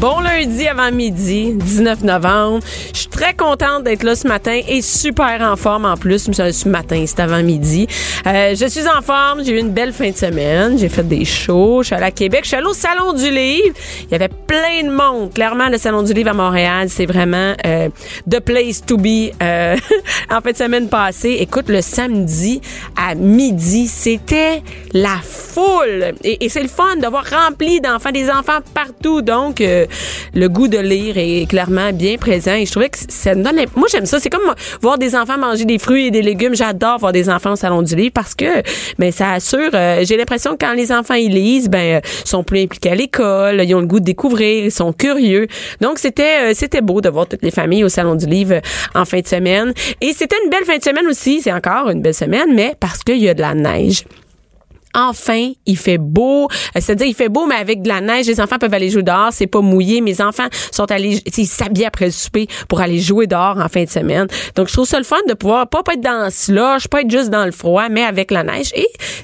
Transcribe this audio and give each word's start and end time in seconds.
Bon 0.00 0.20
lundi 0.20 0.66
avant 0.68 0.90
midi, 0.90 1.52
19 1.54 2.02
novembre. 2.02 2.60
Je 2.92 3.00
suis 3.00 3.08
très 3.08 3.34
contente 3.34 3.84
d'être 3.84 4.02
là 4.02 4.14
ce 4.14 4.26
matin 4.26 4.60
et 4.68 4.82
super 4.82 5.40
en 5.42 5.56
forme 5.56 5.84
en 5.84 5.96
plus. 5.96 6.30
Ce 6.32 6.68
matin, 6.68 7.04
c'est 7.06 7.20
avant 7.20 7.42
midi. 7.42 7.86
Euh, 8.26 8.54
je 8.54 8.66
suis 8.66 8.86
en 8.88 9.02
forme. 9.02 9.44
J'ai 9.44 9.52
eu 9.52 9.58
une 9.58 9.70
belle 9.70 9.92
fin 9.92 10.10
de 10.10 10.16
semaine. 10.16 10.78
J'ai 10.78 10.88
fait 10.88 11.06
des 11.06 11.24
shows. 11.24 11.82
Je 11.82 11.88
suis 11.88 11.94
allée 11.94 12.06
à 12.06 12.10
Québec. 12.10 12.40
Je 12.42 12.48
suis 12.48 12.56
allée 12.56 12.66
au 12.66 12.74
Salon 12.74 13.12
du 13.12 13.30
Livre. 13.30 13.74
Il 14.04 14.12
y 14.12 14.14
avait 14.14 14.28
plein 14.28 14.82
de 14.84 14.90
monde. 14.90 15.32
Clairement, 15.32 15.68
le 15.68 15.78
Salon 15.78 16.02
du 16.02 16.12
Livre 16.12 16.30
à 16.30 16.34
Montréal, 16.34 16.88
c'est 16.88 17.06
vraiment 17.06 17.54
euh, 17.66 17.88
the 18.30 18.40
place 18.40 18.84
to 18.84 18.96
be 18.96 19.30
euh, 19.42 19.76
en 20.30 20.40
fin 20.40 20.52
de 20.52 20.56
semaine 20.56 20.88
passée. 20.88 21.36
Écoute, 21.40 21.68
le 21.68 21.80
samedi 21.80 22.60
à 22.96 23.14
midi, 23.14 23.86
c'était 23.88 24.62
la 24.92 25.18
foule. 25.22 26.14
Et, 26.24 26.48
c'est 26.48 26.62
le 26.62 26.68
fun 26.68 26.96
de 26.96 27.06
voir 27.06 27.24
rempli 27.30 27.80
d'enfants, 27.80 28.10
des 28.10 28.28
enfants 28.30 28.58
partout. 28.74 29.22
Donc, 29.22 29.60
euh, 29.60 29.81
le 30.34 30.48
goût 30.48 30.68
de 30.68 30.78
lire 30.78 31.14
est 31.16 31.46
clairement 31.48 31.92
bien 31.92 32.16
présent. 32.16 32.54
Et 32.54 32.66
je 32.66 32.70
trouvais 32.70 32.88
que 32.88 32.98
ça 33.08 33.34
me 33.34 33.42
donne. 33.42 33.56
Moi, 33.76 33.88
j'aime 33.90 34.06
ça. 34.06 34.18
C'est 34.20 34.30
comme 34.30 34.54
voir 34.80 34.98
des 34.98 35.14
enfants 35.14 35.38
manger 35.38 35.64
des 35.64 35.78
fruits 35.78 36.06
et 36.06 36.10
des 36.10 36.22
légumes. 36.22 36.54
J'adore 36.54 36.98
voir 36.98 37.12
des 37.12 37.28
enfants 37.28 37.52
au 37.52 37.56
salon 37.56 37.82
du 37.82 37.94
livre 37.94 38.12
parce 38.14 38.34
que, 38.34 38.62
ben, 38.98 39.12
ça 39.12 39.32
assure. 39.32 39.70
Euh, 39.74 40.04
j'ai 40.04 40.16
l'impression 40.16 40.52
que 40.52 40.64
quand 40.64 40.74
les 40.74 40.92
enfants 40.92 41.14
ils 41.14 41.32
lisent, 41.32 41.68
ben, 41.68 41.96
euh, 41.96 42.00
sont 42.24 42.44
plus 42.44 42.62
impliqués 42.62 42.90
à 42.90 42.94
l'école. 42.94 43.62
Ils 43.64 43.74
ont 43.74 43.80
le 43.80 43.86
goût 43.86 44.00
de 44.00 44.04
découvrir. 44.04 44.64
Ils 44.64 44.72
sont 44.72 44.92
curieux. 44.92 45.46
Donc, 45.80 45.98
c'était, 45.98 46.50
euh, 46.50 46.52
c'était 46.54 46.80
beau 46.80 47.00
de 47.00 47.08
voir 47.08 47.26
toutes 47.26 47.42
les 47.42 47.50
familles 47.50 47.84
au 47.84 47.88
salon 47.88 48.14
du 48.14 48.26
livre 48.26 48.60
en 48.94 49.04
fin 49.04 49.20
de 49.20 49.26
semaine. 49.26 49.72
Et 50.00 50.12
c'était 50.12 50.36
une 50.44 50.50
belle 50.50 50.64
fin 50.64 50.78
de 50.78 50.82
semaine 50.82 51.06
aussi. 51.06 51.40
C'est 51.42 51.52
encore 51.52 51.90
une 51.90 52.02
belle 52.02 52.14
semaine, 52.14 52.54
mais 52.54 52.74
parce 52.78 53.02
qu'il 53.02 53.18
y 53.18 53.28
a 53.28 53.34
de 53.34 53.40
la 53.40 53.54
neige 53.54 54.04
enfin, 54.94 55.52
il 55.66 55.76
fait 55.76 55.98
beau. 55.98 56.44
Euh, 56.44 56.80
c'est-à-dire, 56.80 57.06
il 57.06 57.14
fait 57.14 57.28
beau, 57.28 57.46
mais 57.46 57.56
avec 57.56 57.82
de 57.82 57.88
la 57.88 58.00
neige, 58.00 58.26
les 58.26 58.40
enfants 58.40 58.58
peuvent 58.58 58.74
aller 58.74 58.90
jouer 58.90 59.02
dehors. 59.02 59.28
C'est 59.32 59.46
pas 59.46 59.60
mouillé. 59.60 60.00
Mes 60.00 60.20
enfants 60.20 60.48
sont 60.70 60.90
allés, 60.90 61.22
ils 61.36 61.46
s'habillent 61.46 61.86
après 61.86 62.06
le 62.06 62.10
souper 62.10 62.46
pour 62.68 62.80
aller 62.80 62.98
jouer 62.98 63.26
dehors 63.26 63.58
en 63.58 63.68
fin 63.68 63.84
de 63.84 63.90
semaine. 63.90 64.26
Donc, 64.54 64.68
je 64.68 64.72
trouve 64.72 64.86
ça 64.86 64.98
le 64.98 65.04
fun 65.04 65.16
de 65.28 65.34
pouvoir 65.34 65.68
pas, 65.68 65.82
être 65.92 66.00
dans 66.00 66.24
le 66.24 66.30
slush, 66.30 66.88
pas 66.88 67.02
être 67.02 67.10
juste 67.10 67.30
dans 67.30 67.44
le 67.44 67.52
froid, 67.52 67.88
mais 67.88 68.04
avec 68.04 68.30
la 68.30 68.44
neige. 68.44 68.72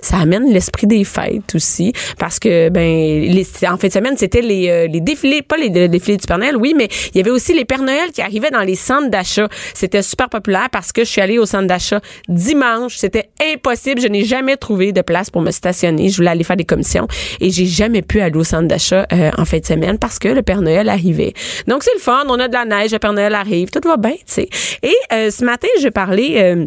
Ça 0.08 0.18
amène 0.18 0.50
l'esprit 0.50 0.86
des 0.86 1.04
fêtes 1.04 1.54
aussi. 1.54 1.92
Parce 2.18 2.38
que, 2.38 2.70
ben, 2.70 2.82
les, 2.82 3.46
en 3.68 3.76
fin 3.76 3.88
de 3.88 3.92
semaine, 3.92 4.16
c'était 4.16 4.40
les, 4.40 4.68
euh, 4.70 4.86
les 4.86 5.00
défilés, 5.00 5.42
pas 5.42 5.56
les, 5.56 5.68
défilés 5.88 6.16
du 6.16 6.26
Père 6.26 6.38
Noël, 6.38 6.56
oui, 6.56 6.72
mais 6.76 6.88
il 7.12 7.18
y 7.18 7.20
avait 7.20 7.30
aussi 7.30 7.52
les 7.52 7.66
Pères 7.66 7.82
Noël 7.82 8.10
qui 8.12 8.22
arrivaient 8.22 8.50
dans 8.50 8.62
les 8.62 8.74
centres 8.74 9.10
d'achat. 9.10 9.48
C'était 9.74 10.02
super 10.02 10.30
populaire 10.30 10.68
parce 10.72 10.92
que 10.92 11.04
je 11.04 11.10
suis 11.10 11.20
allée 11.20 11.38
au 11.38 11.44
centre 11.44 11.66
d'achat 11.66 12.00
dimanche. 12.28 12.96
C'était 12.96 13.28
impossible. 13.54 14.00
Je 14.00 14.08
n'ai 14.08 14.24
jamais 14.24 14.56
trouvé 14.56 14.92
de 14.92 15.02
place 15.02 15.30
pour 15.30 15.42
me 15.42 15.50
stationner. 15.50 16.08
Je 16.08 16.16
voulais 16.16 16.30
aller 16.30 16.44
faire 16.44 16.56
des 16.56 16.64
commissions 16.64 17.06
et 17.40 17.50
j'ai 17.50 17.66
jamais 17.66 18.02
pu 18.02 18.20
aller 18.20 18.36
au 18.36 18.44
centre 18.44 18.68
d'achat 18.68 19.06
euh, 19.12 19.30
en 19.36 19.44
fin 19.44 19.58
de 19.58 19.66
semaine 19.66 19.98
parce 19.98 20.18
que 20.18 20.28
le 20.28 20.42
Père 20.42 20.62
Noël 20.62 20.88
arrivait. 20.88 21.34
Donc 21.66 21.82
c'est 21.82 21.94
le 21.94 22.00
fun, 22.00 22.24
on 22.28 22.38
a 22.38 22.48
de 22.48 22.54
la 22.54 22.64
neige, 22.64 22.92
le 22.92 22.98
Père 22.98 23.12
Noël 23.12 23.34
arrive, 23.34 23.68
tout 23.70 23.86
va 23.86 23.98
bien, 23.98 24.12
tu 24.12 24.22
sais. 24.26 24.48
Et 24.82 24.96
euh, 25.12 25.30
ce 25.30 25.44
matin, 25.44 25.68
je 25.82 25.88
parlais 25.88 26.42
euh, 26.42 26.66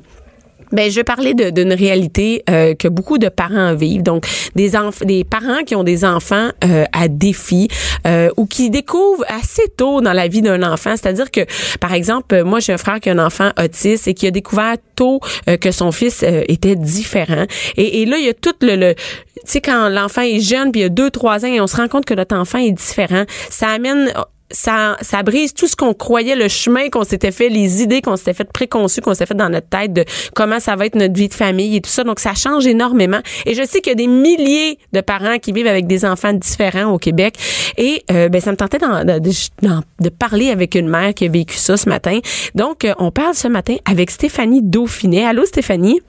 ben, 0.72 0.90
je 0.90 1.02
parler 1.02 1.34
d'une 1.34 1.74
réalité 1.74 2.44
euh, 2.50 2.76
que 2.76 2.88
beaucoup 2.88 3.18
de 3.18 3.30
parents 3.30 3.76
vivent. 3.76 4.04
Donc, 4.04 4.26
des 4.56 4.72
des 5.04 5.24
parents 5.24 5.64
qui 5.66 5.76
ont 5.76 5.84
des 5.84 6.06
enfants 6.06 6.50
euh, 6.64 6.86
à 6.94 7.08
défi 7.08 7.68
euh, 8.08 8.30
ou 8.38 8.46
qui 8.46 8.70
découvrent 8.70 9.26
assez 9.28 9.68
tôt 9.76 10.02
dans 10.02 10.14
la 10.14 10.28
vie 10.28 10.42
d'un 10.42 10.64
enfant. 10.64 10.92
C'est-à-dire 10.92 11.32
que, 11.32 11.42
par 11.80 11.94
exemple, 11.94 12.44
moi, 12.44 12.60
j'ai 12.60 12.74
un 12.74 12.78
frère 12.78 13.00
qui 13.00 13.10
a 13.10 13.14
un 13.14 13.26
enfant 13.26 13.52
autiste 13.62 14.08
et 14.08 14.14
qui 14.14 14.28
a 14.28 14.32
découvert 14.32 14.76
tôt 14.96 15.20
que 15.60 15.72
son 15.72 15.92
fils 15.92 16.24
était 16.24 16.76
différent. 16.76 17.46
Et, 17.78 18.02
et, 18.02 18.06
là, 18.06 18.18
il 18.18 18.26
y 18.26 18.30
a 18.30 18.34
tout 18.34 18.54
le, 18.62 18.76
le 18.76 18.94
tu 18.94 19.42
sais, 19.46 19.62
quand 19.62 19.90
l'enfant 19.90 20.22
est 20.22 20.40
jeune, 20.40 20.72
puis 20.72 20.82
il 20.82 20.84
y 20.84 20.86
a 20.86 20.90
deux, 20.90 21.10
trois 21.10 21.44
ans, 21.46 21.48
et 21.48 21.60
on 21.60 21.68
se 21.68 21.76
rend 21.76 21.88
compte 21.88 22.06
que 22.06 22.14
notre 22.14 22.36
enfant 22.36 22.60
est 22.60 22.72
différent, 22.72 23.24
ça 23.50 23.70
amène 23.70 24.14
ça, 24.52 24.98
ça 25.02 25.24
brise 25.24 25.54
tout 25.54 25.68
ce 25.68 25.76
qu'on 25.76 25.94
croyait, 25.94 26.36
le 26.36 26.48
chemin 26.48 26.90
qu'on 26.90 27.04
s'était 27.04 27.32
fait, 27.32 27.50
les 27.50 27.82
idées 27.82 28.02
qu'on 28.02 28.16
s'était 28.16 28.34
fait 28.34 28.52
préconçues, 28.52 29.02
qu'on 29.02 29.14
s'était 29.14 29.28
fait 29.28 29.36
dans 29.38 29.50
notre 29.50 29.68
tête 29.68 29.94
de 29.94 30.06
comment 30.36 30.60
ça 30.60 30.76
va 30.76 30.86
être 30.86 30.96
notre 30.96 31.14
vie 31.14 31.28
de 31.28 31.34
famille 31.34 31.76
et 31.76 31.82
tout 31.82 31.90
ça. 31.90 32.04
Donc, 32.04 32.20
ça 32.20 32.34
change 32.34 32.68
énormément. 32.68 33.20
Et 33.46 33.54
je 33.54 33.64
sais 33.64 33.82
qu'il 33.82 33.92
y 33.92 33.94
a 33.94 33.96
des 33.96 34.08
milliers 34.08 34.78
de 34.94 35.02
parents 35.02 35.38
qui 35.38 35.52
vivent 35.52 35.68
avec 35.68 35.88
des 35.88 36.06
enfants 36.06 36.34
différents 36.34 36.92
au 36.92 36.98
Québec. 36.98 37.36
Et 37.78 38.04
euh, 38.12 38.30
ben, 38.30 38.42
ça 38.42 38.52
me 38.52 38.58
tentait 38.58 38.80
de, 38.80 39.20
de, 39.20 40.10
parler 40.10 40.50
avec 40.50 40.76
une 40.76 40.88
mère 40.88 41.14
qui 41.14 41.26
a 41.26 41.30
vécu 41.30 41.56
ça 41.56 41.78
ce 41.78 41.90
matin. 41.90 42.20
Donc, 42.56 42.86
euh, 42.86 42.94
on 43.00 43.12
parle 43.12 43.34
ce 43.34 43.48
matin 43.48 43.76
avec 43.86 44.12
Stéphanie 44.12 44.62
Dauphinet. 44.62 45.26
Allô, 45.26 45.46
Stéphanie? 45.46 46.00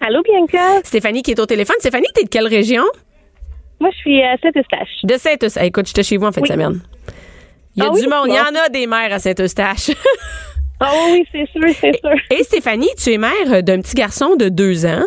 Allô, 0.00 0.22
Bianca? 0.22 0.82
Stéphanie 0.84 1.22
qui 1.22 1.30
est 1.30 1.40
au 1.40 1.46
téléphone. 1.46 1.76
Stéphanie, 1.78 2.06
t'es 2.14 2.24
de 2.24 2.28
quelle 2.28 2.46
région? 2.46 2.82
Moi, 3.80 3.90
je 3.92 3.96
suis 3.98 4.22
à 4.22 4.36
Saint-Eustache. 4.38 5.02
De 5.04 5.14
Saint-Eustache. 5.16 5.64
Écoute, 5.64 5.86
j'étais 5.86 6.02
chez 6.02 6.16
vous 6.16 6.26
en 6.26 6.32
fin 6.32 6.40
de 6.40 6.46
semaine. 6.46 6.80
Il 7.76 7.82
y 7.82 7.86
a 7.86 7.90
ah 7.92 7.98
du 7.98 8.06
monde. 8.06 8.26
Il 8.28 8.34
y 8.34 8.38
en 8.38 8.64
a 8.64 8.68
des 8.68 8.86
mères 8.86 9.12
à 9.12 9.18
Saint-Eustache. 9.18 9.90
ah 10.80 10.90
oui, 11.10 11.26
c'est 11.32 11.46
sûr, 11.50 11.68
c'est 11.80 11.98
sûr. 11.98 12.14
Et 12.30 12.44
Stéphanie, 12.44 12.90
tu 12.96 13.12
es 13.12 13.18
mère 13.18 13.62
d'un 13.62 13.80
petit 13.80 13.94
garçon 13.94 14.36
de 14.36 14.48
deux 14.48 14.86
ans. 14.86 15.04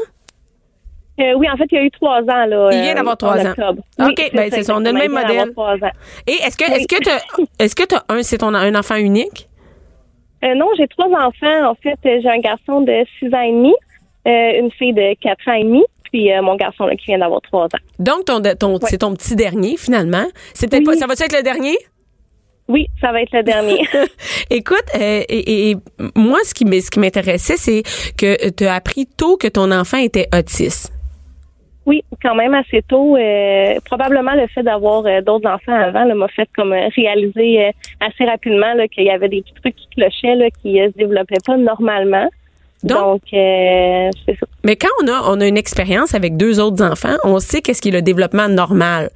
Euh, 1.20 1.34
oui, 1.36 1.50
en 1.50 1.58
fait, 1.58 1.66
il 1.72 1.76
y 1.76 1.78
a 1.80 1.84
eu 1.84 1.92
trois 1.92 2.22
ans. 2.22 2.46
Là, 2.46 2.70
il 2.72 2.82
vient 2.82 2.94
d'avoir 2.94 3.14
euh, 3.14 3.18
trois 3.18 3.46
ans. 3.46 3.76
OK, 4.08 4.32
ben, 4.34 4.50
c'est 4.52 4.64
ça. 4.64 4.76
On 4.76 4.86
a 4.86 4.92
le 4.92 5.00
même 5.00 5.12
modèle. 5.12 5.52
Et 6.28 6.34
est-ce 6.34 6.58
que 6.58 6.66
est-ce 6.66 6.88
que 6.88 7.04
tu 7.04 7.10
est-ce 7.60 7.76
que 7.76 7.84
tu 7.84 7.96
un 8.10 8.22
c'est 8.22 8.38
ton 8.38 8.54
un 8.54 8.76
enfant 8.76 8.96
unique? 8.96 9.48
Euh, 10.44 10.54
Non, 10.54 10.68
j'ai 10.78 10.88
trois 10.88 11.08
enfants. 11.08 11.72
En 11.72 11.76
fait, 11.76 11.98
j'ai 12.04 12.30
un 12.30 12.40
garçon 12.40 12.82
de 12.82 13.04
six 13.18 13.34
ans 13.34 13.42
et 13.42 13.52
demi, 13.52 13.74
une 14.26 14.72
fille 14.72 14.94
de 14.94 15.16
quatre 15.20 15.48
ans 15.48 15.54
et 15.54 15.64
demi, 15.64 15.84
puis 16.04 16.30
mon 16.44 16.56
garçon 16.56 16.86
là, 16.86 16.96
qui 16.96 17.06
vient 17.08 17.20
d'avoir 17.20 17.42
trois 17.42 17.66
ans. 17.66 17.82
Donc 17.98 18.26
ton, 18.26 18.40
ton 18.60 18.78
c'est 18.84 19.00
ton 19.00 19.16
petit 19.16 19.36
dernier 19.36 19.76
finalement. 19.78 20.26
C'était 20.54 20.82
pas 20.82 20.94
ça 20.94 21.08
va 21.08 21.14
être 21.14 21.36
le 21.36 21.44
dernier? 21.44 21.78
Oui, 22.68 22.88
ça 23.00 23.12
va 23.12 23.22
être 23.22 23.32
le 23.32 23.44
dernier. 23.44 23.88
Écoute, 24.50 24.84
euh, 24.96 25.24
et, 25.30 25.76
moi, 26.16 26.40
ce 26.44 26.54
qui 26.54 27.00
m'intéressait, 27.00 27.56
c'est 27.58 27.84
que 28.18 28.50
tu 28.52 28.66
as 28.66 28.76
appris 28.76 29.06
tôt 29.06 29.38
que 29.38 29.48
ton 29.48 29.72
enfant 29.72 29.98
était 29.98 30.28
autiste. 30.38 30.94
Oui, 31.86 32.04
quand 32.22 32.36
même 32.36 32.54
assez 32.54 32.82
tôt. 32.82 33.16
Euh, 33.16 33.76
probablement 33.86 34.34
le 34.34 34.48
fait 34.48 34.64
d'avoir 34.64 35.06
euh, 35.06 35.22
d'autres 35.22 35.50
enfants 35.50 35.74
avant 35.74 36.14
m'a 36.14 36.28
fait 36.28 36.50
comme 36.54 36.74
réaliser 36.74 37.72
assez 38.02 38.26
rapidement 38.26 38.76
qu'il 38.92 39.06
y 39.06 39.10
avait 39.10 39.30
des 39.30 39.42
petits 39.42 39.54
trucs 39.62 39.76
qui 39.78 39.88
clochaient 39.96 40.36
là, 40.36 40.48
qui 40.62 40.80
se 40.80 40.98
développaient 40.98 41.36
pas 41.46 41.56
normalement. 41.56 42.28
Donc, 42.84 43.22
c'est 43.32 44.12
ça. 44.28 44.46
Mais 44.66 44.76
quand 44.76 44.90
on 45.02 45.08
a 45.08 45.22
on 45.32 45.40
a 45.40 45.48
une 45.48 45.58
expérience 45.58 46.14
avec 46.14 46.36
deux 46.36 46.60
autres 46.60 46.84
enfants, 46.84 47.16
on 47.24 47.40
sait 47.40 47.62
qu'est-ce 47.62 47.82
qui 47.82 47.90
est 47.90 47.94
le 47.94 48.02
développement 48.02 48.50
normal. 48.50 49.10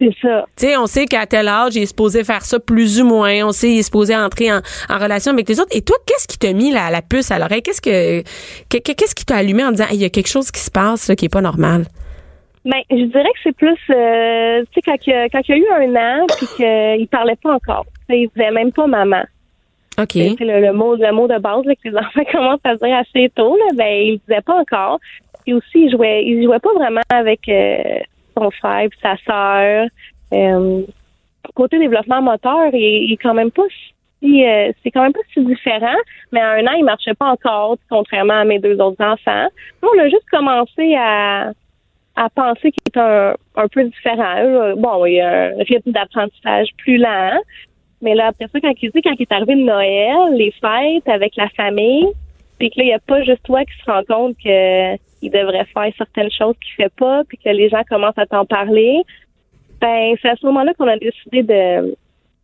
C'est 0.00 0.14
ça. 0.20 0.44
Tu 0.56 0.66
sais, 0.66 0.76
on 0.76 0.86
sait 0.86 1.06
qu'à 1.06 1.24
tel 1.26 1.46
âge, 1.48 1.76
il 1.76 1.82
est 1.82 1.86
supposé 1.86 2.24
faire 2.24 2.42
ça 2.42 2.58
plus 2.58 3.00
ou 3.00 3.06
moins. 3.06 3.46
On 3.46 3.52
sait 3.52 3.68
qu'il 3.68 3.78
est 3.78 3.82
supposé 3.84 4.16
entrer 4.16 4.52
en, 4.52 4.60
relation 4.88 5.32
avec 5.32 5.48
les 5.48 5.60
autres. 5.60 5.74
Et 5.74 5.82
toi, 5.82 5.96
qu'est-ce 6.06 6.26
qui 6.26 6.38
t'a 6.38 6.52
mis 6.52 6.72
la, 6.72 6.90
la 6.90 7.00
puce 7.00 7.30
à 7.30 7.38
l'oreille? 7.38 7.62
Qu'est-ce 7.62 7.80
que 7.80 8.22
qu'est-ce 8.68 9.14
qui 9.14 9.24
t'a 9.24 9.36
allumé 9.36 9.64
en 9.64 9.70
disant 9.70 9.86
il 9.92 10.00
y 10.00 10.04
a 10.04 10.10
quelque 10.10 10.28
chose 10.28 10.50
qui 10.50 10.60
se 10.60 10.70
passe 10.70 11.10
qui 11.16 11.26
est 11.26 11.32
pas 11.32 11.40
normal? 11.40 11.84
Ben, 12.64 12.80
je 12.90 13.04
dirais 13.04 13.24
que 13.24 13.40
c'est 13.42 13.56
plus 13.56 13.78
euh, 13.90 14.62
tu 14.72 14.74
sais 14.74 14.80
quand 14.84 14.96
il, 15.06 15.28
quand 15.30 15.40
il 15.46 15.50
y 15.50 15.54
a 15.54 15.56
eu 15.58 15.86
un 15.86 15.96
an 15.96 16.26
puis 16.38 16.46
qu'il 16.56 17.08
parlait 17.08 17.36
pas 17.36 17.54
encore. 17.54 17.84
Il 18.08 18.28
disait 18.34 18.50
même 18.50 18.72
pas 18.72 18.86
maman. 18.86 19.22
OK. 19.98 20.12
C'est 20.12 20.36
le, 20.40 20.72
mot 20.72 20.96
le 20.96 21.12
mot 21.12 21.28
de 21.28 21.38
base 21.38 21.64
là, 21.66 21.74
que 21.74 21.88
les 21.88 21.96
enfants 21.96 22.24
commencent 22.32 22.60
à 22.64 22.74
dire 22.76 22.96
assez 22.96 23.30
tôt 23.34 23.56
là, 23.56 23.74
ben 23.74 23.92
il 23.92 24.20
disait 24.26 24.40
pas 24.40 24.58
encore. 24.58 24.98
Et 25.46 25.52
aussi 25.52 25.84
il 25.84 25.90
jouait 25.90 26.24
il 26.24 26.42
jouait 26.42 26.58
pas 26.58 26.72
vraiment 26.72 27.02
avec 27.10 27.40
euh, 27.48 28.00
son 28.36 28.50
frère 28.50 28.88
puis 28.90 28.98
sa 29.02 29.16
sœur. 29.26 29.86
Euh, 30.32 30.82
côté 31.54 31.78
développement 31.78 32.22
moteur, 32.22 32.70
il, 32.72 33.12
est 33.12 33.16
quand 33.16 33.34
même 33.34 33.50
pas 33.50 33.62
si 34.20 34.46
euh, 34.46 34.72
c'est 34.82 34.90
quand 34.90 35.02
même 35.02 35.12
pas 35.12 35.20
si 35.32 35.44
différent, 35.44 35.96
mais 36.32 36.40
à 36.40 36.52
un 36.52 36.66
an, 36.66 36.72
il 36.76 36.84
marchait 36.84 37.14
pas 37.14 37.30
encore, 37.30 37.76
contrairement 37.90 38.40
à 38.40 38.44
mes 38.44 38.58
deux 38.58 38.80
autres 38.80 39.02
enfants. 39.04 39.48
on 39.82 39.98
a 39.98 40.08
juste 40.08 40.28
commencé 40.30 40.94
à, 40.96 41.52
à 42.16 42.30
penser 42.30 42.72
qu'il 42.72 42.82
est 42.86 42.98
un, 42.98 43.34
un 43.56 43.68
peu 43.68 43.84
différent. 43.84 44.74
Bon, 44.76 45.04
il 45.04 45.14
y 45.14 45.20
a 45.20 45.48
un 45.48 45.56
rythme 45.58 45.92
d'apprentissage 45.92 46.68
plus 46.78 46.96
lent, 46.96 47.38
mais 48.04 48.14
là, 48.14 48.28
après 48.28 48.48
ça, 48.52 48.60
quand 48.60 48.72
il 48.82 48.90
quand 48.92 49.14
il 49.18 49.22
est 49.22 49.32
arrivé 49.32 49.54
Noël, 49.56 50.34
les 50.34 50.52
fêtes 50.52 51.08
avec 51.08 51.36
la 51.36 51.48
famille, 51.50 52.06
puis 52.58 52.70
que 52.70 52.78
là, 52.78 52.84
il 52.84 52.88
n'y 52.88 52.92
a 52.92 52.98
pas 52.98 53.22
juste 53.22 53.42
toi 53.44 53.64
qui 53.64 53.72
se 53.84 53.90
rend 53.90 54.02
compte 54.04 54.36
que 54.42 54.96
il 55.24 55.30
devrait 55.30 55.66
faire 55.72 55.92
certaines 55.96 56.30
choses 56.30 56.54
qu'il 56.60 56.74
fait 56.74 56.92
pas, 56.96 57.22
puis 57.28 57.38
que 57.38 57.50
les 57.50 57.68
gens 57.68 57.82
commencent 57.88 58.18
à 58.18 58.26
t'en 58.26 58.44
parler, 58.44 59.02
ben 59.80 60.14
c'est 60.20 60.28
à 60.28 60.36
ce 60.36 60.46
moment-là 60.46 60.72
qu'on 60.74 60.88
a 60.88 60.96
décidé 60.96 61.42
de 61.42 61.94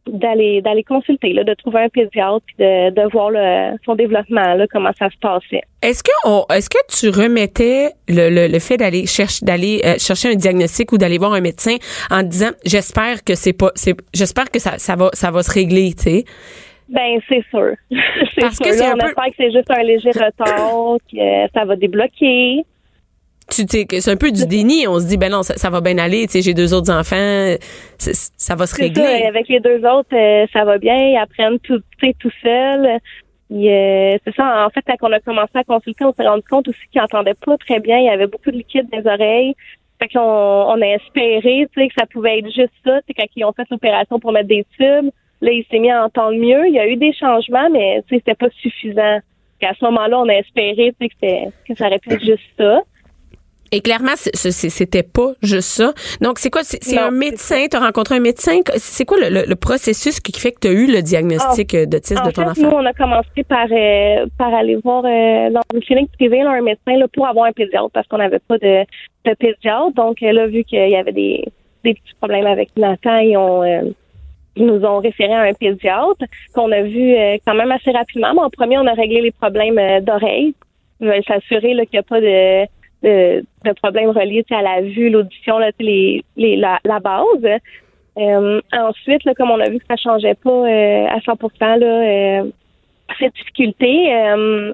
d'aller 0.07 0.63
d'aller 0.63 0.83
consulter, 0.83 1.33
là, 1.33 1.45
de 1.45 1.55
trouver 1.55 1.81
un 1.83 1.89
pédiatre 1.89 2.41
puis 2.47 2.57
de, 2.59 2.91
de 2.91 3.11
voir 3.13 3.31
le, 3.31 3.77
son 3.85 3.95
développement, 3.95 4.55
là, 4.55 4.67
comment 4.73 4.91
ça 4.99 5.09
se 5.11 5.17
passait. 5.21 5.63
Est-ce 5.83 6.03
que 6.03 6.11
est-ce 6.55 6.71
que 6.71 6.79
tu 6.89 7.09
remettais 7.11 7.91
le, 8.09 8.31
le, 8.31 8.49
le 8.49 8.59
fait 8.59 8.77
d'aller 8.77 9.07
chercher 9.07 9.45
d'aller 9.45 9.83
euh, 9.85 9.95
chercher 9.99 10.31
un 10.31 10.35
diagnostic 10.35 10.93
ou 10.93 10.99
d'aller 10.99 11.19
voir 11.19 11.33
un 11.35 11.41
médecin 11.41 11.77
en 12.11 12.23
disant 12.23 12.51
j'espère 12.65 13.23
que 13.25 13.35
c'est 13.35 13.53
pas 13.53 13.71
c'est 13.75 13.95
j'espère 14.15 14.51
que 14.51 14.59
ça 14.59 14.79
ça 14.79 14.97
va 14.97 15.11
ça 15.13 15.31
va 15.31 15.43
se 15.43 15.53
régler, 15.53 15.93
tu 15.95 16.03
sais? 16.05 16.25
Ben 16.91 17.21
c'est 17.29 17.45
sûr. 17.51 17.75
c'est 17.91 18.41
Parce 18.41 18.57
sûr. 18.57 18.67
que 18.67 18.73
c'est 18.73 18.85
Là, 18.87 18.95
on 18.95 18.99
peu- 18.99 19.07
espère 19.09 19.25
que 19.27 19.35
c'est 19.37 19.53
juste 19.53 19.71
un 19.71 19.83
léger 19.83 20.11
retard, 20.11 20.97
que 21.11 21.53
ça 21.55 21.65
va 21.65 21.77
débloquer. 21.77 22.65
Tu 23.49 23.63
sais 23.69 23.85
que 23.85 24.01
c'est 24.01 24.11
un 24.13 24.17
peu 24.17 24.31
du 24.31 24.47
déni, 24.47 24.87
on 24.87 25.01
se 25.01 25.07
dit 25.09 25.17
ben 25.17 25.31
non 25.31 25.43
ça, 25.43 25.57
ça 25.57 25.71
va 25.71 25.81
bien 25.81 25.99
aller, 25.99 26.27
tu 26.27 26.33
sais 26.35 26.43
j'ai 26.43 26.55
deux 26.55 26.73
autres 26.73 26.93
enfants, 26.93 27.57
c'est- 27.99 28.33
ça 28.37 28.55
va 28.55 28.67
se 28.67 28.77
C'est 28.77 28.83
régler. 28.85 29.03
ça, 29.23 29.29
avec 29.29 29.49
les 29.49 29.59
deux 29.61 29.85
autres, 29.85 30.15
euh, 30.15 30.47
ça 30.53 30.65
va 30.65 30.79
bien, 30.79 30.95
ils 30.97 31.17
apprennent 31.17 31.59
tout, 31.59 31.81
tout 32.21 32.31
seuls. 32.43 32.99
Puis, 33.49 33.69
euh, 33.69 34.17
c'est 34.25 34.35
ça, 34.37 34.65
en 34.65 34.71
fait, 34.71 34.83
quand 34.87 35.09
on 35.09 35.13
a 35.13 35.19
commencé 35.19 35.51
à 35.55 35.65
consulter, 35.65 36.05
on 36.05 36.13
s'est 36.15 36.23
rendu 36.29 36.45
compte 36.49 36.69
aussi 36.69 36.79
qu'ils 36.93 37.01
n'entendaient 37.01 37.35
pas 37.35 37.57
très 37.59 37.81
bien. 37.81 37.99
Il 37.99 38.05
y 38.05 38.09
avait 38.09 38.29
beaucoup 38.29 38.53
de 38.53 38.57
liquide 38.57 38.87
dans 38.93 38.99
les 38.99 39.07
oreilles. 39.09 39.55
Fait 40.01 40.07
qu'on 40.09 40.21
on 40.21 40.81
a 40.81 40.87
espéré, 40.87 41.67
tu 41.75 41.81
sais, 41.83 41.89
que 41.89 41.95
ça 41.99 42.07
pouvait 42.07 42.39
être 42.39 42.47
juste 42.47 42.71
ça. 42.87 43.01
C'est 43.09 43.15
quand 43.15 43.27
ils 43.35 43.45
ont 43.45 43.53
fait 43.53 43.67
l'opération 43.69 44.21
pour 44.21 44.31
mettre 44.31 44.47
des 44.47 44.65
tubes. 44.79 45.11
Là, 45.41 45.53
il 45.53 45.65
s'est 45.71 45.79
mis 45.79 45.91
à 45.91 46.05
entendre 46.05 46.37
mieux. 46.37 46.67
Il 46.69 46.75
y 46.75 46.79
a 46.79 46.87
eu 46.87 46.97
des 46.97 47.13
changements, 47.13 47.71
mais 47.71 48.03
c'était 48.11 48.35
pas 48.35 48.49
suffisant. 48.61 49.19
Puis 49.59 49.69
à 49.69 49.75
ce 49.79 49.85
moment-là, 49.87 50.19
on 50.21 50.29
a 50.29 50.35
espéré, 50.35 50.95
que, 51.01 51.07
que 51.69 51.75
ça 51.77 51.87
aurait 51.87 51.99
pu 51.99 52.13
être 52.13 52.25
juste 52.25 52.45
ça. 52.59 52.81
Et 53.73 53.83
clairement, 53.83 54.17
c'était 54.17 55.05
pas 55.05 55.31
juste 55.43 55.69
ça. 55.69 55.93
Donc, 56.21 56.41
c'est 56.41 56.51
quoi? 56.51 56.63
C'est 56.65 56.99
un 56.99 57.13
médecin, 57.13 57.67
tu 57.71 57.77
as 57.77 57.81
rencontré 57.81 58.17
un 58.17 58.21
médecin? 58.21 58.59
C'est 58.77 59.05
quoi 59.05 59.17
le, 59.21 59.29
le- 59.29 59.45
le 59.47 59.55
processus 59.55 60.19
qui 60.19 60.33
fait 60.33 60.51
que 60.51 60.59
tu 60.63 60.69
as 60.69 60.73
eu 60.73 60.87
le 60.91 61.03
diagnostic 61.03 61.75
euh, 61.75 61.87
d'autisme 61.87 62.25
de 62.27 62.33
ton 62.33 62.53
fait, 62.53 62.61
nous, 62.63 62.67
enfant? 62.67 62.79
on 62.81 62.85
a 62.87 62.93
commencé 62.93 63.45
par 63.49 63.67
euh, 63.71 64.27
par 64.37 64.53
aller 64.53 64.75
voir 64.83 65.05
euh, 65.05 65.51
dans 65.51 65.61
une 65.73 65.81
clinique 65.83 66.11
privée 66.19 66.43
là, 66.43 66.51
un 66.51 66.63
médecin 66.63 66.97
là, 66.97 67.07
pour 67.15 67.29
avoir 67.29 67.45
un 67.47 67.53
pédiatre 67.53 67.91
parce 67.93 68.09
qu'on 68.09 68.19
n'avait 68.19 68.41
pas 68.41 68.59
de, 68.59 68.83
de 69.27 69.35
pédiatre. 69.35 69.93
Donc 69.95 70.21
là, 70.21 70.49
vu 70.49 70.65
qu'il 70.65 70.91
y 70.91 70.97
avait 70.97 71.13
des, 71.13 71.45
des 71.85 71.95
petits 71.95 72.15
problèmes 72.21 72.47
avec 72.47 72.71
Nathan, 72.77 73.19
ils 73.19 73.37
ont 73.37 73.63
euh, 73.63 73.83
ils 74.57 74.67
nous 74.67 74.85
ont 74.85 74.99
référé 74.99 75.33
à 75.33 75.43
un 75.43 75.55
pédiatre 75.55 76.25
qu'on 76.55 76.71
a 76.73 76.83
vu 76.83 77.15
euh, 77.15 77.37
quand 77.47 77.55
même 77.55 77.71
assez 77.71 77.91
rapidement. 77.91 78.35
Mais 78.35 78.41
en 78.41 78.51
premier, 78.51 78.79
on 78.79 78.87
a 78.87 78.95
réglé 78.95 79.21
les 79.21 79.31
problèmes 79.31 79.79
euh, 79.79 80.01
d'oreille. 80.01 80.55
On 81.01 81.07
va 81.07 81.23
s'assurer 81.23 81.73
qu'il 81.87 81.89
n'y 81.95 81.99
a 81.99 82.03
pas 82.03 82.21
de, 82.21 82.65
de, 83.03 83.45
de 83.65 84.19
reliés 84.19 84.45
à 84.51 84.63
la 84.63 84.83
vue, 84.83 85.09
l'audition, 85.09 85.59
les, 85.79 86.23
la, 86.37 86.79
la 86.85 86.99
base. 86.99 87.61
Euh, 88.19 88.61
ensuite, 88.73 89.23
comme 89.37 89.51
on 89.51 89.61
a 89.61 89.71
vu 89.71 89.79
que 89.79 89.87
ça 89.89 89.97
changeait 89.97 90.35
pas 90.35 90.67
à 91.09 91.21
100 91.25 91.39
là, 91.61 91.87
euh, 91.87 92.51
cette 93.19 93.35
difficulté, 93.35 94.13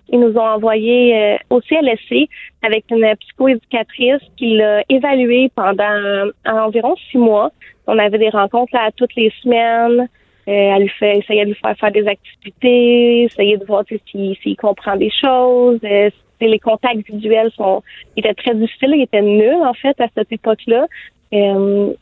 ils 0.08 0.20
nous 0.20 0.36
ont 0.36 0.48
envoyé 0.48 1.38
au 1.48 1.60
CLSC 1.60 2.28
avec 2.62 2.84
une 2.90 3.06
psychoéducatrice 3.20 4.20
qui 4.36 4.56
l'a 4.56 4.82
évalué 4.90 5.50
pendant 5.54 6.30
environ 6.44 6.96
six 7.10 7.18
mois. 7.18 7.50
On 7.86 7.98
avait 7.98 8.18
des 8.18 8.30
rencontres 8.30 8.74
là, 8.74 8.90
toutes 8.96 9.14
les 9.14 9.32
semaines. 9.42 10.08
Euh, 10.48 10.52
elle 10.52 10.82
lui 10.82 10.88
fait, 10.88 11.18
essayait 11.18 11.44
de 11.44 11.50
lui 11.50 11.58
faire 11.60 11.76
faire 11.76 11.90
des 11.90 12.06
activités, 12.06 13.22
essayait 13.24 13.56
de 13.56 13.64
voir 13.64 13.84
tu 13.84 13.96
sais, 13.96 14.02
s'il 14.10 14.36
s'il 14.36 14.56
comprend 14.56 14.96
des 14.96 15.10
choses. 15.10 15.80
Euh, 15.84 16.10
les 16.40 16.58
contacts 16.58 17.08
visuels 17.10 17.50
sont 17.56 17.82
étaient 18.16 18.34
très 18.34 18.54
difficiles, 18.54 18.92
ils 18.94 19.02
étaient 19.02 19.22
nuls 19.22 19.62
en 19.64 19.74
fait 19.74 20.00
à 20.00 20.06
cette 20.14 20.30
époque-là. 20.30 20.86
Euh, 21.32 21.92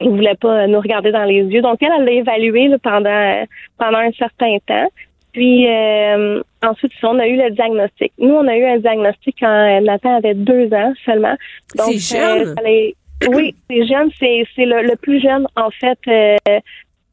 il 0.00 0.08
voulait 0.08 0.36
pas 0.36 0.66
nous 0.66 0.80
regarder 0.80 1.12
dans 1.12 1.24
les 1.24 1.42
yeux. 1.42 1.60
Donc 1.60 1.82
elle, 1.82 1.92
elle 1.98 2.04
l'a 2.04 2.12
évalué 2.12 2.68
là, 2.68 2.78
pendant 2.78 3.44
pendant 3.78 3.98
un 3.98 4.12
certain 4.12 4.56
temps. 4.66 4.88
Puis 5.32 5.66
euh, 5.66 6.42
ensuite, 6.62 6.92
on 7.02 7.18
a 7.18 7.26
eu 7.26 7.36
le 7.36 7.50
diagnostic. 7.50 8.12
Nous, 8.18 8.34
on 8.34 8.46
a 8.46 8.56
eu 8.56 8.64
un 8.64 8.78
diagnostic 8.78 9.36
quand 9.40 9.48
euh, 9.48 9.80
Nathan 9.80 10.16
avait 10.16 10.34
deux 10.34 10.72
ans 10.74 10.92
seulement. 11.04 11.36
Donc, 11.76 11.94
C'est 11.94 12.18
jeune. 12.18 12.48
euh, 12.58 12.90
oui, 13.30 13.54
c'est 13.68 13.86
jeune. 13.86 14.10
C'est 14.18 14.44
c'est 14.54 14.64
le, 14.66 14.82
le 14.82 14.96
plus 14.96 15.20
jeune 15.20 15.46
en 15.56 15.70
fait. 15.70 15.98
euh, 16.08 16.58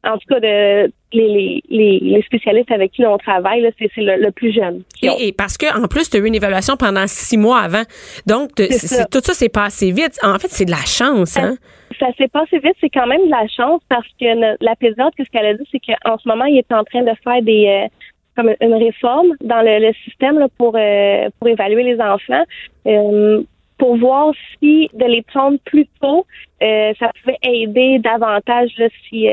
en 0.02 0.16
tout 0.16 0.26
cas, 0.30 0.40
de 0.40 0.90
les, 1.12 1.62
les, 1.68 1.98
les, 2.00 2.22
spécialistes 2.22 2.70
avec 2.70 2.92
qui 2.92 3.04
on 3.04 3.18
travaille, 3.18 3.60
là, 3.60 3.68
c'est 3.78 3.90
c'est 3.94 4.00
le, 4.00 4.16
le 4.16 4.30
plus 4.30 4.50
jeune. 4.50 4.82
Et, 5.02 5.28
et 5.28 5.32
parce 5.32 5.58
que 5.58 5.66
en 5.78 5.86
plus, 5.88 6.08
tu 6.08 6.16
as 6.16 6.20
eu 6.20 6.26
une 6.26 6.34
évaluation 6.34 6.76
pendant 6.78 7.06
six 7.06 7.36
mois 7.36 7.58
avant. 7.58 7.82
Donc, 8.26 8.52
ça. 8.70 9.04
tout 9.04 9.20
ça, 9.22 9.34
c'est 9.34 9.50
passé 9.50 9.90
vite. 9.90 10.18
En 10.22 10.38
fait, 10.38 10.48
c'est 10.48 10.64
de 10.64 10.70
la 10.70 10.86
chance, 10.86 11.36
hein? 11.36 11.56
ça 11.98 12.06
s'est 12.16 12.28
passé 12.28 12.58
vite, 12.60 12.76
c'est 12.80 12.88
quand 12.88 13.06
même 13.06 13.26
de 13.26 13.30
la 13.30 13.46
chance 13.48 13.82
parce 13.90 14.06
que 14.18 14.34
no- 14.34 14.56
la 14.62 14.74
pédiatre, 14.76 15.14
ce 15.18 15.24
qu'elle 15.30 15.44
a 15.44 15.52
dit, 15.54 15.68
c'est 15.70 15.80
qu'en 15.80 16.16
ce 16.16 16.26
moment, 16.26 16.46
il 16.46 16.56
est 16.56 16.72
en 16.72 16.82
train 16.84 17.02
de 17.02 17.12
faire 17.22 17.42
des 17.42 17.66
euh, 17.66 17.88
comme 18.36 18.54
une 18.62 18.74
réforme 18.74 19.32
dans 19.42 19.60
le, 19.60 19.86
le 19.86 19.92
système 20.04 20.38
là, 20.38 20.46
pour 20.56 20.74
euh, 20.76 21.28
pour 21.38 21.48
évaluer 21.48 21.82
les 21.82 22.00
enfants. 22.00 22.44
euh, 22.86 23.42
pour 23.80 23.96
voir 23.96 24.32
si 24.58 24.90
de 24.92 25.06
les 25.06 25.22
prendre 25.22 25.58
plus 25.64 25.86
tôt, 26.02 26.26
euh, 26.62 26.92
ça 26.98 27.10
pouvait 27.18 27.38
aider 27.42 27.98
davantage 27.98 28.68
là, 28.76 28.88
si, 29.08 29.28
euh, 29.28 29.32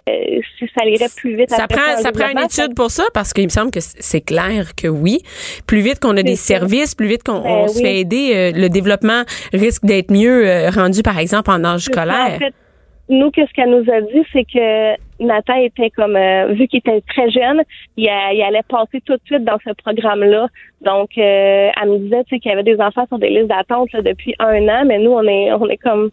si 0.57 0.65
ça 0.75 0.85
irait 0.85 1.09
plus 1.17 1.35
vite. 1.35 1.49
Ça 1.49 1.67
prend, 1.67 1.97
ça 1.97 2.13
prend 2.13 2.29
une 2.29 2.45
étude 2.45 2.73
pour 2.73 2.89
ça 2.89 3.03
parce 3.13 3.33
qu'il 3.33 3.43
me 3.43 3.49
semble 3.49 3.71
que 3.71 3.81
c'est 3.81 4.21
clair 4.21 4.73
que 4.75 4.87
oui. 4.87 5.19
Plus 5.67 5.81
vite 5.81 5.99
qu'on 5.99 6.15
a 6.15 6.23
des 6.23 6.37
ça. 6.37 6.59
services, 6.59 6.95
plus 6.95 7.07
vite 7.07 7.23
qu'on 7.23 7.41
Ben 7.41 7.67
se 7.67 7.81
fait 7.81 7.99
aider, 7.99 8.31
euh, 8.33 8.51
le 8.57 8.69
développement 8.69 9.23
risque 9.51 9.83
d'être 9.83 10.11
mieux 10.11 10.47
euh, 10.47 10.69
rendu, 10.69 11.03
par 11.03 11.19
exemple, 11.19 11.51
en 11.51 11.65
âge 11.65 11.81
scolaire. 11.81 12.35
En 12.35 12.39
fait, 12.39 12.53
nous, 13.09 13.29
qu'est-ce 13.31 13.51
qu'elle 13.53 13.71
nous 13.71 13.91
a 13.91 13.99
dit, 13.99 14.25
c'est 14.31 14.45
que 14.45 15.06
Nathan 15.19 15.55
était 15.55 15.89
comme, 15.89 16.15
euh, 16.15 16.47
vu 16.53 16.67
qu'il 16.67 16.79
était 16.79 17.01
très 17.01 17.29
jeune, 17.29 17.63
il, 17.95 18.07
a- 18.09 18.33
il 18.33 18.41
allait 18.41 18.63
passer 18.67 19.01
tout 19.01 19.13
de 19.15 19.21
suite 19.25 19.43
dans 19.43 19.57
ce 19.65 19.71
programme-là. 19.73 20.47
Donc, 20.81 21.09
euh, 21.17 21.69
elle 21.81 21.89
me 21.89 21.97
disait, 21.99 22.23
qu'il 22.25 22.45
y 22.45 22.51
avait 22.51 22.63
des 22.63 22.79
enfants 22.79 23.05
sur 23.07 23.19
des 23.19 23.29
listes 23.29 23.47
d'attente 23.47 23.89
depuis 23.93 24.35
un 24.39 24.67
an, 24.67 24.83
mais 24.85 24.99
nous, 24.99 25.11
on 25.11 25.23
est, 25.23 25.51
on 25.53 25.67
est 25.69 25.77
comme, 25.77 26.11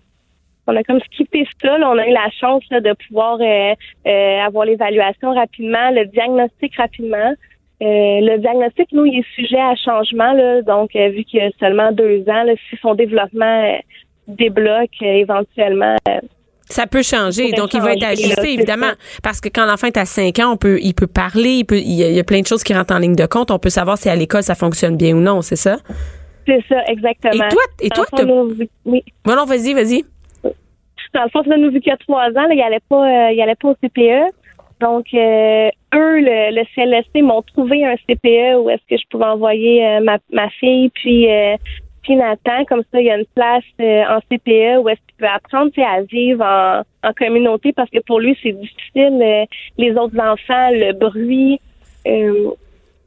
on 0.66 0.74
a 0.76 0.82
comme 0.82 1.00
skippé 1.00 1.46
ça. 1.62 1.76
là. 1.78 1.90
On 1.90 1.98
a 1.98 2.06
eu 2.08 2.12
la 2.12 2.30
chance 2.40 2.62
là, 2.70 2.80
de 2.80 2.94
pouvoir 3.06 3.38
euh, 3.40 3.74
euh, 4.06 4.38
avoir 4.40 4.64
l'évaluation 4.64 5.34
rapidement, 5.34 5.90
le 5.90 6.06
diagnostic 6.06 6.74
rapidement. 6.76 7.34
Euh, 7.82 8.20
le 8.22 8.38
diagnostic, 8.38 8.90
nous, 8.92 9.04
il 9.04 9.18
est 9.18 9.34
sujet 9.34 9.60
à 9.60 9.74
changement, 9.74 10.32
là, 10.32 10.62
donc 10.62 10.94
euh, 10.96 11.08
vu 11.08 11.24
qu'il 11.24 11.40
y 11.40 11.42
a 11.42 11.50
seulement 11.60 11.92
deux 11.92 12.20
ans, 12.28 12.44
là, 12.44 12.54
si 12.70 12.76
son 12.80 12.94
développement 12.94 13.64
euh, 13.64 13.76
débloque 14.28 14.90
euh, 15.02 15.06
éventuellement, 15.06 15.96
euh, 16.08 16.20
Ça 16.68 16.86
peut 16.86 17.02
changer, 17.02 17.52
donc 17.52 17.74
il 17.74 17.80
va 17.80 17.92
être 17.92 18.04
ajusté 18.04 18.54
évidemment, 18.54 18.92
parce 19.22 19.40
que 19.40 19.48
quand 19.48 19.66
l'enfant 19.66 19.86
est 19.86 19.98
à 19.98 20.06
5 20.06 20.38
ans, 20.38 20.52
on 20.52 20.56
peut, 20.56 20.78
il 20.80 20.94
peut 20.94 21.06
parler, 21.06 21.50
il 21.50 21.64
peut, 21.64 21.76
il 21.78 21.92
y, 21.92 22.18
a, 22.18 22.24
plein 22.24 22.40
de 22.40 22.46
choses 22.46 22.64
qui 22.64 22.72
rentrent 22.72 22.94
en 22.94 22.98
ligne 22.98 23.16
de 23.16 23.26
compte. 23.26 23.50
On 23.50 23.58
peut 23.58 23.70
savoir 23.70 23.98
si 23.98 24.08
à 24.08 24.16
l'école 24.16 24.42
ça 24.42 24.54
fonctionne 24.54 24.96
bien 24.96 25.14
ou 25.14 25.20
non, 25.20 25.42
c'est 25.42 25.56
ça? 25.56 25.76
C'est 26.46 26.62
ça, 26.68 26.82
exactement. 26.86 27.32
Et 27.32 27.48
toi, 27.48 27.62
et 27.80 27.88
toi, 27.90 28.04
fond, 28.10 28.26
nous, 28.26 28.66
oui. 28.84 29.04
Bon, 29.24 29.36
non, 29.36 29.44
vas-y, 29.44 29.74
vas-y. 29.74 30.04
Dans 31.14 31.22
le 31.22 31.30
fond, 31.30 31.42
là, 31.46 31.56
nous, 31.56 31.70
vu 31.70 31.80
qu'il 31.80 31.90
y 31.90 31.94
a 31.94 31.96
trois 31.96 32.28
ans, 32.28 32.48
là, 32.48 32.54
il 32.54 32.60
allait 32.60 32.80
pas, 32.88 33.28
euh, 33.28 33.32
il 33.32 33.40
allait 33.40 33.54
pas 33.54 33.68
au 33.68 33.74
CPE. 33.74 34.32
Donc, 34.80 35.06
euh, 35.14 35.68
eux, 35.94 36.20
le, 36.20 36.54
le 36.54 36.64
CLSC 36.74 37.22
m'ont 37.22 37.42
trouvé 37.42 37.84
un 37.86 37.94
CPE 37.96 38.58
où 38.58 38.68
est-ce 38.68 38.82
que 38.90 38.96
je 38.96 39.06
pouvais 39.10 39.24
envoyer 39.26 39.86
euh, 39.86 40.00
ma, 40.00 40.18
ma 40.32 40.50
fille, 40.50 40.90
puis, 40.90 41.28
Nathan. 42.12 42.64
Comme 42.68 42.82
ça, 42.92 43.00
il 43.00 43.06
y 43.06 43.10
a 43.10 43.16
une 43.18 43.26
place 43.34 43.64
euh, 43.80 44.02
en 44.08 44.20
CPE 44.20 44.82
où 44.82 44.88
est-ce 44.88 45.00
qu'il 45.06 45.16
peut 45.18 45.26
apprendre 45.26 45.70
à 45.78 46.02
vivre 46.02 46.44
en, 46.44 46.82
en 47.08 47.12
communauté 47.12 47.72
parce 47.72 47.90
que 47.90 48.00
pour 48.00 48.20
lui, 48.20 48.36
c'est 48.42 48.52
difficile. 48.52 49.20
euh, 49.22 49.44
les 49.78 49.92
autres 49.92 50.18
enfants, 50.18 50.70
le 50.72 50.92
bruit, 50.92 51.60
euh, 52.06 52.50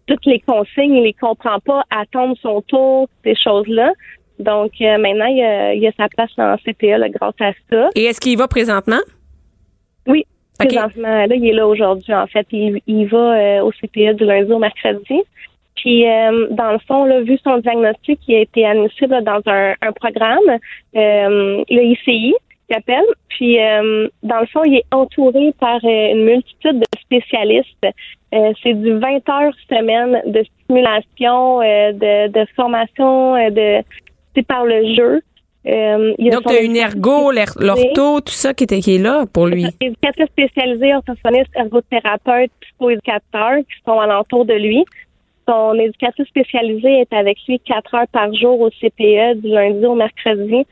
toutes 0.08 0.26
les 0.26 0.40
consignes, 0.40 0.96
il 0.96 1.04
les 1.04 1.14
comprend 1.14 1.60
pas, 1.60 1.84
attendre 1.90 2.36
son 2.42 2.62
tour, 2.62 3.08
ces 3.24 3.36
choses-là. 3.36 3.92
Donc, 4.40 4.72
euh, 4.82 4.98
maintenant, 4.98 5.26
il 5.26 5.38
y, 5.38 5.44
a, 5.44 5.74
il 5.74 5.82
y 5.82 5.88
a 5.88 5.92
sa 5.98 6.08
place 6.10 6.32
en 6.38 6.56
CPE 6.58 6.98
là, 7.00 7.10
grâce 7.10 7.36
à 7.40 7.52
ça. 7.70 7.90
Et 7.96 8.06
est-ce 8.06 8.20
qu'il 8.20 8.34
y 8.34 8.36
va 8.36 8.48
présentement? 8.48 9.00
Oui. 10.06 10.26
Présentement, 10.60 11.26
là, 11.26 11.36
il 11.36 11.46
est 11.48 11.54
là 11.54 11.68
aujourd'hui, 11.68 12.14
en 12.14 12.26
fait. 12.28 12.48
Il, 12.52 12.80
il 12.88 13.06
va 13.08 13.18
euh, 13.18 13.62
au 13.62 13.72
CPE 13.72 14.16
du 14.16 14.26
lundi 14.26 14.52
au 14.52 14.60
mercredi. 14.60 15.22
Puis, 15.78 16.08
euh, 16.08 16.48
dans 16.52 16.72
le 16.72 16.80
fond, 16.88 17.06
là, 17.06 17.22
vu 17.22 17.38
son 17.44 17.58
diagnostic, 17.60 18.20
il 18.28 18.36
a 18.36 18.40
été 18.40 18.66
admissible 18.66 19.24
dans 19.24 19.42
un, 19.46 19.74
un 19.82 19.92
programme, 19.94 20.50
euh, 20.96 21.64
le 21.70 21.84
ICI, 21.84 22.34
qui 22.68 22.76
appelle. 22.76 23.06
Puis, 23.30 23.62
euh, 23.62 24.08
dans 24.24 24.40
le 24.40 24.48
fond, 24.48 24.64
il 24.66 24.76
est 24.76 24.86
entouré 24.92 25.54
par 25.60 25.80
euh, 25.84 26.12
une 26.12 26.26
multitude 26.26 26.80
de 26.80 27.00
spécialistes. 27.00 27.88
Euh, 28.34 28.52
c'est 28.62 28.74
du 28.74 28.94
20 28.94 29.30
heures 29.30 29.54
semaine 29.70 30.22
de 30.26 30.44
stimulation, 30.64 31.62
euh, 31.62 31.94
de, 31.94 32.28
de 32.32 32.46
formation, 32.56 33.36
euh, 33.36 33.50
de 33.50 33.84
c'est 34.36 34.46
par 34.46 34.66
le 34.66 34.94
jeu. 34.96 35.22
Euh, 35.68 36.14
il 36.18 36.28
y 36.28 36.30
a 36.30 36.36
Donc, 36.36 36.46
tu 36.48 36.56
as 36.56 36.62
une 36.62 36.78
ergo, 36.78 37.32
l'ortho, 37.32 38.22
tout 38.22 38.34
ça 38.34 38.54
qui, 38.54 38.64
était, 38.64 38.80
qui 38.80 38.96
est 38.96 39.00
là 39.00 39.26
pour 39.32 39.48
lui. 39.48 39.66
éducatrice 39.82 40.28
spécialisée, 40.28 40.94
orthophoniste, 40.96 41.52
ergothérapeute, 41.56 42.52
psychoéducateur 42.62 43.58
qui 43.60 43.84
sont 43.86 44.00
alentour 44.00 44.46
de 44.46 44.54
lui. 44.54 44.86
Son 45.48 45.76
éducatrice 45.76 46.28
spécialisée 46.28 47.02
est 47.02 47.14
avec 47.14 47.38
lui 47.48 47.60
quatre 47.60 47.96
heures 47.96 48.08
par 48.12 48.34
jour 48.34 48.60
au 48.60 48.70
CPE 48.70 49.42
du 49.42 49.48
lundi 49.48 49.86
au 49.86 49.96
mercredi. 49.96 50.66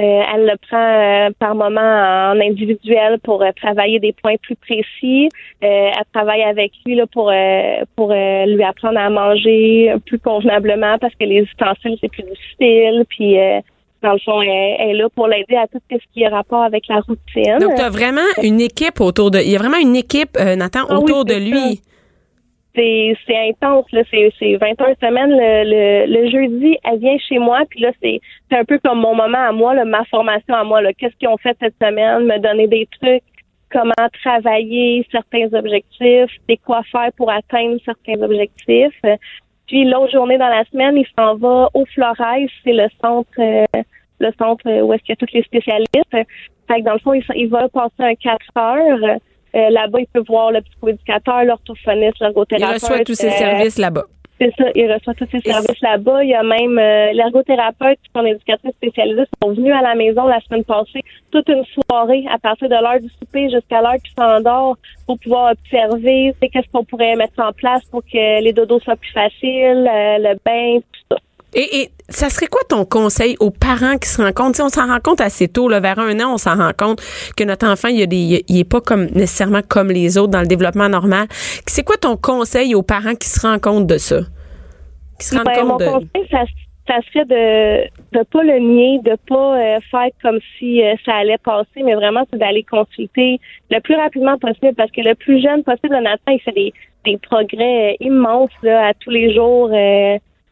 Euh, 0.00 0.22
elle 0.32 0.46
le 0.46 0.56
prend 0.68 0.78
euh, 0.78 1.30
par 1.40 1.56
moment 1.56 1.80
en 1.80 2.40
individuel 2.40 3.18
pour 3.24 3.42
euh, 3.42 3.50
travailler 3.60 3.98
des 3.98 4.12
points 4.12 4.36
plus 4.40 4.54
précis. 4.54 5.28
elle 5.60 5.92
travaille 6.12 6.42
avec 6.42 6.70
lui 6.86 6.94
là, 6.94 7.06
pour 7.06 7.32
pour 7.96 8.12
lui 8.12 8.62
apprendre 8.62 8.98
à 8.98 9.10
manger 9.10 9.92
plus 10.06 10.20
convenablement 10.20 10.98
parce 10.98 11.14
que 11.16 11.24
les 11.24 11.40
ustensiles 11.40 11.96
c'est 12.00 12.10
plus 12.10 12.22
difficile. 12.22 13.04
Puis 13.08 13.36
dans 14.02 14.12
le 14.12 14.18
fond, 14.24 14.40
elle, 14.40 14.90
est 14.90 14.94
là 14.94 15.08
pour 15.14 15.26
l'aider 15.26 15.56
à 15.56 15.66
tout 15.66 15.80
ce 15.90 15.96
qui 16.14 16.24
a 16.24 16.30
rapport 16.30 16.62
avec 16.62 16.86
la 16.88 17.00
routine. 17.00 17.58
Donc, 17.58 17.74
tu 17.74 17.82
as 17.82 17.90
vraiment 17.90 18.30
une 18.44 18.60
équipe 18.60 19.00
autour 19.00 19.32
de... 19.32 19.40
Il 19.40 19.50
y 19.50 19.56
a 19.56 19.58
vraiment 19.58 19.78
une 19.78 19.96
équipe, 19.96 20.38
Nathan, 20.38 20.82
ah 20.88 20.96
autour 20.96 21.24
de 21.24 21.34
lui 21.34 21.80
c'est 23.26 23.48
intense 23.48 23.90
là. 23.92 24.02
C'est 24.10 24.32
c'est 24.38 24.56
21 24.56 24.94
semaines 25.00 25.30
le, 25.30 26.06
le, 26.06 26.30
jeudi 26.30 26.76
elle 26.84 26.98
vient 26.98 27.16
chez 27.18 27.38
moi 27.38 27.60
puis 27.68 27.80
là 27.80 27.90
c'est 28.02 28.20
c'est 28.50 28.58
un 28.58 28.64
peu 28.64 28.78
comme 28.78 29.00
mon 29.00 29.14
moment 29.14 29.38
à 29.38 29.52
moi 29.52 29.74
là, 29.74 29.84
ma 29.84 30.04
formation 30.04 30.54
à 30.54 30.64
moi 30.64 30.80
qu'est-ce 30.94 31.16
qu'ils 31.16 31.28
ont 31.28 31.36
fait 31.38 31.56
cette 31.60 31.74
semaine? 31.82 32.24
Me 32.24 32.38
donner 32.38 32.66
des 32.66 32.88
trucs 33.00 33.22
comment 33.70 34.08
travailler 34.22 35.06
certains 35.10 35.52
objectifs 35.52 36.30
et 36.48 36.56
quoi 36.58 36.82
faire 36.90 37.10
pour 37.16 37.30
atteindre 37.30 37.78
certains 37.84 38.20
objectifs. 38.22 39.02
Puis 39.66 39.84
l'autre 39.84 40.12
journée 40.12 40.38
dans 40.38 40.48
la 40.48 40.64
semaine 40.66 40.96
il 40.96 41.06
s'en 41.18 41.36
va 41.36 41.68
au 41.74 41.84
Flores 41.86 42.16
c'est 42.64 42.72
le 42.72 42.88
centre 43.00 43.28
euh, 43.38 43.66
le 44.20 44.30
centre 44.38 44.64
où 44.82 44.92
est-ce 44.92 45.02
qu'il 45.02 45.12
y 45.12 45.18
a 45.22 45.26
tous 45.26 45.32
les 45.34 45.42
spécialistes. 45.42 46.10
Fait 46.10 46.80
que 46.80 46.84
dans 46.84 46.94
le 46.94 46.98
fond 47.00 47.12
il, 47.12 47.24
il 47.34 47.48
va 47.48 47.68
passer 47.68 48.00
un 48.00 48.14
4 48.14 48.38
heures 48.56 49.18
euh, 49.54 49.70
là-bas, 49.70 50.00
il 50.00 50.06
peut 50.06 50.24
voir 50.26 50.52
le 50.52 50.60
psychoéducateur, 50.60 51.44
l'orthophoniste, 51.44 52.20
l'ergothérapeute. 52.20 52.80
Il 52.82 52.86
reçoit 52.86 53.04
tous 53.04 53.14
ses 53.14 53.28
euh, 53.28 53.38
services 53.38 53.78
là-bas. 53.78 54.04
C'est 54.40 54.54
ça, 54.56 54.64
il 54.76 54.92
reçoit 54.92 55.14
tous 55.14 55.26
ses 55.32 55.40
services 55.40 55.80
là-bas. 55.80 56.22
Il 56.22 56.30
y 56.30 56.34
a 56.34 56.44
même 56.44 56.78
euh, 56.78 57.12
l'ergothérapeute 57.12 57.98
et 57.98 58.10
son 58.14 58.24
éducatrice 58.24 58.72
spécialisée 58.74 59.24
sont 59.42 59.52
venus 59.52 59.74
à 59.74 59.82
la 59.82 59.96
maison 59.96 60.26
la 60.28 60.40
semaine 60.42 60.62
passée, 60.62 61.00
toute 61.32 61.48
une 61.48 61.64
soirée, 61.64 62.24
à 62.30 62.38
partir 62.38 62.68
de 62.68 62.74
l'heure 62.74 63.00
du 63.00 63.08
souper 63.18 63.50
jusqu'à 63.50 63.80
l'heure 63.82 63.96
qu'il 63.96 64.14
s'endort, 64.16 64.76
pour 65.06 65.18
pouvoir 65.18 65.52
observer 65.52 66.34
qu'est-ce 66.40 66.70
qu'on 66.72 66.84
pourrait 66.84 67.16
mettre 67.16 67.40
en 67.40 67.52
place 67.52 67.84
pour 67.90 68.02
que 68.02 68.42
les 68.42 68.52
dodos 68.52 68.78
soient 68.80 68.96
plus 68.96 69.12
faciles, 69.12 69.90
le 69.90 70.34
bain, 70.44 70.78
tout 70.78 71.00
ça. 71.10 71.16
Et, 71.54 71.90
ça 72.10 72.30
serait 72.30 72.46
quoi 72.46 72.62
ton 72.66 72.86
conseil 72.86 73.36
aux 73.38 73.50
parents 73.50 73.98
qui 73.98 74.08
se 74.08 74.22
rendent 74.22 74.32
compte? 74.32 74.58
on 74.60 74.70
s'en 74.70 74.86
rend 74.86 74.98
compte 74.98 75.20
assez 75.20 75.46
tôt, 75.46 75.68
là, 75.68 75.78
vers 75.78 75.98
un 75.98 76.18
an, 76.20 76.32
on 76.32 76.38
s'en 76.38 76.56
rend 76.56 76.72
compte 76.76 77.02
que 77.36 77.44
notre 77.44 77.66
enfant, 77.66 77.88
il, 77.88 78.02
a 78.02 78.06
des, 78.06 78.44
il 78.48 78.58
est 78.58 78.68
pas 78.68 78.80
comme 78.80 79.06
nécessairement 79.10 79.60
comme 79.60 79.88
les 79.88 80.16
autres 80.16 80.30
dans 80.30 80.40
le 80.40 80.46
développement 80.46 80.88
normal. 80.88 81.26
C'est 81.66 81.84
quoi 81.84 81.96
ton 81.98 82.16
conseil 82.16 82.74
aux 82.74 82.82
parents 82.82 83.14
qui 83.14 83.28
se 83.28 83.46
rendent 83.46 83.60
compte 83.60 83.86
de 83.86 83.98
ça? 83.98 84.20
Qui 85.20 85.26
se 85.26 85.36
rendent 85.36 85.44
ben, 85.46 85.60
compte 85.60 85.82
mon 85.82 86.00
conseil, 86.00 86.28
ça, 86.30 86.44
ça 86.86 87.00
serait 87.12 87.26
de 87.26 88.18
ne 88.18 88.22
pas 88.22 88.42
le 88.42 88.58
nier, 88.58 89.00
de 89.04 89.16
pas 89.28 89.58
euh, 89.58 89.78
faire 89.90 90.08
comme 90.22 90.38
si 90.58 90.82
euh, 90.82 90.94
ça 91.04 91.16
allait 91.16 91.36
passer, 91.38 91.82
mais 91.84 91.94
vraiment 91.94 92.24
c'est 92.30 92.38
d'aller 92.38 92.62
consulter 92.62 93.38
le 93.70 93.80
plus 93.80 93.96
rapidement 93.96 94.38
possible 94.38 94.74
parce 94.74 94.90
que 94.90 95.02
le 95.02 95.14
plus 95.14 95.42
jeune 95.42 95.62
possible, 95.62 95.94
Nathan, 96.00 96.32
il 96.32 96.40
fait 96.40 96.52
des, 96.52 96.72
des 97.04 97.18
progrès 97.18 97.98
immenses 98.00 98.50
là, 98.62 98.88
à 98.88 98.94
tous 98.94 99.10
les 99.10 99.34
jours 99.34 99.70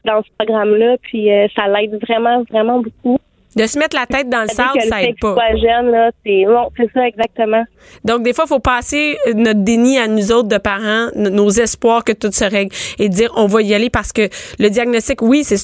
dans 0.06 0.22
ce 0.22 0.28
programme-là, 0.38 0.96
puis 1.02 1.30
euh, 1.30 1.46
ça 1.54 1.66
l'aide 1.68 1.98
vraiment, 2.02 2.42
vraiment 2.50 2.80
beaucoup. 2.80 3.18
De 3.56 3.66
se 3.66 3.78
mettre 3.78 3.96
la 3.96 4.04
tête 4.04 4.28
dans 4.28 4.42
le 4.42 4.48
sable, 4.48 4.78
ça 4.82 5.02
aide 5.02 5.18
pas. 5.18 5.34
jeune, 5.52 5.90
là, 5.90 6.10
c'est 6.24 6.44
bon, 6.44 6.68
c'est 6.76 6.92
ça 6.92 7.08
exactement. 7.08 7.64
Donc 8.04 8.22
des 8.22 8.34
fois, 8.34 8.44
il 8.46 8.48
faut 8.48 8.60
passer 8.60 9.16
notre 9.34 9.60
déni 9.60 9.98
à 9.98 10.08
nous 10.08 10.30
autres 10.30 10.48
de 10.48 10.58
parents, 10.58 11.08
nos 11.16 11.48
espoirs 11.48 12.04
que 12.04 12.12
tout 12.12 12.30
se 12.30 12.44
règle 12.44 12.74
et 12.98 13.08
dire 13.08 13.32
on 13.34 13.46
va 13.46 13.62
y 13.62 13.74
aller 13.74 13.88
parce 13.88 14.12
que 14.12 14.28
le 14.58 14.68
diagnostic, 14.68 15.22
oui, 15.22 15.42
c'est 15.42 15.56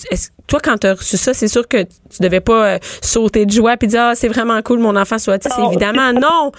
toi 0.46 0.58
quand 0.64 0.78
tu 0.78 0.86
as 0.86 0.94
reçu 0.94 1.18
ça, 1.18 1.34
c'est 1.34 1.48
sûr 1.48 1.68
que 1.68 1.82
tu 1.82 2.22
devais 2.22 2.40
pas 2.40 2.76
euh, 2.76 2.78
sauter 3.02 3.44
de 3.44 3.50
joie 3.50 3.76
puis 3.76 3.88
dire 3.88 4.00
ah 4.02 4.14
c'est 4.14 4.28
vraiment 4.28 4.60
cool 4.62 4.78
mon 4.78 4.96
enfant 4.96 5.18
soit 5.18 5.34
autiste. 5.34 5.58
Évidemment 5.58 6.12
non. 6.18 6.50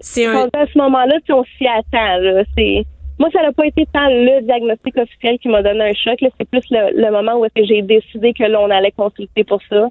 C'est 0.00 0.26
un. 0.26 0.48
À 0.52 0.66
ce 0.70 0.76
moment-là, 0.76 1.14
si 1.24 1.32
on 1.32 1.44
s'y 1.56 1.66
attend, 1.66 2.18
là, 2.18 2.42
c'est 2.54 2.84
moi, 3.18 3.28
ça 3.32 3.42
n'a 3.42 3.52
pas 3.52 3.66
été 3.66 3.86
tant 3.92 4.08
le 4.08 4.42
diagnostic 4.42 4.96
officiel 4.96 5.38
qui 5.38 5.48
m'a 5.48 5.62
donné 5.62 5.84
un 5.84 5.92
choc. 5.92 6.18
C'est 6.20 6.48
plus 6.48 6.64
le, 6.70 7.10
moment 7.10 7.40
où 7.40 7.46
j'ai 7.56 7.82
décidé 7.82 8.32
que 8.32 8.44
l'on 8.44 8.70
allait 8.70 8.92
consulter 8.92 9.44
pour 9.44 9.60
ça. 9.68 9.88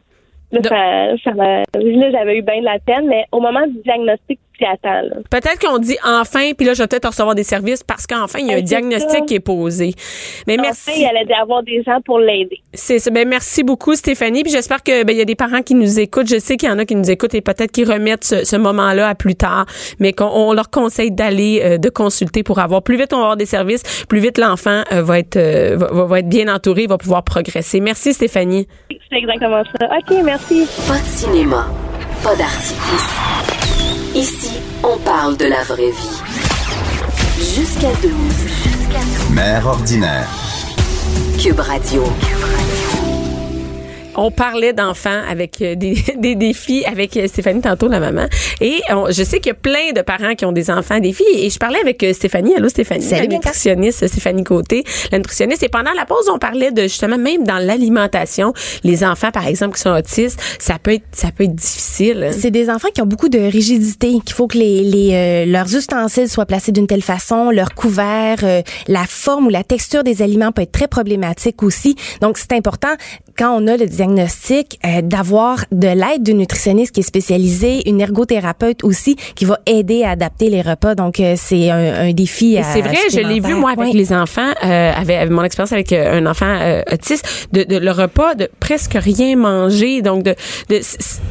Là, 0.51 1.15
ça, 1.23 1.31
là 1.31 1.63
j'avais 1.73 2.37
eu 2.37 2.41
bien 2.41 2.59
de 2.59 2.65
la 2.65 2.79
peine, 2.79 3.07
mais 3.07 3.25
au 3.31 3.39
moment 3.39 3.65
du 3.65 3.81
diagnostic, 3.81 4.39
Peut-être 5.29 5.59
qu'on 5.59 5.77
dit 5.77 5.97
enfin, 6.03 6.51
puis 6.57 6.65
là, 6.65 6.73
je 6.73 6.83
vais 6.83 6.87
peut-être 6.87 7.07
recevoir 7.07 7.35
des 7.35 7.43
services 7.43 7.83
parce 7.83 8.07
qu'enfin, 8.07 8.39
il 8.39 8.47
y 8.47 8.53
a 8.53 8.57
un 8.57 8.61
diagnostic 8.61 9.25
qui 9.25 9.35
est 9.35 9.39
posé. 9.39 9.93
Mais 10.47 10.57
merci. 10.57 10.91
il 10.97 11.05
allait 11.05 11.25
y 11.27 11.33
avoir 11.33 11.63
des 11.63 11.83
gens 11.83 11.99
pour 12.05 12.19
l'aider. 12.19 12.59
C'est 12.73 12.99
ça. 12.99 13.11
Ben, 13.11 13.27
merci 13.27 13.63
beaucoup, 13.63 13.95
Stéphanie. 13.95 14.43
Puis 14.43 14.51
j'espère 14.51 14.83
que, 14.83 15.03
ben, 15.03 15.13
il 15.13 15.19
y 15.19 15.21
a 15.21 15.25
des 15.25 15.35
parents 15.35 15.61
qui 15.61 15.75
nous 15.75 15.99
écoutent. 15.99 16.27
Je 16.27 16.39
sais 16.39 16.57
qu'il 16.57 16.69
y 16.69 16.71
en 16.71 16.79
a 16.79 16.85
qui 16.85 16.95
nous 16.95 17.09
écoutent 17.09 17.33
et 17.33 17.41
peut-être 17.41 17.71
qui 17.71 17.83
remettent 17.83 18.23
ce, 18.23 18.55
moment-là 18.55 19.09
à 19.09 19.15
plus 19.15 19.35
tard, 19.35 19.65
mais 19.99 20.13
qu'on 20.13 20.53
leur 20.53 20.69
conseille 20.69 21.11
d'aller, 21.11 21.61
euh, 21.63 21.77
de 21.77 21.89
consulter 21.89 22.43
pour 22.43 22.59
avoir. 22.59 22.83
Plus 22.83 22.97
vite 22.97 23.13
on 23.13 23.17
va 23.17 23.23
avoir 23.23 23.37
des 23.37 23.45
services, 23.45 24.05
plus 24.05 24.19
vite 24.19 24.37
l'enfant 24.37 24.83
euh, 24.91 25.01
va 25.01 25.19
être, 25.19 25.35
euh, 25.35 25.75
va, 25.75 26.05
va, 26.05 26.19
être 26.19 26.29
bien 26.29 26.53
entouré, 26.53 26.87
va 26.87 26.97
pouvoir 26.97 27.23
progresser. 27.23 27.79
Merci, 27.79 28.13
Stéphanie. 28.13 28.67
C'est 29.09 29.17
exactement 29.17 29.63
ça. 29.79 29.87
OK, 29.87 30.23
merci. 30.23 30.67
Pas 30.87 30.99
de 30.99 31.05
cinéma, 31.05 31.67
pas 32.23 32.35
d'artifice. 32.35 33.52
Ici, 34.15 34.51
on 34.83 34.97
parle 34.99 35.37
de 35.37 35.45
la 35.45 35.63
vraie 35.63 35.89
vie. 35.89 36.21
Jusqu'à 37.55 37.91
12. 38.01 38.11
Mère 39.31 39.65
ordinaire. 39.65 40.27
Cube 41.41 41.59
Radio. 41.59 42.03
On 44.15 44.29
parlait 44.29 44.73
d'enfants 44.73 45.21
avec 45.27 45.61
euh, 45.61 45.75
des, 45.75 45.95
des, 46.17 46.35
défis 46.35 46.85
avec 46.85 47.17
euh, 47.17 47.27
Stéphanie 47.27 47.61
tantôt, 47.61 47.87
la 47.87 47.99
maman. 47.99 48.25
Et 48.61 48.81
je 49.09 49.23
sais 49.23 49.39
qu'il 49.39 49.47
y 49.47 49.51
a 49.51 49.55
plein 49.55 49.91
de 49.95 50.01
parents 50.01 50.35
qui 50.35 50.45
ont 50.45 50.51
des 50.51 50.69
enfants 50.69 50.99
des 50.99 51.13
filles. 51.13 51.25
Et 51.45 51.49
je 51.49 51.57
parlais 51.57 51.79
avec 51.79 52.03
euh, 52.03 52.13
Stéphanie. 52.13 52.53
Allô, 52.55 52.69
Stéphanie? 52.69 53.01
Salut, 53.01 53.27
la 53.27 53.35
nutritionniste 53.35 54.07
Stéphanie 54.07 54.43
Côté, 54.43 54.83
la 55.11 55.17
nutritionniste. 55.17 55.63
Et 55.63 55.69
pendant 55.69 55.91
la 55.97 56.05
pause, 56.05 56.29
on 56.31 56.37
parlait 56.37 56.71
de 56.71 56.83
justement, 56.83 57.17
même 57.17 57.43
dans 57.43 57.57
l'alimentation, 57.57 58.53
les 58.83 59.03
enfants, 59.03 59.31
par 59.31 59.47
exemple, 59.47 59.75
qui 59.75 59.81
sont 59.81 59.91
autistes, 59.91 60.39
ça 60.59 60.77
peut 60.81 60.93
être, 60.93 61.05
ça 61.11 61.29
peut 61.35 61.45
être 61.45 61.55
difficile. 61.55 62.29
C'est 62.31 62.51
des 62.51 62.69
enfants 62.69 62.89
qui 62.93 63.01
ont 63.01 63.07
beaucoup 63.07 63.29
de 63.29 63.39
rigidité, 63.39 64.19
qu'il 64.23 64.35
faut 64.35 64.47
que 64.47 64.57
les, 64.57 64.83
les 64.83 65.45
leurs 65.45 65.75
ustensiles 65.75 66.29
soient 66.29 66.45
placés 66.45 66.71
d'une 66.71 66.87
telle 66.87 67.01
façon, 67.01 67.49
leur 67.49 67.73
couvert, 67.73 68.37
la 68.87 69.05
forme 69.07 69.47
ou 69.47 69.49
la 69.49 69.63
texture 69.63 70.03
des 70.03 70.21
aliments 70.21 70.51
peut 70.51 70.61
être 70.61 70.71
très 70.71 70.87
problématique 70.87 71.63
aussi. 71.63 71.95
Donc, 72.21 72.37
c'est 72.37 72.53
important 72.53 72.93
quand 73.37 73.55
on 73.59 73.67
a 73.67 73.77
le 73.77 73.85
diagnostic, 73.85 74.79
euh, 74.85 75.01
d'avoir 75.01 75.65
de 75.71 75.87
l'aide 75.87 76.23
d'une 76.23 76.37
nutritionniste 76.37 76.93
qui 76.93 76.99
est 77.01 77.03
spécialisée, 77.03 77.87
une 77.87 78.01
ergothérapeute 78.01 78.83
aussi 78.83 79.15
qui 79.35 79.45
va 79.45 79.59
aider 79.65 80.03
à 80.03 80.11
adapter 80.11 80.49
les 80.49 80.61
repas. 80.61 80.95
Donc 80.95 81.19
euh, 81.19 81.33
c'est 81.37 81.69
un, 81.69 82.07
un, 82.07 82.13
défi. 82.13 82.57
C'est 82.73 82.81
vrai, 82.81 82.97
je 83.11 83.19
l'ai 83.19 83.39
vu 83.39 83.55
moi 83.55 83.71
avec 83.71 83.93
les 83.93 84.13
enfants, 84.13 84.51
euh, 84.63 84.91
avec, 84.95 85.29
mon 85.29 85.43
expérience 85.43 85.73
avec 85.73 85.91
euh, 85.91 86.19
un 86.19 86.25
enfant 86.25 86.57
autiste, 86.91 87.47
de, 87.51 87.63
de, 87.63 87.77
le 87.77 87.91
repas 87.91 88.35
de 88.35 88.49
presque 88.59 88.93
rien 88.93 89.35
manger. 89.35 90.01
Donc 90.01 90.23
de, 90.23 90.35
de 90.69 90.79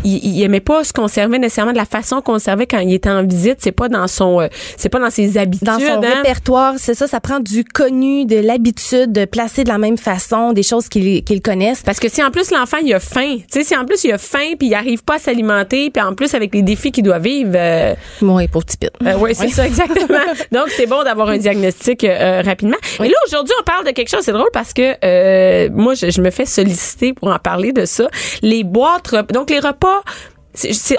il, 0.04 0.24
il, 0.24 0.42
aimait 0.42 0.60
pas 0.60 0.84
se 0.84 0.92
conserver 0.92 1.38
nécessairement 1.38 1.72
de 1.72 1.76
la 1.76 1.84
façon 1.84 2.20
qu'on 2.20 2.38
servait 2.38 2.66
quand 2.66 2.80
il 2.80 2.92
était 2.92 3.10
en 3.10 3.24
visite. 3.24 3.58
C'est 3.60 3.72
pas 3.72 3.88
dans 3.88 4.08
son, 4.08 4.48
c'est 4.76 4.88
pas 4.88 4.98
dans 4.98 5.10
ses 5.10 5.38
habitudes. 5.38 5.66
Dans 5.66 5.78
son 5.78 6.02
hein. 6.02 6.14
répertoire, 6.16 6.74
c'est 6.78 6.94
ça. 6.94 7.06
Ça 7.06 7.20
prend 7.20 7.40
du 7.40 7.64
connu, 7.64 8.24
de 8.26 8.36
l'habitude, 8.36 9.12
de 9.12 9.24
placer 9.24 9.64
de 9.64 9.68
la 9.68 9.78
même 9.78 9.98
façon, 9.98 10.52
des 10.52 10.62
choses 10.62 10.88
qu'ils 10.88 11.22
qu'ils 11.24 11.42
connaissent. 11.42 11.82
Parce 11.92 12.00
que 12.00 12.08
si 12.08 12.24
en 12.24 12.30
plus 12.30 12.50
l'enfant 12.50 12.78
il 12.78 12.94
a 12.94 13.00
faim, 13.00 13.36
tu 13.40 13.44
sais, 13.50 13.64
si 13.64 13.76
en 13.76 13.84
plus 13.84 14.02
il 14.04 14.12
a 14.12 14.16
faim 14.16 14.54
puis 14.58 14.68
il 14.68 14.74
arrive 14.74 15.04
pas 15.04 15.16
à 15.16 15.18
s'alimenter, 15.18 15.90
puis 15.90 16.02
en 16.02 16.14
plus 16.14 16.34
avec 16.34 16.54
les 16.54 16.62
défis 16.62 16.90
qu'il 16.90 17.04
doit 17.04 17.18
vivre. 17.18 17.52
Euh, 17.54 17.94
oui, 18.22 18.48
pour 18.48 18.64
petit 18.64 18.78
euh, 19.04 19.12
oui, 19.18 19.34
c'est 19.34 19.50
ça 19.50 19.66
exactement. 19.66 20.24
Donc 20.52 20.70
c'est 20.70 20.86
bon 20.86 21.04
d'avoir 21.04 21.28
un 21.28 21.36
diagnostic 21.36 22.04
euh, 22.04 22.40
rapidement. 22.42 22.78
Et 22.98 23.08
là 23.08 23.14
aujourd'hui 23.26 23.52
on 23.60 23.64
parle 23.64 23.84
de 23.84 23.90
quelque 23.90 24.08
chose, 24.08 24.22
c'est 24.22 24.32
drôle 24.32 24.48
parce 24.54 24.72
que 24.72 24.94
euh, 25.04 25.68
moi 25.70 25.92
je, 25.92 26.10
je, 26.10 26.22
me 26.22 26.30
fais 26.30 26.46
solliciter 26.46 27.12
pour 27.12 27.28
en 27.28 27.38
parler 27.38 27.74
de 27.74 27.84
ça. 27.84 28.08
Les 28.40 28.64
boîtes, 28.64 29.14
donc 29.30 29.50
les 29.50 29.60
repas 29.60 30.02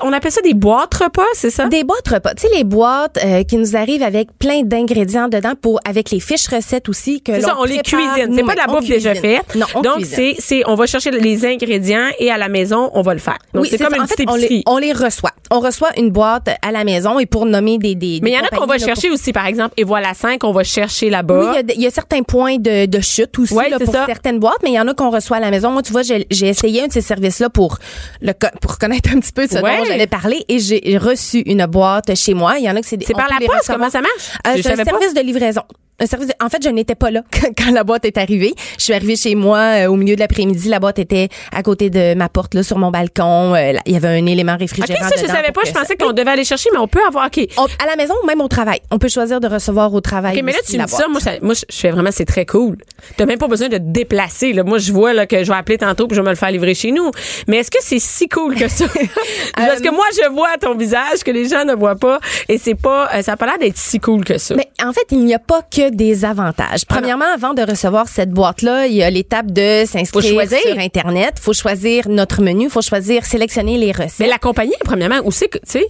on 0.01 0.13
appelle 0.13 0.31
ça 0.31 0.41
des 0.41 0.53
boîtes 0.53 0.93
repas, 0.93 1.23
c'est 1.33 1.49
ça? 1.49 1.67
Des 1.67 1.83
boîtes 1.83 2.07
repas. 2.07 2.33
Tu 2.35 2.47
sais, 2.47 2.55
les 2.55 2.63
boîtes 2.63 3.17
euh, 3.23 3.43
qui 3.43 3.57
nous 3.57 3.75
arrivent 3.75 4.03
avec 4.03 4.37
plein 4.37 4.63
d'ingrédients 4.63 5.27
dedans 5.27 5.53
pour 5.59 5.79
avec 5.85 6.11
les 6.11 6.19
fiches 6.19 6.47
recettes 6.47 6.89
aussi 6.89 7.21
que 7.21 7.33
C'est 7.33 7.41
ça, 7.41 7.55
on 7.59 7.63
les 7.63 7.79
cuisine. 7.79 8.33
C'est 8.35 8.43
pas 8.43 8.53
de 8.53 8.59
la 8.59 8.67
bouffe 8.67 8.87
déjà 8.87 9.15
faite. 9.15 9.55
Non, 9.55 9.65
on 9.75 9.81
Donc 9.81 10.05
c'est 10.05 10.35
c'est 10.39 10.63
on 10.67 10.75
va 10.75 10.85
chercher 10.85 11.11
les 11.11 11.45
ingrédients 11.45 12.07
et 12.19 12.31
à 12.31 12.37
la 12.37 12.49
maison 12.49 12.89
on 12.93 13.01
va 13.01 13.13
le 13.13 13.19
faire. 13.19 13.37
Donc 13.53 13.67
c'est 13.67 13.77
comme 13.77 13.95
une 13.95 14.07
petite 14.07 14.29
on 14.29 14.35
les, 14.35 14.63
on 14.65 14.77
les 14.77 14.93
reçoit. 14.93 15.31
On 15.51 15.59
reçoit 15.59 15.89
une 15.97 16.09
boîte 16.09 16.49
à 16.61 16.71
la 16.71 16.83
maison 16.83 17.19
et 17.19 17.25
pour 17.25 17.45
nommer 17.45 17.77
des 17.77 17.95
des. 17.95 18.19
Mais 18.23 18.31
il 18.31 18.33
y 18.33 18.39
en 18.39 18.43
a 18.43 18.49
qu'on 18.49 18.65
va 18.65 18.77
chercher 18.77 19.09
aussi, 19.09 19.33
par 19.33 19.45
exemple. 19.45 19.73
Et 19.77 19.83
voilà 19.83 20.13
5, 20.13 20.43
on 20.43 20.51
va 20.51 20.63
chercher 20.63 21.09
là-bas. 21.09 21.53
Oui, 21.53 21.73
il 21.75 21.81
y, 21.81 21.87
a 21.87 21.91
certains 21.91 22.23
points 22.23 22.57
de, 22.57 22.85
de 22.85 22.99
chute 23.01 23.37
aussi 23.39 23.53
là, 23.53 23.79
pour 23.79 23.93
certaines 23.93 24.39
boîtes, 24.39 24.59
mais 24.63 24.69
il 24.69 24.75
y 24.75 24.79
en 24.79 24.87
a 24.87 24.93
qu'on 24.93 25.09
reçoit 25.09 25.37
à 25.37 25.39
la 25.39 25.51
maison. 25.51 25.71
Moi, 25.71 25.83
tu 25.83 25.91
vois, 25.91 26.01
j'ai 26.03 26.47
essayé 26.47 26.83
un 26.83 26.87
de 26.87 26.93
ces 26.93 27.01
services-là 27.01 27.49
pour 27.49 27.77
le 28.21 28.33
pour 28.61 28.77
connaître 28.77 29.09
un 29.13 29.19
petit 29.19 29.31
peu 29.31 29.42
ce 29.47 29.59
dont 29.59 29.85
j'allais 29.85 30.07
parler 30.07 30.43
et 30.47 30.59
j'ai 30.59 30.97
reçu 30.97 31.39
une 31.45 31.65
boîte 31.65 32.15
chez 32.15 32.33
moi. 32.33 32.55
Il 32.57 32.63
y 32.65 32.69
en 32.69 32.75
a 32.75 32.81
que 32.81 32.87
c'est 32.87 33.01
C'est 33.03 33.13
par 33.13 33.27
la 33.29 33.45
poste, 33.45 33.67
comment 33.67 33.89
ça 33.89 34.01
marche? 34.01 34.37
Euh, 34.47 34.59
c'est 34.61 34.79
un 34.79 34.83
service 34.83 35.13
de 35.13 35.21
livraison. 35.21 35.61
Un 35.99 36.05
service. 36.05 36.27
de- 36.29 36.33
En 36.43 36.49
fait, 36.49 36.63
je 36.63 36.69
n'étais 36.69 36.95
pas 36.95 37.11
là 37.11 37.21
quand 37.57 37.71
la 37.71 37.83
boîte 37.83 38.05
est 38.05 38.17
arrivée. 38.17 38.53
Je 38.77 38.83
suis 38.83 38.93
arrivée 38.93 39.15
chez 39.15 39.35
moi 39.35 39.57
euh, 39.59 39.87
au 39.87 39.95
milieu 39.95 40.15
de 40.15 40.19
l'après-midi. 40.19 40.69
La 40.69 40.79
boîte 40.79 40.99
était 40.99 41.29
à 41.51 41.63
côté 41.63 41.89
de 41.89 42.13
ma 42.15 42.29
porte, 42.29 42.53
là, 42.55 42.63
sur 42.63 42.77
mon 42.77 42.91
balcon. 42.91 43.53
Euh, 43.55 43.73
là, 43.73 43.79
Il 43.85 43.93
y 43.93 43.95
avait 43.95 44.07
un 44.07 44.25
élément 44.25 44.53
OK, 44.53 44.59
réfrigérant 44.61 45.07
ça, 45.09 45.15
je 45.21 45.25
savais 45.27 45.51
pas. 45.51 45.61
Je 45.65 45.71
pensais 45.71 45.95
qu'on 45.95 46.11
devait 46.13 46.31
aller 46.31 46.43
chercher, 46.43 46.69
mais 46.73 46.79
on 46.79 46.87
peut 46.87 47.03
avoir. 47.07 47.27
OK. 47.27 47.39
On- 47.57 47.65
à 47.65 47.87
la 47.87 47.95
maison 47.95 48.13
ou 48.23 48.27
même 48.27 48.41
au 48.41 48.47
travail. 48.47 48.79
On 48.91 48.97
peut 48.99 49.07
choisir 49.09 49.39
de 49.39 49.47
recevoir 49.47 49.93
au 49.93 50.01
travail. 50.01 50.35
OK, 50.37 50.43
mais 50.43 50.51
là, 50.51 50.59
tu 50.67 50.77
me 50.77 50.85
dis 50.85 50.91
ça, 50.91 51.07
moi, 51.07 51.19
ça- 51.19 51.39
moi, 51.41 51.53
je 51.53 51.63
fais 51.75 51.91
vraiment, 51.91 52.11
c'est 52.11 52.25
très 52.25 52.45
cool. 52.45 52.77
T'as 53.17 53.25
même 53.25 53.39
pas 53.39 53.47
besoin 53.47 53.69
de 53.69 53.77
te 53.77 53.83
déplacer, 53.83 54.53
là. 54.53 54.63
Moi, 54.63 54.77
je 54.79 54.91
vois, 54.91 55.13
là, 55.13 55.25
que 55.27 55.43
je 55.43 55.51
vais 55.51 55.57
appeler 55.57 55.77
tantôt 55.77 56.07
puis 56.07 56.15
je 56.15 56.21
vais 56.21 56.25
me 56.25 56.31
le 56.31 56.35
faire 56.37 56.51
livrer 56.51 56.73
chez 56.73 56.91
nous. 56.91 57.11
Mais 57.47 57.57
est-ce 57.57 57.71
que 57.71 57.77
c'est 57.81 57.99
si 57.99 58.27
cool 58.27 58.55
que 58.55 58.67
ça? 58.67 58.85
Parce 59.55 59.79
que 59.81 59.89
moi, 59.91 60.05
je 60.21 60.29
vois 60.31 60.57
ton 60.59 60.75
visage 60.75 61.23
que 61.25 61.31
les 61.31 61.47
gens 61.47 61.65
ne 61.65 61.73
voient 61.73 61.95
pas 61.95 62.19
et 62.49 62.57
c'est 62.57 62.75
pas, 62.75 63.09
euh, 63.15 63.21
ça 63.21 63.33
a 63.33 63.37
pas 63.37 63.45
l'air 63.45 63.57
d'être 63.59 63.77
si 63.77 63.99
cool 63.99 64.23
que 64.23 64.37
ça. 64.37 64.55
Mais 64.55 64.67
en 64.83 64.91
fait, 64.93 65.05
il 65.11 65.19
n'y 65.25 65.33
a 65.33 65.39
pas 65.39 65.61
que 65.61 65.82
des 65.91 66.25
avantages. 66.25 66.81
Ah 66.83 66.95
Premièrement, 66.95 67.25
avant 67.33 67.53
de 67.53 67.61
recevoir 67.61 68.07
cette 68.07 68.31
boîte-là, 68.31 68.87
il 68.87 68.93
y 68.93 69.03
a 69.03 69.09
l'étape 69.09 69.51
de 69.51 69.83
s'inscrire 69.85 70.47
sur 70.47 70.79
Internet. 70.79 71.39
faut 71.39 71.53
choisir 71.53 72.09
notre 72.09 72.41
menu. 72.41 72.69
faut 72.69 72.81
choisir, 72.81 73.25
sélectionner 73.25 73.77
les 73.77 73.91
recettes. 73.91 74.19
Mais 74.19 74.27
la 74.27 74.37
compagnie, 74.37 74.73
premièrement, 74.83 75.19
où 75.23 75.31
c'est 75.31 75.47
que, 75.47 75.59
tu 75.59 75.71
sais, 75.71 75.85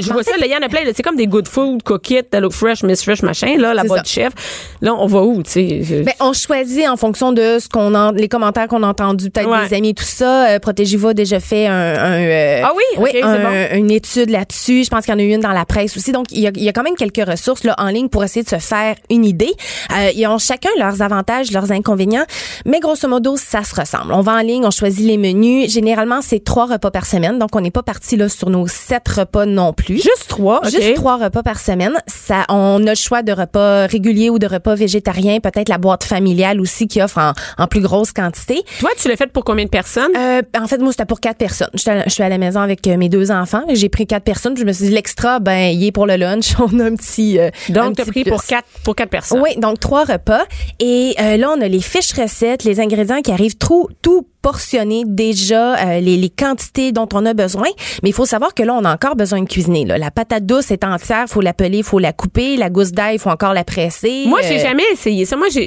je 0.00 0.10
en 0.10 0.14
vois 0.14 0.22
ça, 0.22 0.32
il 0.40 0.46
y 0.50 0.54
en 0.56 0.60
a 0.62 0.68
plein, 0.68 0.80
c'est 0.94 1.02
comme 1.02 1.16
des 1.16 1.26
good 1.26 1.48
food, 1.48 1.82
cook 1.82 2.10
it, 2.10 2.26
Hello 2.34 2.50
Fresh, 2.50 2.82
Miss 2.82 3.02
Fresh, 3.02 3.22
machin, 3.22 3.56
là, 3.58 3.74
la 3.74 3.84
boîte 3.84 4.08
chef. 4.08 4.32
Là, 4.80 4.94
on 4.94 5.06
va 5.06 5.22
où, 5.22 5.42
tu 5.42 5.50
sais? 5.50 5.80
je- 5.82 6.02
Ben, 6.02 6.14
on 6.20 6.32
choisit 6.32 6.88
en 6.88 6.96
fonction 6.96 7.32
de 7.32 7.58
ce 7.60 7.68
qu'on 7.68 7.94
a, 7.94 8.12
les 8.12 8.28
commentaires 8.28 8.68
qu'on 8.68 8.82
a 8.82 8.86
entendus, 8.88 9.30
peut-être 9.30 9.48
Ouais. 9.50 9.68
des 9.68 9.74
amis, 9.76 9.94
tout 9.94 10.04
ça. 10.04 10.48
Euh, 10.50 10.58
Protégez-vous 10.58 11.08
a 11.08 11.14
déjà 11.14 11.40
fait 11.40 11.66
un, 11.66 11.72
un, 11.72 12.12
euh, 12.20 12.62
Ah 12.64 12.72
oui? 12.76 12.82
Ok, 12.98 13.08
c'est 13.12 13.22
un- 13.22 13.38
bon. 13.42 13.76
une 13.78 13.90
étude 13.90 14.30
là-dessus. 14.30 14.84
Je 14.84 14.90
pense 14.90 15.04
qu'il 15.04 15.12
y 15.14 15.16
en 15.16 15.20
a 15.20 15.22
eu 15.22 15.32
une 15.34 15.40
dans 15.40 15.52
la 15.52 15.64
presse 15.64 15.96
aussi. 15.96 16.12
Donc, 16.12 16.26
il 16.32 16.40
y 16.40 16.46
a, 16.46 16.50
il 16.54 16.62
y 16.62 16.68
a 16.68 16.72
quand 16.72 16.82
même 16.82 16.96
quelques 16.96 17.26
ressources 17.28 17.64
là 17.64 17.74
en 17.78 17.88
ligne 17.88 18.08
pour 18.08 18.24
essayer 18.24 18.42
de 18.42 18.48
se 18.48 18.58
faire 18.58 18.96
une 19.10 19.24
idée. 19.24 19.52
Euh, 19.92 20.10
ils 20.14 20.26
ont 20.26 20.38
chacun 20.38 20.70
leurs 20.78 21.02
avantages, 21.02 21.52
leurs 21.52 21.70
inconvénients, 21.72 22.24
mais 22.64 22.80
grosso 22.80 23.08
modo, 23.08 23.36
ça 23.36 23.62
se 23.64 23.74
ressemble. 23.74 24.12
On 24.12 24.20
va 24.20 24.32
en 24.34 24.40
ligne, 24.40 24.64
on 24.64 24.70
choisit 24.70 25.06
les 25.06 25.18
menus. 25.18 25.70
Généralement, 25.72 26.20
c'est 26.22 26.42
trois 26.42 26.66
repas 26.66 26.90
par 26.90 27.06
semaine, 27.06 27.38
donc 27.38 27.54
on 27.54 27.60
n'est 27.60 27.70
pas 27.70 27.82
parti 27.82 28.16
là 28.16 28.28
sur 28.28 28.50
nos 28.50 28.66
sept 28.66 29.08
repas 29.08 29.46
non 29.46 29.72
plus. 29.76 29.96
Juste 29.96 30.26
trois. 30.28 30.60
Juste 30.64 30.94
trois 30.94 31.16
repas 31.18 31.42
par 31.42 31.60
semaine. 31.60 31.92
Ça, 32.06 32.44
on 32.48 32.84
a 32.86 32.90
le 32.90 32.94
choix 32.96 33.22
de 33.22 33.32
repas 33.32 33.86
réguliers 33.86 34.30
ou 34.30 34.38
de 34.38 34.46
repas 34.46 34.74
végétariens. 34.74 35.38
Peut-être 35.40 35.68
la 35.68 35.78
boîte 35.78 36.04
familiale 36.04 36.60
aussi 36.60 36.88
qui 36.88 37.00
offre 37.02 37.18
en, 37.18 37.32
en 37.58 37.66
plus 37.66 37.80
grosse 37.80 38.12
quantité. 38.12 38.62
Toi, 38.80 38.90
tu 39.00 39.08
l'as 39.08 39.16
fait 39.16 39.26
pour 39.32 39.44
combien 39.44 39.64
de 39.64 39.70
personnes? 39.70 40.10
Euh, 40.16 40.42
en 40.58 40.66
fait, 40.66 40.78
moi, 40.78 40.90
c'était 40.92 41.04
pour 41.04 41.20
quatre 41.20 41.38
personnes. 41.38 41.68
Je 41.74 41.80
suis 42.08 42.22
à- 42.22 42.28
la 42.28 42.38
maison 42.38 42.60
avec 42.60 42.86
euh, 42.88 42.96
mes 42.96 43.08
deux 43.08 43.30
enfants. 43.30 43.62
J'ai 43.72 43.88
pris 43.88 44.06
quatre 44.06 44.24
personnes. 44.24 44.54
puis 44.54 44.62
Je 44.62 44.66
me 44.66 44.72
suis 44.72 44.86
dit, 44.86 44.90
l'extra, 44.92 45.38
ben, 45.38 45.72
il 45.72 45.84
est 45.84 45.92
pour 45.92 46.06
le 46.06 46.16
lunch. 46.16 46.54
On 46.58 46.80
a 46.80 46.84
un 46.84 46.96
petit. 46.96 47.38
euh, 47.38 47.50
Donc, 47.68 47.94
tu 47.96 48.02
as 48.02 48.04
pris 48.06 48.22
plus. 48.24 48.30
pour 48.32 48.42
quatre, 48.44 48.66
pour 48.82 48.96
quatre 48.96 49.10
personnes. 49.10 49.40
Oui, 49.40 49.50
donc 49.58 49.78
trois 49.78 50.04
repas. 50.04 50.44
Et 50.80 51.14
euh, 51.20 51.36
là, 51.36 51.50
on 51.56 51.60
a 51.60 51.68
les 51.68 51.80
fiches 51.80 52.12
recettes, 52.12 52.64
les 52.64 52.80
ingrédients 52.80 53.20
qui 53.20 53.30
arrivent 53.30 53.56
tout, 53.56 53.88
tout 54.02 54.26
portionné 54.42 55.02
déjà, 55.06 55.74
euh, 55.76 56.00
les, 56.00 56.16
les 56.16 56.30
quantités 56.30 56.92
dont 56.92 57.08
on 57.12 57.26
a 57.26 57.34
besoin. 57.34 57.66
Mais 58.02 58.10
il 58.10 58.12
faut 58.12 58.26
savoir 58.26 58.54
que 58.54 58.62
là, 58.62 58.74
on 58.74 58.84
a 58.84 58.92
encore 58.94 59.16
besoin 59.16 59.42
de 59.42 59.48
cuisiner. 59.66 59.84
Là. 59.84 59.98
La 59.98 60.10
patate 60.10 60.46
douce 60.46 60.70
est 60.70 60.84
entière, 60.84 61.24
faut 61.28 61.40
la 61.40 61.52
peler, 61.52 61.82
faut 61.82 61.98
la 61.98 62.12
couper. 62.12 62.56
La 62.56 62.70
gousse 62.70 62.92
d'ail, 62.92 63.18
faut 63.18 63.30
encore 63.30 63.52
la 63.54 63.64
presser. 63.64 64.24
Moi, 64.26 64.40
j'ai 64.42 64.58
Euh, 64.58 64.62
jamais 64.62 64.82
essayé 64.92 65.24
ça. 65.24 65.36
Moi, 65.36 65.48
j'ai- 65.50 65.66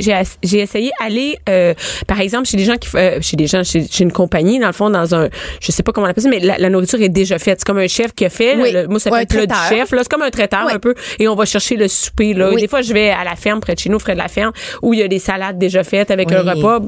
essayé 0.59 0.91
aller, 1.03 1.37
euh, 1.47 1.73
par 2.07 2.19
exemple, 2.19 2.47
chez 2.47 2.57
des 2.57 2.63
gens 2.65 2.75
qui, 2.77 2.89
euh, 2.95 3.19
chez 3.21 3.37
des 3.37 3.47
gens, 3.47 3.63
chez, 3.63 3.85
chez 3.87 4.03
une 4.03 4.11
compagnie, 4.11 4.59
dans 4.59 4.67
le 4.67 4.73
fond, 4.73 4.89
dans 4.89 5.13
un, 5.15 5.29
je 5.61 5.71
sais 5.71 5.83
pas 5.83 5.91
comment 5.91 6.07
on 6.07 6.09
appelle 6.09 6.23
ça, 6.23 6.29
mais 6.29 6.39
la, 6.39 6.57
la 6.57 6.69
nourriture 6.69 7.01
est 7.01 7.09
déjà 7.09 7.37
faite. 7.39 7.59
C'est 7.59 7.65
comme 7.65 7.77
un 7.79 7.87
chef 7.87 8.13
qui 8.13 8.25
a 8.25 8.29
fait. 8.29 8.55
Oui. 8.55 8.71
le- 8.71 8.87
moi, 8.87 8.99
ça 8.99 9.09
Ouais, 9.11 9.19
fait 9.29 9.39
le 9.41 9.45
plat 9.47 9.55
du 9.69 9.75
chef. 9.75 9.91
Là, 9.91 9.99
c'est 10.03 10.09
comme 10.11 10.21
un 10.21 10.29
traiteur 10.29 10.63
Oui. 10.67 10.73
un 10.73 10.79
peu, 10.79 10.93
et 11.19 11.27
on 11.27 11.35
va 11.35 11.45
chercher 11.45 11.75
le 11.75 11.87
souper. 11.87 12.33
Là. 12.33 12.49
Oui. 12.53 12.61
Des 12.61 12.67
fois, 12.67 12.81
je 12.81 12.93
vais 12.93 13.09
à 13.09 13.23
la 13.23 13.35
ferme 13.35 13.59
près 13.59 13.75
de 13.75 13.79
chez 13.79 13.89
nous, 13.89 13.97
près 13.97 14.13
de 14.13 14.17
la 14.19 14.27
ferme, 14.27 14.51
où 14.81 14.93
il 14.93 14.99
y 14.99 15.03
a 15.03 15.07
des 15.07 15.19
salades 15.19 15.57
déjà 15.57 15.83
faites 15.83 16.11
avec 16.11 16.31
un 16.31 16.41
repas. 16.41 16.79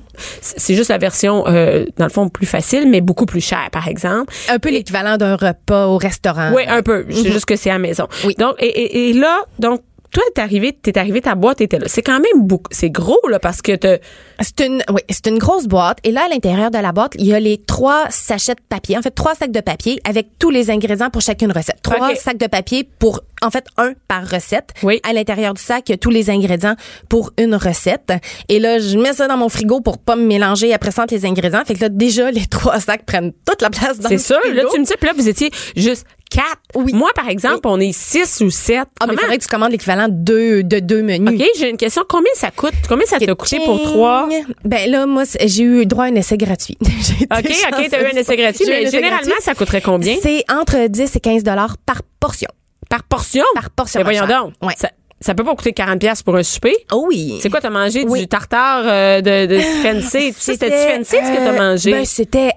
C'est 0.42 0.60
c'est 0.72 0.76
juste 0.76 0.90
la 0.90 0.98
version, 0.98 1.44
euh, 1.48 1.86
dans 1.98 2.06
le 2.06 2.12
fond, 2.12 2.30
plus 2.30 2.46
facile, 2.46 2.88
mais 2.90 3.02
beaucoup 3.02 3.26
plus 3.26 3.42
chère, 3.42 3.70
par 3.72 3.88
exemple. 3.88 4.34
un 4.50 4.60
peu 4.60 4.70
l'équivalent 4.70 5.18
d'un 5.18 5.36
repas 5.36 5.88
au 5.88 5.98
restaurant. 5.98 6.52
Oui, 6.54 6.64
un 6.68 6.82
peu. 6.82 6.91
C'est 7.10 7.32
juste 7.32 7.46
que 7.46 7.56
c'est 7.56 7.70
à 7.70 7.74
la 7.74 7.80
maison. 7.80 8.08
Oui. 8.26 8.36
Donc, 8.38 8.56
et, 8.60 8.66
et, 8.68 9.10
et 9.10 9.14
là, 9.14 9.40
donc, 9.60 9.82
toi, 10.12 10.24
t'es 10.36 10.42
arrivé, 10.42 10.74
t'es 10.74 10.98
arrivé, 10.98 11.22
ta 11.22 11.36
boîte 11.36 11.62
était 11.62 11.80
là. 11.80 11.86
C'est 11.88 12.02
quand 12.02 12.20
même 12.20 12.46
beaucoup, 12.46 12.68
c'est 12.72 12.90
gros, 12.90 13.22
là, 13.30 13.40
parce 13.40 13.62
que 13.62 13.74
t'as, 13.78 13.98
C'est 14.42 14.60
une, 14.60 14.84
oui, 14.90 15.00
c'est 15.10 15.28
une 15.28 15.38
grosse 15.38 15.68
boîte. 15.68 16.00
Et 16.04 16.12
là, 16.12 16.24
à 16.26 16.28
l'intérieur 16.28 16.70
de 16.70 16.78
la 16.78 16.92
boîte, 16.92 17.14
il 17.18 17.28
y 17.28 17.34
a 17.34 17.40
les 17.40 17.58
trois 17.58 18.08
sachets 18.10 18.56
de 18.56 18.62
papier. 18.68 18.98
En 18.98 19.02
fait, 19.02 19.12
trois 19.12 19.36
sacs 19.36 19.54
de 19.54 19.62
papier 19.62 20.02
avec 20.04 20.38
tous 20.38 20.50
les 20.50 20.70
ingrédients 20.70 21.10
pour 21.10 21.22
chacune 21.22 21.54
recette. 21.54 21.78
Trois 21.82 22.14
sacs 22.16 22.38
de 22.38 22.48
papier 22.48 22.86
pour, 23.00 23.22
en 23.42 23.50
fait, 23.52 23.64
un 23.78 23.94
par 24.10 24.28
recette. 24.30 24.72
Oui. 24.84 25.00
À 25.08 25.14
l'intérieur 25.14 25.54
du 25.54 25.62
sac, 25.62 25.88
il 25.88 25.94
y 25.94 25.96
a 25.96 25.98
tous 25.98 26.10
les 26.10 26.30
ingrédients 26.30 26.76
pour 27.08 27.32
une 27.38 27.56
recette. 27.56 28.12
Et 28.50 28.60
là, 28.60 28.80
je 28.80 28.98
mets 28.98 29.14
ça 29.14 29.30
dans 29.30 29.38
mon 29.38 29.48
frigo 29.48 29.80
pour 29.80 29.98
pas 29.98 30.18
me 30.18 30.26
mélanger 30.26 30.74
après 30.74 30.92
ça 30.92 31.06
les 31.10 31.26
ingrédients. 31.26 31.64
Fait 31.66 31.76
que 31.76 31.80
là, 31.84 31.90
déjà, 31.90 32.32
les 32.32 32.46
trois 32.50 32.82
sacs 32.82 33.06
prennent 33.06 33.32
toute 33.46 33.62
la 33.62 33.70
place 33.70 33.98
dans 34.00 34.10
c'est 34.10 34.18
sûr. 34.18 34.40
frigo. 34.42 34.56
Là, 34.58 34.64
tu 34.74 34.78
me 34.78 34.86
dis, 34.86 34.94
puis 35.00 35.08
là, 35.08 35.14
vous 35.16 35.30
étiez 35.30 35.52
juste 35.78 36.06
quatre. 36.32 36.58
Oui. 36.76 36.94
Moi, 36.94 37.12
par 37.14 37.28
exemple, 37.30 37.60
on 37.66 37.80
est 37.80 37.92
six 37.92 38.42
ou 38.42 38.50
sept. 38.50 38.88
Ah, 39.00 39.06
mais 39.08 39.16
faudrait 39.18 39.38
que 39.38 39.44
tu 39.44 39.50
commandes 39.50 39.72
l'équivalent 39.72 40.08
de 40.08 40.14
deux, 40.14 40.64
de 40.64 40.80
deux 40.80 41.04
menus. 41.04 41.40
OK, 41.40 41.48
j'ai 41.60 41.70
une 41.70 41.78
question. 41.78 42.04
Combien 42.08 42.32
ça 42.36 42.50
coûte? 42.52 42.74
Combien 42.90 43.06
ça 43.06 43.20
t'a 43.20 43.36
coûté 43.36 43.60
pour 43.66 43.82
trois? 43.84 44.28
Ben 44.64 44.90
là, 44.90 45.06
moi, 45.06 45.24
j'ai 45.46 45.64
eu 45.64 45.86
droit 45.86 46.06
à 46.06 46.08
un 46.08 46.16
essai 46.16 46.38
gratuit. 46.38 46.78
OK, 46.82 46.88
OK, 47.32 47.88
t'as 47.92 48.02
eu 48.02 48.06
un 48.06 48.18
essai 48.18 48.38
gratuit, 48.38 48.66
mais 48.68 48.90
généralement, 48.90 49.18
gratuit. 49.26 49.42
ça 49.44 49.54
coûterait 49.54 49.82
combien? 49.82 50.16
C'est 50.22 50.44
entre 50.52 50.88
10 50.88 51.16
et 51.16 51.20
15 51.20 51.44
dollars 51.44 51.78
par 51.86 52.02
portion. 52.20 52.50
Par 52.90 53.04
portion? 53.04 53.44
Par 53.54 53.70
portion, 53.70 54.00
Mais 54.00 54.04
voyons 54.04 54.26
donc. 54.28 54.54
Ouais. 54.62 54.74
Ça, 54.78 54.90
ça 55.20 55.36
peut 55.36 55.44
pas 55.44 55.54
coûter 55.56 55.72
40$ 55.72 56.00
piastres 56.00 56.24
pour 56.26 56.36
un 56.36 56.44
souper? 56.44 56.76
Oh 56.92 57.06
oui. 57.08 57.38
C'est 57.42 57.50
quoi, 57.50 57.62
t'as 57.62 57.70
mangé 57.70 58.04
Oui. 58.08 58.22
du 58.22 58.28
tartare 58.28 58.84
euh, 58.86 59.22
de, 59.22 59.46
de 59.54 59.60
fancy? 59.84 60.34
Tout 60.34 60.40
ça, 60.40 60.52
C'était-tu 60.54 60.96
fancy 60.96 61.16
ce 61.16 61.32
que 61.32 61.38
t'as 61.38 61.54
euh, 61.54 61.58
mangé? 61.58 61.92
Ben, 61.92 62.06
c'était 62.06 62.52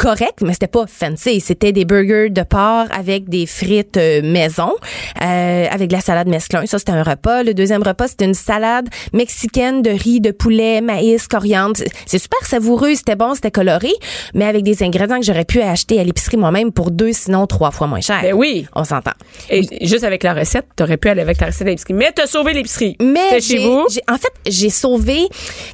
correct, 0.00 0.38
mais 0.42 0.54
c'était 0.54 0.66
pas 0.66 0.86
fancy. 0.86 1.40
C'était 1.40 1.72
des 1.72 1.84
burgers 1.84 2.30
de 2.30 2.42
porc 2.42 2.86
avec 2.90 3.28
des 3.28 3.44
frites 3.46 3.98
euh, 3.98 4.22
maison, 4.22 4.72
euh, 5.22 5.66
avec 5.70 5.88
de 5.88 5.92
la 5.94 6.00
salade 6.00 6.26
mesclun. 6.26 6.64
Ça, 6.64 6.78
c'était 6.78 6.92
un 6.92 7.02
repas. 7.02 7.42
Le 7.42 7.52
deuxième 7.52 7.82
repas, 7.82 8.08
c'était 8.08 8.24
une 8.24 8.34
salade 8.34 8.88
mexicaine 9.12 9.82
de 9.82 9.90
riz, 9.90 10.20
de 10.20 10.30
poulet, 10.30 10.80
maïs, 10.80 11.28
coriandre. 11.28 11.76
C'est- 12.06 12.18
super 12.18 12.44
savoureux, 12.46 12.94
c'était 12.94 13.16
bon, 13.16 13.34
c'était 13.34 13.50
coloré, 13.50 13.90
mais 14.34 14.44
avec 14.46 14.62
des 14.62 14.82
ingrédients 14.82 15.18
que 15.20 15.24
j'aurais 15.26 15.44
pu 15.44 15.60
acheter 15.60 16.00
à 16.00 16.04
l'épicerie 16.04 16.36
moi-même 16.36 16.70
pour 16.72 16.90
deux, 16.90 17.12
sinon 17.12 17.46
trois 17.46 17.70
fois 17.70 17.86
moins 17.86 18.00
cher. 18.00 18.20
Ben 18.22 18.32
oui. 18.34 18.66
On 18.74 18.84
s'entend. 18.84 19.12
Et 19.50 19.62
juste 19.86 20.04
avec 20.04 20.22
la 20.22 20.32
recette, 20.34 20.66
t'aurais 20.76 20.96
pu 20.96 21.08
aller 21.08 21.20
avec 21.22 21.36
ta 21.38 21.46
recette 21.46 21.66
à 21.66 21.70
l'épicerie. 21.70 21.94
Mais 21.94 22.12
t'as 22.14 22.26
sauvé 22.26 22.52
l'épicerie. 22.54 22.96
Mais 23.02 23.40
chez 23.40 23.58
vous. 23.58 23.86
en 24.10 24.16
fait, 24.16 24.32
j'ai 24.46 24.70
sauvé 24.70 25.28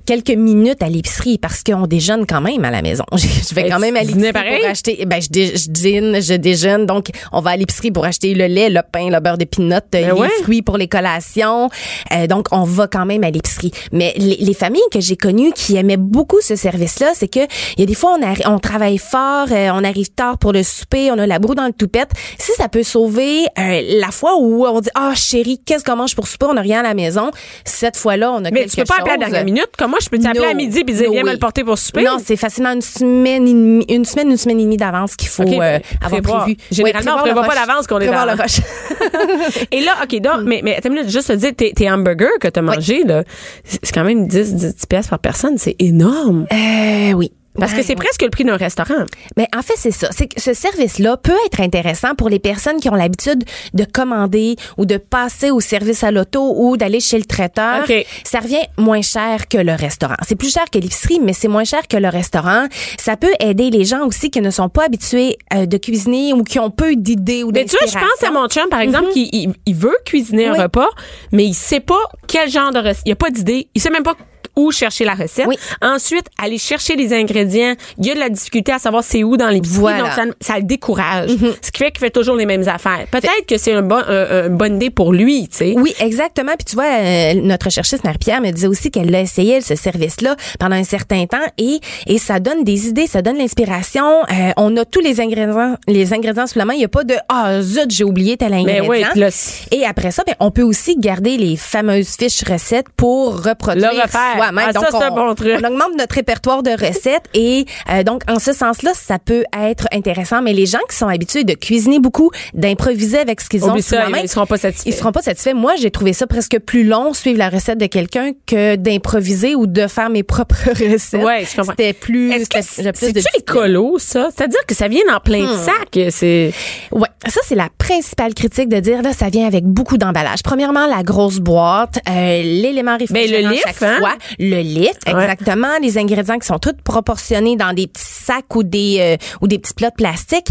quelques 0.04 0.30
minutes 0.30 0.82
à 0.82 0.88
l'épicerie 0.88 1.38
parce 1.38 1.62
qu'on 1.62 1.86
déjeune 1.86 2.26
quand 2.26 2.40
même 2.40 2.64
à 2.64 2.70
la 2.70 2.82
maison. 2.82 3.04
Je 3.16 3.54
vais 3.54 3.68
quand 3.68 3.78
même 3.78 3.96
à 3.96 4.02
dînais 4.16 4.26
l'épicerie 4.28 4.32
pareil? 4.32 4.60
pour 4.60 4.70
acheter. 4.70 5.04
Ben, 5.06 5.20
je, 5.22 5.28
dé- 5.28 5.56
je 5.56 5.68
dîne, 5.70 6.20
je 6.20 6.34
déjeune. 6.34 6.86
Donc, 6.86 7.08
on 7.32 7.40
va 7.40 7.50
à 7.50 7.56
l'épicerie 7.56 7.90
pour 7.90 8.04
acheter 8.04 8.34
le 8.34 8.46
lait, 8.46 8.68
le 8.70 8.80
pain, 8.90 9.08
le 9.10 9.20
beurre 9.20 9.38
de 9.38 9.44
pinot, 9.44 9.76
les 9.92 10.10
ouais. 10.12 10.28
fruits 10.42 10.62
pour 10.62 10.76
les 10.78 10.88
collations. 10.88 11.68
Euh, 12.12 12.26
donc, 12.26 12.48
on 12.52 12.64
va 12.64 12.86
quand 12.86 13.06
même 13.06 13.24
à 13.24 13.30
l'épicerie. 13.30 13.70
Mais 13.92 14.12
les, 14.16 14.36
les 14.36 14.54
familles 14.54 14.82
que 14.92 15.00
j'ai 15.00 15.16
connues 15.16 15.52
qui 15.54 15.76
aimaient 15.76 15.96
beaucoup 15.96 16.40
ce 16.40 16.56
service-là, 16.56 17.12
c'est 17.14 17.28
que 17.28 17.40
il 17.76 17.80
y 17.80 17.82
a 17.82 17.86
des 17.86 17.94
fois, 17.94 18.16
on, 18.18 18.22
arri- 18.24 18.46
on 18.46 18.58
travaille 18.58 18.98
fort, 18.98 19.46
euh, 19.50 19.70
on 19.72 19.84
arrive 19.84 20.10
tard 20.10 20.38
pour 20.38 20.52
le 20.52 20.62
souper, 20.62 21.10
on 21.10 21.18
a 21.18 21.26
la 21.26 21.38
broue 21.38 21.54
dans 21.54 21.66
le 21.66 21.72
toupette. 21.72 22.10
Si 22.38 22.52
ça 22.52 22.68
peut 22.68 22.82
sauver 22.82 23.40
euh, 23.58 23.82
la 24.00 24.10
fois 24.10 24.36
où 24.38 24.66
on 24.66 24.80
dit, 24.80 24.90
ah, 24.94 25.12
chérie, 25.14 25.60
qu'est-ce 25.64 25.84
qu'on 25.84 25.96
mange 25.96 26.14
pour 26.14 26.26
souper? 26.26 26.46
On 26.48 26.54
n'a 26.54 26.60
rien 26.62 26.80
à 26.80 26.82
la 26.82 26.94
maison. 26.94 27.30
Cette 27.64 27.96
fois-là, 27.96 28.32
on 28.32 28.44
a 28.44 28.50
Mais 28.50 28.60
quelque 28.60 28.70
tu 28.70 28.76
peux 28.76 28.84
pas 28.84 28.94
appeler 29.00 29.10
à 29.12 29.16
la 29.16 29.24
dernière 29.26 29.44
minute? 29.44 29.68
Comment 29.78 29.96
je 30.02 30.08
peux 30.08 30.18
t'appeler 30.18 30.40
No. 30.44 30.50
à 30.50 30.54
midi 30.54 30.84
puis 30.84 30.94
dire 30.94 31.06
No 31.06 31.12
viens 31.12 31.24
me 31.24 31.32
le 31.32 31.38
porter 31.38 31.64
pour 31.64 31.78
souper? 31.78 32.02
Non, 32.04 32.16
c'est 32.24 32.36
facilement 32.36 32.72
une 32.72 32.82
semaine, 32.82 33.44
demie- 33.44 33.84
une 33.88 34.04
semaine, 34.06 34.30
une 34.30 34.36
semaine 34.36 34.58
et 34.60 34.64
demie 34.64 34.76
d'avance 34.76 35.14
qu'il 35.16 35.28
faut 35.28 35.42
OK, 35.42 35.52
euh, 35.54 35.78
avoir 36.02 36.20
prévoir. 36.22 36.42
prévu. 36.44 36.56
Généralement, 36.70 37.12
on 37.12 37.16
Ouais, 37.16 37.22
prévoit 37.22 37.42
pas 37.44 37.48
rush. 37.60 37.66
d'avance 37.66 37.86
qu'on 37.86 37.98
est 38.00 38.06
dans- 38.06 38.24
le 38.24 38.32
rush. 38.40 38.60
Et 39.70 39.80
là, 39.82 39.92
OK, 40.02 40.20
donc, 40.20 40.40
mais, 40.44 40.60
mais 40.64 40.76
attends 40.76 40.88
une 40.88 40.94
minute, 40.96 41.10
juste 41.10 41.28
te 41.28 41.32
dire, 41.34 41.52
tes, 41.56 41.72
tes 41.72 41.90
hamburgers 41.90 42.38
que 42.40 42.48
t'as 42.48 42.62
mangé, 42.62 43.04
là, 43.04 43.22
c'est 43.64 43.92
quand 43.92 44.04
même 44.04 44.26
10, 44.26 44.54
10 44.54 44.86
pièces 44.88 45.08
par 45.08 45.18
personne. 45.18 45.58
C'est 45.58 45.76
énorme. 45.78 46.46
Euh, 46.52 47.12
oui. 47.12 47.32
Parce 47.58 47.72
que 47.72 47.82
c'est 47.82 47.90
ouais. 47.90 47.94
presque 47.96 48.22
le 48.22 48.30
prix 48.30 48.44
d'un 48.44 48.56
restaurant. 48.56 49.04
Mais 49.36 49.48
en 49.56 49.62
fait, 49.62 49.74
c'est 49.76 49.90
ça. 49.90 50.08
C'est 50.10 50.26
que 50.26 50.40
ce 50.40 50.54
service-là 50.54 51.16
peut 51.16 51.36
être 51.46 51.60
intéressant 51.60 52.14
pour 52.14 52.28
les 52.28 52.38
personnes 52.38 52.80
qui 52.80 52.88
ont 52.88 52.94
l'habitude 52.94 53.44
de 53.74 53.84
commander 53.84 54.56
ou 54.78 54.86
de 54.86 54.96
passer 54.96 55.50
au 55.50 55.60
service 55.60 56.04
à 56.04 56.10
l'auto 56.10 56.54
ou 56.56 56.76
d'aller 56.76 57.00
chez 57.00 57.18
le 57.18 57.24
traiteur. 57.24 57.84
OK. 57.88 58.06
Ça 58.24 58.40
revient 58.40 58.62
moins 58.78 59.02
cher 59.02 59.48
que 59.48 59.58
le 59.58 59.72
restaurant. 59.74 60.16
C'est 60.26 60.36
plus 60.36 60.52
cher 60.52 60.64
que 60.72 60.78
l'épicerie, 60.78 61.20
mais 61.22 61.32
c'est 61.32 61.48
moins 61.48 61.64
cher 61.64 61.86
que 61.88 61.96
le 61.96 62.08
restaurant. 62.08 62.66
Ça 62.98 63.16
peut 63.16 63.32
aider 63.40 63.70
les 63.70 63.84
gens 63.84 64.06
aussi 64.06 64.30
qui 64.30 64.40
ne 64.40 64.50
sont 64.50 64.68
pas 64.68 64.84
habitués 64.84 65.36
euh, 65.54 65.66
de 65.66 65.76
cuisiner 65.76 66.32
ou 66.32 66.42
qui 66.42 66.58
ont 66.58 66.70
peu 66.70 66.94
d'idées 66.96 67.42
ou 67.42 67.50
Mais 67.52 67.64
tu 67.64 67.76
vois, 67.78 67.86
je 67.86 67.92
pense 67.98 68.28
à 68.28 68.30
mon 68.30 68.46
chum, 68.48 68.68
par 68.70 68.80
exemple, 68.80 69.08
qui 69.12 69.28
il, 69.32 69.52
il 69.66 69.74
veut 69.74 69.96
cuisiner 70.04 70.46
Mhm. 70.46 70.52
Oui. 70.52 70.58
un 70.58 70.62
repas, 70.64 70.88
mais 71.32 71.44
il 71.46 71.54
sait 71.54 71.80
pas 71.80 71.94
quel 72.26 72.50
genre 72.50 72.70
de. 72.72 72.82
Il 73.04 73.12
a 73.12 73.16
pas 73.16 73.30
d'idée. 73.30 73.68
Il 73.74 73.80
sait 73.80 73.90
même 73.90 74.02
pas 74.02 74.14
où 74.56 74.70
chercher 74.72 75.04
la 75.04 75.14
recette. 75.14 75.46
Oui. 75.46 75.56
Ensuite, 75.82 76.26
aller 76.42 76.58
chercher 76.58 76.96
les 76.96 77.12
ingrédients. 77.12 77.74
Il 77.98 78.06
y 78.06 78.10
a 78.10 78.14
de 78.14 78.20
la 78.20 78.28
difficulté 78.30 78.72
à 78.72 78.78
savoir 78.78 79.04
c'est 79.04 79.22
où 79.22 79.36
dans 79.36 79.48
les 79.48 79.60
Voilà. 79.62 79.98
donc 79.98 80.12
ça, 80.12 80.22
ça 80.40 80.56
le 80.58 80.64
décourage. 80.64 81.30
Ce 81.62 81.70
qui 81.70 81.78
fait 81.84 81.90
qu'il 81.90 82.00
fait 82.00 82.10
toujours 82.10 82.36
les 82.36 82.46
mêmes 82.46 82.66
affaires. 82.68 83.06
Peut-être 83.10 83.46
que 83.48 83.58
c'est 83.58 83.72
un 83.72 83.82
bon, 83.82 83.96
un- 84.08 84.46
une 84.48 84.56
bonne 84.56 84.76
idée 84.76 84.90
pour 84.90 85.12
lui, 85.12 85.48
tu 85.48 85.58
sais. 85.58 85.74
Oui, 85.76 85.94
exactement. 86.00 86.52
Puis 86.56 86.64
tu 86.64 86.74
vois, 86.76 86.86
euh, 86.86 87.34
notre 87.34 87.70
chercheuse 87.70 88.02
Marie-Pierre 88.04 88.40
me 88.40 88.50
disait 88.50 88.66
aussi 88.66 88.90
qu'elle 88.90 89.10
l'a 89.10 89.20
essayé, 89.20 89.60
ce 89.60 89.74
service-là, 89.74 90.36
pendant 90.58 90.76
un 90.76 90.84
certain 90.84 91.26
temps 91.26 91.36
et, 91.58 91.80
et 92.06 92.18
ça 92.18 92.40
donne 92.40 92.64
des 92.64 92.88
idées, 92.88 93.06
ça 93.06 93.22
donne 93.22 93.36
l'inspiration. 93.38 94.04
Euh, 94.30 94.52
on 94.56 94.76
a 94.76 94.84
tous 94.84 95.00
les 95.00 95.20
ingrédients, 95.20 95.76
les 95.86 96.12
ingrédients 96.14 96.46
sous 96.46 96.58
la 96.58 96.64
main. 96.64 96.74
Il 96.74 96.78
n'y 96.78 96.84
a 96.84 96.88
pas 96.88 97.04
de 97.04 97.14
«Ah, 97.28 97.60
zut, 97.60 97.90
j'ai 97.90 98.04
oublié 98.04 98.36
tel 98.36 98.52
ingrédient. 98.54 98.88
oui, 98.88 99.04
là, 99.14 99.28
et 99.70 99.84
après 99.84 100.10
ça, 100.10 100.22
ben, 100.26 100.34
on 100.40 100.50
peut 100.50 100.62
aussi 100.62 100.96
garder 100.98 101.36
les 101.36 101.56
fameuses 101.56 102.16
fiches 102.18 102.42
recettes 102.48 102.86
pour 102.96 103.42
reproduire 103.44 103.92
Le 103.92 104.45
Ah, 104.56 104.72
ça, 104.72 104.80
Donc, 104.80 104.84
c'est 104.90 105.04
un 105.04 105.10
on- 105.10 105.14
bon 105.14 105.34
truc. 105.34 105.52
On 105.62 105.66
augmente 105.66 105.96
notre 105.98 106.14
répertoire 106.14 106.62
de 106.62 106.70
recettes 106.70 107.24
et 107.34 107.64
euh, 107.90 108.02
donc, 108.02 108.22
en 108.28 108.38
ce 108.38 108.52
sens-là, 108.52 108.92
ça 108.94 109.18
peut 109.18 109.44
être 109.58 109.86
intéressant. 109.92 110.42
Mais 110.42 110.52
les 110.52 110.66
gens 110.66 110.78
qui 110.88 110.96
sont 110.96 111.08
habitués 111.08 111.44
de 111.44 111.54
cuisiner 111.54 111.98
beaucoup, 112.00 112.30
d'improviser 112.54 113.18
avec 113.18 113.40
ce 113.40 113.48
qu'ils 113.48 113.64
ont 113.64 113.70
Oublie 113.70 113.82
sous 113.82 113.94
la 113.94 114.04
ça, 114.04 114.08
main, 114.10 114.18
ils 114.22 114.28
seront 114.28 114.46
pas 114.46 114.56
satisfaits. 114.58 114.88
ils 114.88 114.94
seront 114.94 115.12
pas 115.12 115.22
satisfaits. 115.22 115.54
Moi, 115.54 115.74
j'ai 115.78 115.90
trouvé 115.90 116.12
ça 116.12 116.26
presque 116.26 116.58
plus 116.60 116.84
long 116.84 117.12
suivre 117.14 117.38
la 117.38 117.48
recette 117.48 117.78
de 117.78 117.86
quelqu'un 117.86 118.32
que 118.46 118.76
d'improviser 118.76 119.54
ou 119.54 119.66
de 119.66 119.86
faire 119.86 120.10
mes 120.10 120.22
propres 120.22 120.56
recettes. 120.92 121.22
Ouais, 121.22 121.44
je 121.44 121.56
comprends. 121.56 121.72
C'était 121.76 121.92
plus, 121.92 122.32
c'est-tu 122.50 123.12
discipline. 123.12 123.22
écolo, 123.38 123.98
ça? 123.98 124.28
C'est-à-dire 124.36 124.60
que 124.66 124.74
ça 124.74 124.88
vient 124.88 125.02
en 125.14 125.20
plein 125.20 125.36
Hmm. 125.46 125.64
sac. 125.64 126.10
C'est, 126.10 126.52
Ouais, 126.92 127.08
ça 127.26 127.40
c'est 127.44 127.54
la 127.54 127.68
principale 127.78 128.34
critique 128.34 128.68
de 128.68 128.80
dire 128.80 129.02
là 129.02 129.12
ça 129.12 129.28
vient 129.28 129.46
avec 129.46 129.64
beaucoup 129.64 129.98
d'emballage. 129.98 130.42
Premièrement 130.42 130.86
la 130.86 131.02
grosse 131.02 131.38
boîte, 131.38 131.98
euh, 132.08 132.42
l'élément 132.42 132.96
réfrigérant 132.96 133.42
Ben, 133.42 133.50
le 133.50 133.56
chaque 133.56 133.66
lift, 133.72 133.82
hein? 133.82 133.96
fois, 133.98 134.14
le 134.38 134.56
Ouais. 134.66 134.90
exactement, 135.06 135.78
les 135.80 135.98
ingrédients 135.98 136.38
qui 136.38 136.46
sont 136.46 136.58
tous 136.58 136.74
proportionnés 136.84 137.56
dans 137.56 137.72
des 137.72 137.86
petits 137.86 138.02
sacs 138.04 138.54
ou 138.54 138.62
des 138.62 138.98
euh, 139.00 139.16
ou 139.40 139.48
des 139.48 139.58
petits 139.58 139.74
plats 139.74 139.90
de 139.90 139.94
plastique. 139.94 140.48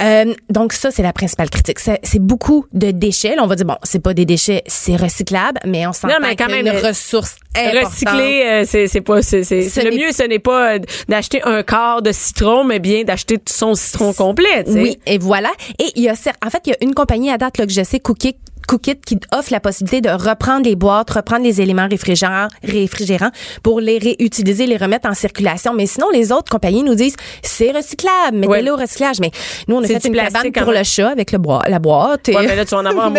Euh, 0.00 0.34
donc 0.50 0.72
ça 0.72 0.90
c'est 0.90 1.02
la 1.02 1.12
principale 1.12 1.50
critique. 1.50 1.78
C'est 1.78 2.18
beaucoup 2.18 2.66
de 2.72 2.90
déchets. 2.90 3.36
Là, 3.36 3.42
on 3.42 3.46
va 3.46 3.56
dire 3.56 3.66
bon, 3.66 3.76
c'est 3.82 4.00
pas 4.00 4.14
des 4.14 4.24
déchets, 4.24 4.62
c'est 4.66 4.96
recyclable, 4.96 5.60
mais 5.66 5.86
on 5.86 5.92
s'entend 5.92 6.14
quand 6.38 6.48
même, 6.48 6.66
une 6.66 6.86
ressource 6.86 7.36
importante. 7.56 7.92
recycler, 7.92 8.42
euh, 8.46 8.64
c'est, 8.66 8.86
c'est 8.88 9.00
pas, 9.00 9.22
c'est, 9.22 9.44
c'est, 9.44 9.62
Ce 9.62 9.80
le 9.80 9.90
mieux, 9.90 10.12
ce 10.12 10.22
n'est 10.24 10.38
pas 10.38 10.74
euh, 10.74 10.78
d'acheter 11.08 11.42
un 11.42 11.62
quart 11.62 12.02
de 12.02 12.12
citron, 12.12 12.64
mais 12.64 12.78
bien 12.78 13.04
d'acheter 13.04 13.38
son 13.48 13.74
citron 13.74 14.12
complet. 14.12 14.64
Oui, 14.66 14.98
et 15.06 15.18
voilà. 15.18 15.50
Et 15.78 15.90
il 15.96 16.02
y 16.02 16.08
a 16.08 16.14
en 16.44 16.50
fait, 16.50 16.62
il 16.66 16.70
y 16.70 16.72
a 16.72 16.76
une 16.80 16.94
compagnie 16.94 17.30
à 17.30 17.38
date 17.38 17.58
là, 17.58 17.66
que 17.66 17.72
je 17.72 17.82
sais, 17.82 18.00
Cookit, 18.00 18.36
Cookit, 18.66 18.96
qui 19.04 19.18
offre 19.32 19.52
la 19.52 19.60
possibilité 19.60 20.00
de 20.00 20.10
reprendre 20.10 20.64
les 20.64 20.76
boîtes, 20.76 21.10
reprendre 21.10 21.42
les 21.44 21.60
éléments 21.60 21.88
réfrigérants, 21.88 22.48
réfrigérants 22.62 23.30
pour 23.62 23.80
les 23.80 23.98
réutiliser, 23.98 24.66
les 24.66 24.76
remettre 24.76 25.08
en 25.08 25.14
circulation. 25.14 25.72
Mais 25.74 25.86
sinon, 25.86 26.08
les 26.10 26.32
autres 26.32 26.50
compagnies 26.50 26.82
nous 26.82 26.94
disent 26.94 27.16
c'est 27.42 27.70
recyclable, 27.72 28.36
mettez-le 28.38 28.64
Ouais. 28.64 28.70
au 28.70 28.76
recyclage. 28.76 29.20
Mais 29.20 29.30
nous, 29.68 29.76
on 29.76 29.82
a 29.82 29.86
C'est 29.86 30.00
fait 30.00 30.08
une 30.08 30.14
cabane 30.14 30.52
pour 30.52 30.72
le 30.72 30.82
chat 30.82 31.08
avec 31.10 31.32
le 31.32 31.38
bois, 31.38 31.62
la 31.68 31.78
boîte. 31.78 32.28
et- 32.28 32.36
Ouais, 32.36 32.46
mais 32.46 32.56
là, 32.56 32.64
tu 32.64 32.70
vas 32.74 32.80
en 32.80 32.86
avoir 32.86 33.06
un 33.06 33.14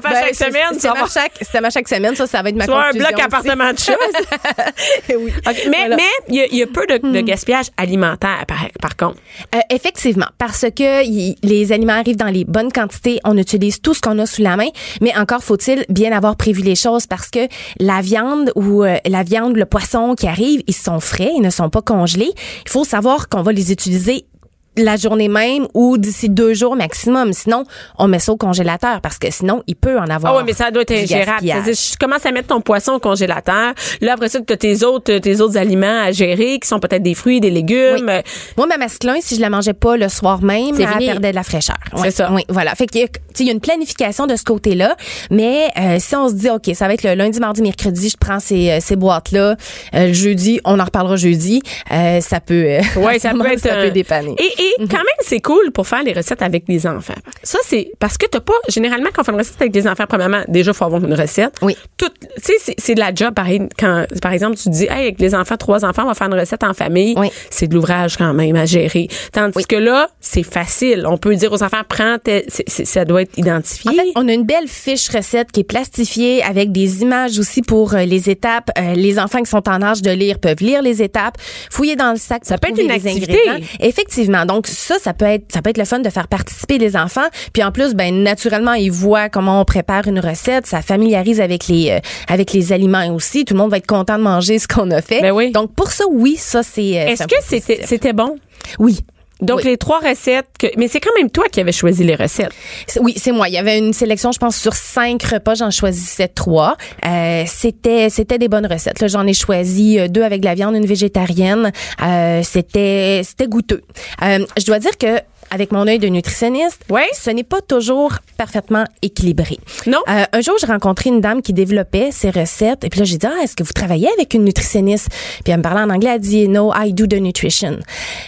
fais 0.00 0.10
ben, 0.10 0.20
chaque 0.20 0.34
c'est- 0.34 0.44
semaine, 0.46 0.78
c'est 0.78 0.88
avoir- 0.88 1.10
chaque, 1.10 1.32
c'est 1.40 1.60
chaque 1.70 1.88
semaine, 1.88 2.14
ça, 2.16 2.26
ça 2.26 2.42
va 2.42 2.48
être 2.48 2.56
ma 2.56 2.64
Tu 2.64 2.70
avoir 2.70 2.86
un 2.86 2.90
conclusion 2.90 3.08
bloc 3.08 3.18
aussi. 3.18 3.26
appartement 3.26 3.72
de 3.72 3.78
chat. 3.78 3.96
oui. 5.16 5.32
Mais, 5.46 5.76
Voilà. 5.78 5.96
Hmm. 5.96 5.98
mais, 5.98 6.02
il 6.28 6.34
y 6.36 6.40
a, 6.40 6.46
il 6.46 6.56
y 6.56 6.62
a 6.62 6.66
peu 6.66 6.86
de, 6.86 6.98
de 7.12 7.20
gaspillage 7.20 7.66
alimentaire, 7.76 8.44
par, 8.46 8.58
par 8.80 8.96
contre. 8.96 9.16
Euh, 9.54 9.58
effectivement, 9.70 10.26
parce 10.38 10.66
que 10.74 11.04
y- 11.04 11.36
les 11.42 11.72
aliments 11.72 11.94
arrivent 11.94 12.16
dans 12.16 12.26
les 12.26 12.44
bonnes 12.44 12.72
quantités, 12.72 13.20
on 13.24 13.36
utilise 13.36 13.80
tout 13.80 13.94
ce 13.94 14.00
qu'on 14.00 14.18
a 14.18 14.26
sous 14.26 14.42
la 14.42 14.56
main, 14.56 14.68
mais 15.00 15.16
encore 15.16 15.42
faut-il 15.42 15.84
bien 15.88 16.12
avoir 16.12 16.36
prévu 16.36 16.62
les 16.62 16.74
choses 16.74 17.06
parce 17.06 17.28
que 17.28 17.48
la 17.78 18.00
viande 18.00 18.52
ou 18.54 18.84
euh, 18.84 18.96
la 19.06 19.22
viande, 19.22 19.56
le 19.56 19.66
poisson 19.66 20.14
qui 20.14 20.26
arrive, 20.26 20.62
ils 20.66 20.74
sont 20.74 21.00
frais, 21.00 21.30
ils 21.36 21.42
ne 21.42 21.50
sont 21.50 21.70
pas 21.70 21.82
congelés. 21.82 22.32
Il 22.64 22.70
faut 22.70 22.84
savoir 22.84 23.28
qu'on 23.28 23.42
va 23.42 23.52
les 23.52 23.72
utiliser 23.72 24.26
la 24.76 24.96
journée 24.96 25.28
même 25.28 25.66
ou 25.74 25.98
d'ici 25.98 26.28
deux 26.28 26.54
jours 26.54 26.76
maximum. 26.76 27.32
Sinon, 27.32 27.64
on 27.98 28.08
met 28.08 28.18
ça 28.18 28.32
au 28.32 28.36
congélateur 28.36 29.00
parce 29.00 29.18
que 29.18 29.30
sinon, 29.30 29.62
il 29.66 29.76
peut 29.76 29.98
en 29.98 30.08
avoir. 30.08 30.34
Ah 30.34 30.38
oui, 30.38 30.42
mais 30.46 30.52
ça 30.52 30.70
doit 30.70 30.82
être 30.82 30.92
ingérable. 30.92 31.40
tu 31.42 31.96
commences 31.98 32.24
à 32.24 32.32
mettre 32.32 32.48
ton 32.48 32.60
poisson 32.60 32.92
au 32.92 32.98
congélateur. 33.00 33.74
Là, 34.00 34.12
après 34.14 34.28
ça, 34.28 34.40
tu 34.40 34.52
as 34.52 34.56
tes 34.56 34.84
autres, 34.84 35.18
tes 35.18 35.40
autres 35.40 35.56
aliments 35.56 36.02
à 36.04 36.12
gérer 36.12 36.58
qui 36.60 36.68
sont 36.68 36.78
peut-être 36.78 37.02
des 37.02 37.14
fruits, 37.14 37.40
des 37.40 37.50
légumes. 37.50 38.06
Oui. 38.08 38.22
Moi, 38.56 38.66
ma 38.66 38.76
masculin, 38.78 39.16
si 39.20 39.36
je 39.36 39.40
la 39.40 39.50
mangeais 39.50 39.74
pas 39.74 39.96
le 39.96 40.08
soir 40.08 40.42
même, 40.42 40.74
C'est 40.76 40.82
elle 40.82 40.88
fini. 40.90 41.06
perdait 41.06 41.30
de 41.30 41.34
la 41.36 41.42
fraîcheur. 41.42 41.76
C'est 41.96 42.00
Ouais, 42.00 42.10
ça. 42.10 42.30
Oui, 42.32 42.44
voilà. 42.48 42.74
Fait 42.74 42.86
qu'il 42.86 43.00
y 43.02 43.44
y 43.44 43.48
a 43.48 43.52
une 43.52 43.60
planification 43.60 44.26
de 44.26 44.36
ce 44.36 44.44
côté-là. 44.44 44.96
Mais 45.30 45.68
euh, 45.78 45.96
si 45.98 46.14
on 46.16 46.28
se 46.28 46.34
dit, 46.34 46.48
OK, 46.50 46.70
ça 46.74 46.86
va 46.86 46.94
être 46.94 47.02
le 47.02 47.14
lundi, 47.14 47.40
mardi, 47.40 47.62
mercredi, 47.62 48.08
je 48.10 48.16
prends 48.18 48.38
ces, 48.40 48.70
euh, 48.70 48.78
ces 48.80 48.96
boîtes-là. 48.96 49.56
Euh, 49.94 50.12
jeudi, 50.12 50.60
on 50.64 50.78
en 50.78 50.84
reparlera 50.84 51.16
jeudi. 51.16 51.60
Euh, 51.90 52.20
ça 52.20 52.40
peut, 52.40 52.54
euh, 52.66 52.80
Ouais, 52.96 53.18
ça 53.18 53.30
peut 53.34 53.46
être 53.52 53.60
ça 53.60 53.74
un- 53.78 53.84
peut 53.84 53.90
dépanner. 53.90 54.34
Et, 54.38 54.59
et 54.60 54.74
quand 54.86 54.98
même, 54.98 55.06
c'est 55.20 55.40
cool 55.40 55.70
pour 55.72 55.86
faire 55.88 56.02
les 56.02 56.12
recettes 56.12 56.42
avec 56.42 56.64
les 56.68 56.86
enfants. 56.86 57.14
Ça, 57.42 57.58
c'est 57.64 57.90
parce 57.98 58.16
que 58.18 58.26
t'as 58.26 58.40
pas 58.40 58.52
généralement 58.68 59.08
quand 59.12 59.22
on 59.22 59.24
fait 59.24 59.32
une 59.32 59.38
recette 59.38 59.60
avec 59.60 59.74
les 59.74 59.86
enfants, 59.88 60.04
premièrement, 60.08 60.42
déjà 60.48 60.72
faut 60.72 60.84
avoir 60.84 61.02
une 61.04 61.14
recette. 61.14 61.54
Oui. 61.62 61.76
Tout, 61.96 62.08
tu 62.20 62.52
sais, 62.58 62.74
c'est- 62.78 62.94
de 62.94 63.00
la 63.00 63.14
job 63.14 63.32
pareil. 63.34 63.62
Quand, 63.78 64.04
par 64.20 64.32
exemple, 64.32 64.56
tu 64.56 64.68
dis, 64.68 64.84
hey, 64.84 64.90
avec 65.04 65.20
les 65.20 65.34
enfants, 65.34 65.56
trois 65.56 65.84
enfants, 65.84 66.02
on 66.04 66.08
va 66.08 66.14
faire 66.14 66.26
une 66.26 66.38
recette 66.38 66.62
en 66.64 66.74
famille. 66.74 67.14
Oui. 67.16 67.28
C'est 67.50 67.66
de 67.68 67.74
l'ouvrage 67.74 68.16
quand 68.16 68.32
même 68.34 68.56
à 68.56 68.66
gérer. 68.66 69.08
Tandis 69.32 69.52
Oui. 69.56 69.64
que 69.64 69.76
là, 69.76 70.08
c'est 70.20 70.42
facile. 70.42 71.06
On 71.06 71.16
peut 71.18 71.34
dire 71.36 71.52
aux 71.52 71.62
enfants, 71.62 71.82
prends, 71.88 72.18
tes- 72.18 72.44
ça 72.66 73.04
doit 73.04 73.22
être 73.22 73.38
identifié. 73.38 73.90
En 73.90 73.94
fait, 73.94 74.08
on 74.16 74.28
a 74.28 74.32
une 74.32 74.44
belle 74.44 74.66
fiche 74.68 75.08
recette 75.08 75.52
qui 75.52 75.60
est 75.60 75.64
plastifiée 75.64 76.42
avec 76.42 76.72
des 76.72 77.02
images 77.02 77.38
aussi 77.38 77.62
pour 77.62 77.94
euh, 77.94 78.04
les 78.04 78.28
étapes. 78.28 78.70
Euh, 78.78 78.94
les 78.94 79.18
enfants 79.18 79.40
qui 79.42 79.50
sont 79.50 79.66
en 79.68 79.80
âge 79.82 80.02
de 80.02 80.10
lire 80.10 80.38
peuvent 80.38 80.60
lire 80.60 80.82
les 80.82 81.02
étapes, 81.02 81.36
fouiller 81.70 81.96
dans 81.96 82.10
le 82.10 82.18
sac. 82.18 82.42
Ça 82.44 82.58
pour 82.58 82.72
peut 82.74 82.80
être 82.80 82.84
une 82.84 82.90
activité. 82.90 83.38
ingrédients. 83.48 83.66
Effectivement. 83.80 84.44
Donc 84.50 84.66
ça, 84.66 84.96
ça 84.98 85.12
peut 85.14 85.26
être, 85.26 85.44
ça 85.52 85.62
peut 85.62 85.70
être 85.70 85.78
le 85.78 85.84
fun 85.84 86.00
de 86.00 86.10
faire 86.10 86.26
participer 86.26 86.78
les 86.78 86.96
enfants. 86.96 87.28
Puis 87.52 87.62
en 87.62 87.70
plus, 87.70 87.94
ben 87.94 88.22
naturellement, 88.22 88.72
ils 88.72 88.90
voient 88.90 89.28
comment 89.28 89.60
on 89.60 89.64
prépare 89.64 90.08
une 90.08 90.18
recette. 90.18 90.66
Ça 90.66 90.82
familiarise 90.82 91.40
avec 91.40 91.68
les, 91.68 91.90
euh, 91.90 91.98
avec 92.28 92.52
les 92.52 92.72
aliments 92.72 93.06
aussi. 93.14 93.44
Tout 93.44 93.54
le 93.54 93.58
monde 93.60 93.70
va 93.70 93.76
être 93.76 93.86
content 93.86 94.18
de 94.18 94.22
manger 94.24 94.58
ce 94.58 94.66
qu'on 94.66 94.90
a 94.90 95.00
fait. 95.02 95.20
Ben 95.20 95.30
oui. 95.32 95.52
Donc 95.52 95.74
pour 95.74 95.90
ça, 95.92 96.04
oui, 96.10 96.36
ça 96.36 96.62
c'est. 96.62 97.00
euh, 97.00 97.06
Est-ce 97.06 97.26
que 97.26 97.86
c'était 97.86 98.12
bon? 98.12 98.36
Oui. 98.78 99.00
Donc, 99.40 99.58
Oui. 99.58 99.64
les 99.64 99.76
trois 99.76 99.98
recettes, 100.00 100.46
que, 100.58 100.66
mais 100.76 100.88
c'est 100.88 101.00
quand 101.00 101.14
même 101.16 101.30
toi 101.30 101.44
qui 101.50 101.60
avais 101.60 101.72
choisi 101.72 102.04
les 102.04 102.14
recettes. 102.14 102.52
Oui, 103.00 103.14
c'est 103.16 103.32
moi. 103.32 103.48
Il 103.48 103.54
y 103.54 103.58
avait 103.58 103.78
une 103.78 103.92
sélection, 103.92 104.32
je 104.32 104.38
pense, 104.38 104.56
sur 104.56 104.74
cinq 104.74 105.22
repas. 105.22 105.54
J'en 105.54 105.70
choisissais 105.70 106.28
trois. 106.28 106.76
Euh, 107.06 107.44
c'était, 107.46 108.10
c'était 108.10 108.38
des 108.38 108.48
bonnes 108.48 108.66
recettes. 108.66 109.00
Là, 109.00 109.08
j'en 109.08 109.26
ai 109.26 109.34
choisi 109.34 109.98
euh, 109.98 110.08
deux 110.08 110.22
avec 110.22 110.40
de 110.40 110.46
la 110.46 110.54
viande, 110.54 110.74
une 110.76 110.86
végétarienne. 110.86 111.72
Euh, 112.02 112.42
c'était, 112.42 113.22
c'était 113.24 113.46
goûteux. 113.48 113.82
Euh, 114.22 114.44
je 114.58 114.64
dois 114.66 114.78
dire 114.78 114.96
que 114.98 115.20
avec 115.50 115.72
mon 115.72 115.86
œil 115.86 115.98
de 115.98 116.08
nutritionniste, 116.08 116.80
Ouais. 116.90 117.06
ce 117.12 117.30
n'est 117.30 117.44
pas 117.44 117.60
toujours 117.60 118.14
parfaitement 118.36 118.84
équilibré. 119.02 119.58
Non? 119.86 119.98
Euh, 120.08 120.24
un 120.32 120.40
jour, 120.40 120.54
j'ai 120.60 120.66
rencontré 120.66 121.10
une 121.10 121.20
dame 121.20 121.42
qui 121.42 121.52
développait 121.52 122.10
ses 122.12 122.30
recettes. 122.30 122.84
Et 122.84 122.88
puis 122.88 123.00
là, 123.00 123.04
j'ai 123.04 123.18
dit, 123.18 123.26
ah, 123.26 123.42
est-ce 123.42 123.56
que 123.56 123.62
vous 123.62 123.72
travaillez 123.72 124.08
avec 124.16 124.34
une 124.34 124.44
nutritionniste? 124.44 125.08
Puis 125.44 125.52
elle 125.52 125.58
me 125.58 125.62
parlait 125.62 125.80
en 125.82 125.90
anglais. 125.90 126.10
Elle 126.14 126.20
dit, 126.20 126.48
no, 126.48 126.72
I 126.74 126.92
do 126.92 127.06
the 127.06 127.14
nutrition. 127.20 127.78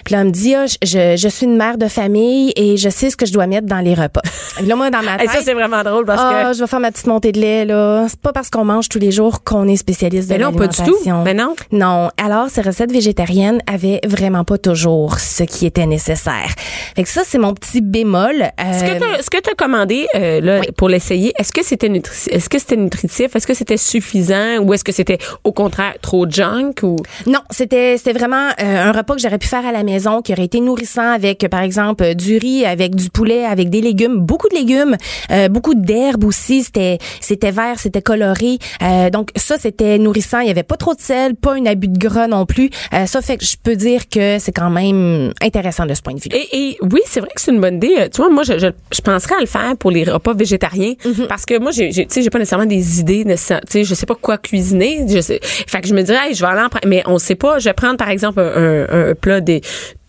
Puis 0.05 0.15
là, 0.15 0.21
elle 0.21 0.27
me 0.29 0.33
dit, 0.33 0.55
ah, 0.55 0.67
je, 0.67 1.17
je 1.17 1.29
suis 1.29 1.47
une 1.47 1.57
mère 1.57 1.79
de 1.79 1.89
famille 1.89 2.53
et 2.57 2.77
je 2.77 2.89
sais 2.89 3.11
ce 3.11 3.17
que 3.17 3.27
je 3.27 3.33
dois 3.33 3.47
mettre 3.47 3.67
dans 3.67 3.81
les 3.81 3.95
repas. 3.95 4.23
Et 4.61 4.67
là, 4.67 4.77
moi, 4.77 4.91
dans 4.91 5.03
ma 5.03 5.15
Et 5.15 5.19
tête. 5.27 5.31
ça, 5.31 5.39
c'est 5.43 5.55
vraiment 5.55 5.83
drôle 5.83 6.05
parce 6.05 6.21
Ah, 6.23 6.49
que. 6.51 6.57
je 6.57 6.61
vais 6.61 6.67
faire 6.67 6.81
ma 6.81 6.91
petite 6.93 7.07
montée 7.07 7.33
de 7.33 7.41
lait, 7.41 7.65
là. 7.65 8.07
C'est 8.09 8.21
pas 8.21 8.33
parce 8.33 8.51
qu'on 8.51 8.65
mange 8.65 8.89
tous 8.89 8.99
les 8.99 9.11
jours 9.11 9.43
qu'on 9.45 9.67
est 9.67 9.77
spécialiste 9.77 10.29
de 10.29 10.35
Mais 10.35 10.41
non, 10.45 10.53
pas 10.53 10.67
du 10.67 10.77
tout. 10.83 10.97
Mais 11.25 11.33
non. 11.35 11.55
Non. 11.71 12.11
Alors, 12.23 12.49
ces 12.51 12.61
recettes 12.61 12.93
végétariennes 12.93 13.63
avaient 13.67 14.01
vraiment 14.07 14.45
pas 14.45 14.59
toujours 14.59 15.19
ce 15.19 15.43
qui 15.45 15.65
était 15.67 15.87
nécessaire. 15.87 16.51
Fait 16.95 17.03
que 17.03 17.09
ça, 17.13 17.23
c'est 17.25 17.39
mon 17.39 17.53
petit 17.55 17.81
bémol. 17.81 18.37
Ce 18.59 18.85
que 18.85 18.91
Euh, 18.91 18.99
t'as- 18.99 19.23
ce 19.23 19.31
que 19.31 19.39
tu 19.41 19.51
as 19.51 19.55
commandé 19.55 20.07
euh, 20.15 20.41
là, 20.41 20.61
Oui. 20.61 20.67
pour 20.77 20.89
l'essayer, 20.89 21.33
est-ce 21.39 21.53
que 21.53 21.63
c'était 21.65 21.91
est-ce 22.31 22.49
que 22.49 22.59
c'était 22.59 22.77
nutritif, 22.77 23.35
est-ce 23.37 23.47
que 23.47 23.55
c'était 23.55 23.77
suffisant 23.77 24.59
ou 24.63 24.73
est-ce 24.75 24.85
que 24.85 24.93
c'était 24.93 25.19
au 25.45 25.53
contraire 25.53 25.95
trop 26.01 26.27
junk 26.29 26.75
ou? 26.83 26.97
Non, 27.27 27.41
c'était 27.51 27.97
c'était 27.99 28.13
vraiment 28.19 28.49
euh, 28.63 28.89
un 28.89 28.93
repas 28.93 29.15
que 29.15 29.21
j'aurais 29.21 29.39
pu 29.39 29.49
faire 29.49 29.67
à 29.67 29.73
la 29.73 29.83
maison, 29.83 30.23
qui 30.23 30.33
aurait 30.33 30.45
été 30.47 30.61
nourrissant 30.61 31.11
avec, 31.13 31.45
euh, 31.45 31.49
par 31.49 31.63
exemple, 31.63 32.03
euh, 32.05 32.15
du 32.15 32.37
riz, 32.39 32.65
avec 32.65 32.95
du 32.95 33.11
poulet, 33.11 33.45
avec 33.45 33.69
des 33.71 33.81
légumes, 33.81 34.19
beaucoup 34.19 34.49
de 34.49 34.55
légumes, 34.55 34.97
euh, 35.31 35.49
beaucoup 35.49 35.75
d'herbes 35.75 36.25
aussi. 36.25 36.63
C'était 36.63 36.99
c'était 37.21 37.51
vert, 37.51 37.79
c'était 37.79 38.03
coloré. 38.03 38.59
Euh, 38.83 39.11
donc 39.11 39.31
ça, 39.37 39.57
c'était 39.59 39.99
nourrissant. 39.99 40.41
Il 40.41 40.49
y 40.49 40.51
avait 40.51 40.63
pas 40.63 40.77
trop 40.77 40.95
de 40.95 41.01
sel, 41.01 41.35
pas 41.37 41.55
un 41.55 41.67
abus 41.67 41.89
de 41.89 41.99
gras 41.99 42.27
non 42.27 42.47
plus. 42.47 42.71
Euh, 42.95 43.07
ça 43.07 43.21
fait 43.21 43.37
que 43.37 43.45
je 43.45 43.57
peux 43.63 43.77
dire 43.77 44.09
que 44.09 44.39
c'est 44.39 44.53
quand 44.53 44.71
même 44.71 45.33
intéressant 45.43 45.87
de 45.87 45.95
ce 45.95 46.03
point 46.03 46.15
de 46.15 46.21
vue. 46.21 46.31
et, 46.33 46.49
et 46.71 46.79
oui, 46.83 47.01
c'est 47.07 47.21
vrai 47.21 47.31
que 47.35 47.41
c'est 47.41 47.51
une 47.53 47.61
bonne 47.61 47.77
idée. 47.77 47.95
Euh, 47.99 48.09
Tu 48.09 48.19
vois, 48.21 48.31
moi, 48.31 48.43
je, 48.43 48.59
je, 48.59 48.67
je 48.95 49.01
penserais 49.01 49.35
à 49.37 49.41
le 49.41 49.47
faire 49.47 49.77
pour 49.79 49.91
les 49.91 50.05
repas 50.05 50.35
végétariens 50.35 50.95
Mm-hmm. 51.05 51.27
parce 51.27 51.45
que 51.47 51.59
moi, 51.59 51.71
j'ai, 51.73 51.91
tu 51.91 52.05
sais, 52.09 52.23
j'ai 52.23 52.31
pas 52.31 52.39
nécessairement 52.39 52.67
des 52.67 53.01
idées, 53.01 53.25
tu 53.27 53.37
sais, 53.37 53.85
je 53.85 53.95
sais 53.95 54.07
pas 54.07 54.15
quoi 54.15 54.39
cuisiner. 54.39 55.05
Je 55.09 55.21
sais, 55.21 55.41
fait 55.43 55.81
que 55.81 55.89
je 55.89 55.95
me 55.95 56.03
dirais, 56.03 56.19
hey, 56.29 56.35
je 56.35 56.41
vais 56.41 56.51
aller 56.51 56.61
en 56.63 56.69
prendre, 56.69 56.87
mais 56.87 57.03
on 57.07 57.19
sait 57.19 57.35
pas. 57.35 57.59
Je 57.59 57.65
vais 57.65 57.73
prendre 57.75 57.97
par 57.97 58.09
exemple 58.11 58.41
un, 58.41 58.87
un, 58.89 59.11
un 59.11 59.15
plat 59.15 59.41
des 59.41 59.61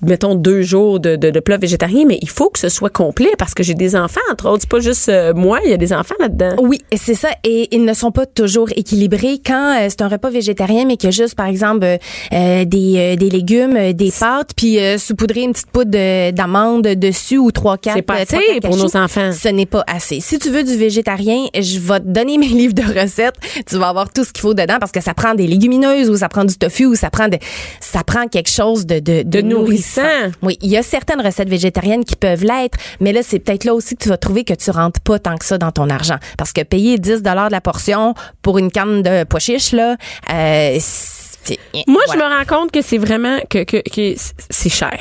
mettons, 0.05 0.35
deux 0.35 0.61
jours 0.61 0.99
de, 0.99 1.15
de, 1.15 1.29
de 1.29 1.39
plat 1.39 1.57
végétarien, 1.57 2.05
mais 2.07 2.17
il 2.21 2.29
faut 2.29 2.49
que 2.49 2.59
ce 2.59 2.69
soit 2.69 2.89
complet 2.89 3.31
parce 3.37 3.53
que 3.53 3.63
j'ai 3.63 3.73
des 3.73 3.95
enfants, 3.95 4.21
entre 4.31 4.47
autres. 4.49 4.61
C'est 4.61 4.69
pas 4.69 4.79
juste 4.79 5.09
euh, 5.09 5.33
moi, 5.33 5.59
il 5.65 5.69
y 5.71 5.73
a 5.73 5.77
des 5.77 5.93
enfants 5.93 6.15
là-dedans. 6.19 6.55
Oui, 6.61 6.81
c'est 6.95 7.13
ça. 7.15 7.29
Et 7.43 7.73
ils 7.75 7.83
ne 7.85 7.93
sont 7.93 8.11
pas 8.11 8.25
toujours 8.25 8.67
équilibrés. 8.75 9.39
Quand 9.45 9.75
euh, 9.79 9.87
c'est 9.89 10.01
un 10.01 10.07
repas 10.07 10.29
végétarien, 10.29 10.85
mais 10.85 10.97
qu'il 10.97 11.07
y 11.07 11.13
a 11.13 11.15
juste, 11.15 11.35
par 11.35 11.47
exemple, 11.47 11.83
euh, 11.83 11.97
euh, 12.33 12.65
des, 12.65 12.95
euh, 12.97 13.15
des 13.15 13.29
légumes, 13.29 13.93
des 13.93 14.11
pâtes, 14.17 14.51
puis 14.55 14.79
euh, 14.79 14.97
saupoudrer 14.97 15.41
une 15.41 15.51
petite 15.53 15.71
poudre 15.71 15.91
de- 15.91 16.31
d'amande 16.31 16.83
dessus 16.83 17.37
ou 17.37 17.51
trois 17.51 17.77
quatre. 17.77 17.95
C'est 17.95 18.01
pas 18.01 18.15
assez 18.15 18.59
pour 18.61 18.77
nos 18.77 18.95
enfants. 18.97 19.31
Ce 19.31 19.47
n'est 19.49 19.65
pas 19.65 19.83
assez. 19.87 20.19
Si 20.19 20.39
tu 20.39 20.49
veux 20.49 20.63
du 20.63 20.75
végétarien, 20.75 21.45
je 21.57 21.79
vais 21.79 21.99
te 21.99 22.07
donner 22.07 22.37
mes 22.43 22.47
livres 22.47 22.73
de 22.73 22.83
recettes. 22.83 23.35
Tu 23.67 23.77
vas 23.77 23.89
avoir 23.89 24.11
tout 24.11 24.23
ce 24.23 24.31
qu'il 24.33 24.41
faut 24.41 24.53
dedans 24.53 24.77
parce 24.79 24.91
que 24.91 25.01
ça 25.01 25.13
prend 25.13 25.33
des 25.35 25.47
légumineuses 25.47 26.09
ou 26.09 26.17
ça 26.17 26.29
prend 26.29 26.45
du 26.45 26.55
tofu 26.57 26.85
ou 26.85 26.95
ça 26.95 27.09
prend 27.09 27.27
de, 27.27 27.37
ça 27.79 28.03
prend 28.03 28.27
quelque 28.27 28.49
chose 28.49 28.85
de, 28.85 28.99
de, 28.99 29.23
De 29.23 29.41
nourrissant. 29.41 29.92
Oui, 30.41 30.57
il 30.61 30.69
y 30.69 30.77
a 30.77 30.83
certaines 30.83 31.21
recettes 31.21 31.49
végétariennes 31.49 32.03
qui 32.05 32.15
peuvent 32.15 32.43
l'être, 32.43 32.77
mais 32.99 33.11
là, 33.13 33.21
c'est 33.23 33.39
peut-être 33.39 33.63
là 33.65 33.73
aussi 33.73 33.95
que 33.95 34.03
tu 34.03 34.09
vas 34.09 34.17
trouver 34.17 34.43
que 34.43 34.53
tu 34.53 34.71
rentres 34.71 34.99
pas 35.01 35.19
tant 35.19 35.37
que 35.37 35.45
ça 35.45 35.57
dans 35.57 35.71
ton 35.71 35.89
argent. 35.89 36.17
Parce 36.37 36.51
que 36.53 36.61
payer 36.61 36.97
10 36.97 37.21
de 37.21 37.51
la 37.51 37.61
portion 37.61 38.13
pour 38.41 38.57
une 38.57 38.71
canne 38.71 39.01
de 39.03 39.23
pois 39.23 39.39
là, 39.73 39.95
euh, 40.31 40.77
c'est- 40.79 41.59
Moi, 41.87 42.01
je 42.11 42.17
me 42.17 42.23
rends 42.23 42.45
compte 42.45 42.71
que 42.71 42.81
c'est 42.81 42.97
vraiment 42.97 43.39
que, 43.49 43.63
que, 43.63 43.77
que 43.77 44.15
c'est 44.49 44.69
cher. 44.69 44.97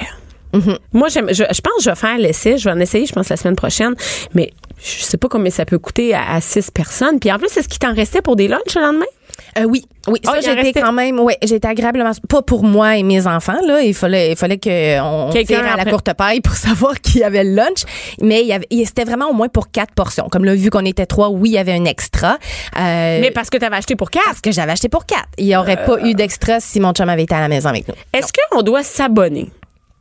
Mm-hmm. 0.53 0.79
Moi, 0.93 1.09
je, 1.09 1.21
je 1.31 1.61
pense 1.61 1.77
que 1.79 1.83
je 1.85 1.91
vais 1.91 1.97
faire 1.97 2.19
l'essai. 2.19 2.59
Je 2.59 2.65
vais 2.65 2.73
en 2.73 2.81
essayer, 2.81 3.07
je 3.07 3.13
pense, 3.13 3.29
la 3.29 3.37
semaine 3.37 3.57
prochaine. 3.57 3.95
Mais 4.35 4.53
je 4.83 5.03
sais 5.05 5.17
pas 5.17 5.29
combien 5.29 5.51
ça 5.51 5.65
peut 5.65 5.79
coûter 5.79 6.13
à, 6.15 6.33
à 6.35 6.41
six 6.41 6.71
personnes. 6.71 7.21
Puis 7.21 7.33
en 7.33 7.39
plus, 7.39 7.57
est-ce 7.57 7.69
qu'il 7.69 7.79
t'en 7.79 7.95
restait 7.95 8.21
pour 8.23 8.37
des 8.37 8.49
lunchs 8.49 8.75
le 8.75 8.83
lendemain? 8.83 9.07
Euh, 9.59 9.65
oui, 9.65 9.85
oui, 10.09 10.19
ça 10.25 10.33
Ah, 10.35 10.55
restait- 10.55 10.81
quand 10.81 10.93
même, 10.93 11.21
ouais, 11.21 11.37
été 11.41 11.67
agréablement, 11.69 12.11
pas 12.29 12.43
pour 12.43 12.65
moi 12.65 12.97
et 12.97 13.03
mes 13.03 13.27
enfants 13.27 13.59
là, 13.67 13.83
il 13.83 13.95
fallait, 13.95 14.33
il 14.33 14.37
fallait 14.37 14.59
que 14.59 15.01
on 15.01 15.31
tire 15.31 15.61
à 15.67 15.77
la 15.77 15.85
courte 15.85 16.13
paille 16.15 16.41
pour 16.41 16.55
savoir 16.67 17.01
qui 17.01 17.23
avait 17.23 17.45
le 17.45 17.55
lunch, 17.55 17.85
mais 18.21 18.41
il 18.43 18.47
y 18.49 18.53
avait, 18.53 18.67
il- 18.71 18.87
c'était 18.87 19.05
vraiment 19.05 19.29
au 19.29 19.33
moins 19.35 19.49
pour 19.49 19.71
quatre 19.71 19.95
portions. 19.95 20.29
Comme 20.31 20.45
là, 20.45 20.55
vu 20.55 20.71
qu'on 20.71 20.85
était 20.85 21.07
trois, 21.07 21.29
oui, 21.31 21.51
il 21.51 21.53
y 21.53 21.59
avait 21.59 21.73
un 21.75 21.85
extra. 21.85 22.39
Euh, 22.79 23.19
Mais 23.21 23.31
parce 23.31 23.51
que 23.51 23.59
tu 23.59 23.65
avais 23.65 23.77
acheté 23.77 23.97
pour 23.97 24.11
quatre. 24.11 24.25
parce 24.25 24.41
que 24.41 24.53
j'avais 24.53 24.73
acheté 24.73 24.89
pour 24.89 25.05
quatre. 25.07 25.29
Il 25.39 25.47
y 25.47 25.57
aurait 25.57 25.85
pas 25.85 25.99
eu 26.05 26.15
d'extra 26.15 26.61
si 26.61 26.81
mon 26.81 26.93
chum 26.93 27.09
avait 27.09 27.25
été 27.25 27.35
à 27.35 27.41
la 27.41 27.49
maison 27.49 27.69
avec 27.69 27.87
nous. 27.89 27.95
Est-ce 28.13 28.33
qu'on 28.51 28.63
doit 28.63 28.83
s'abonner? 28.83 29.51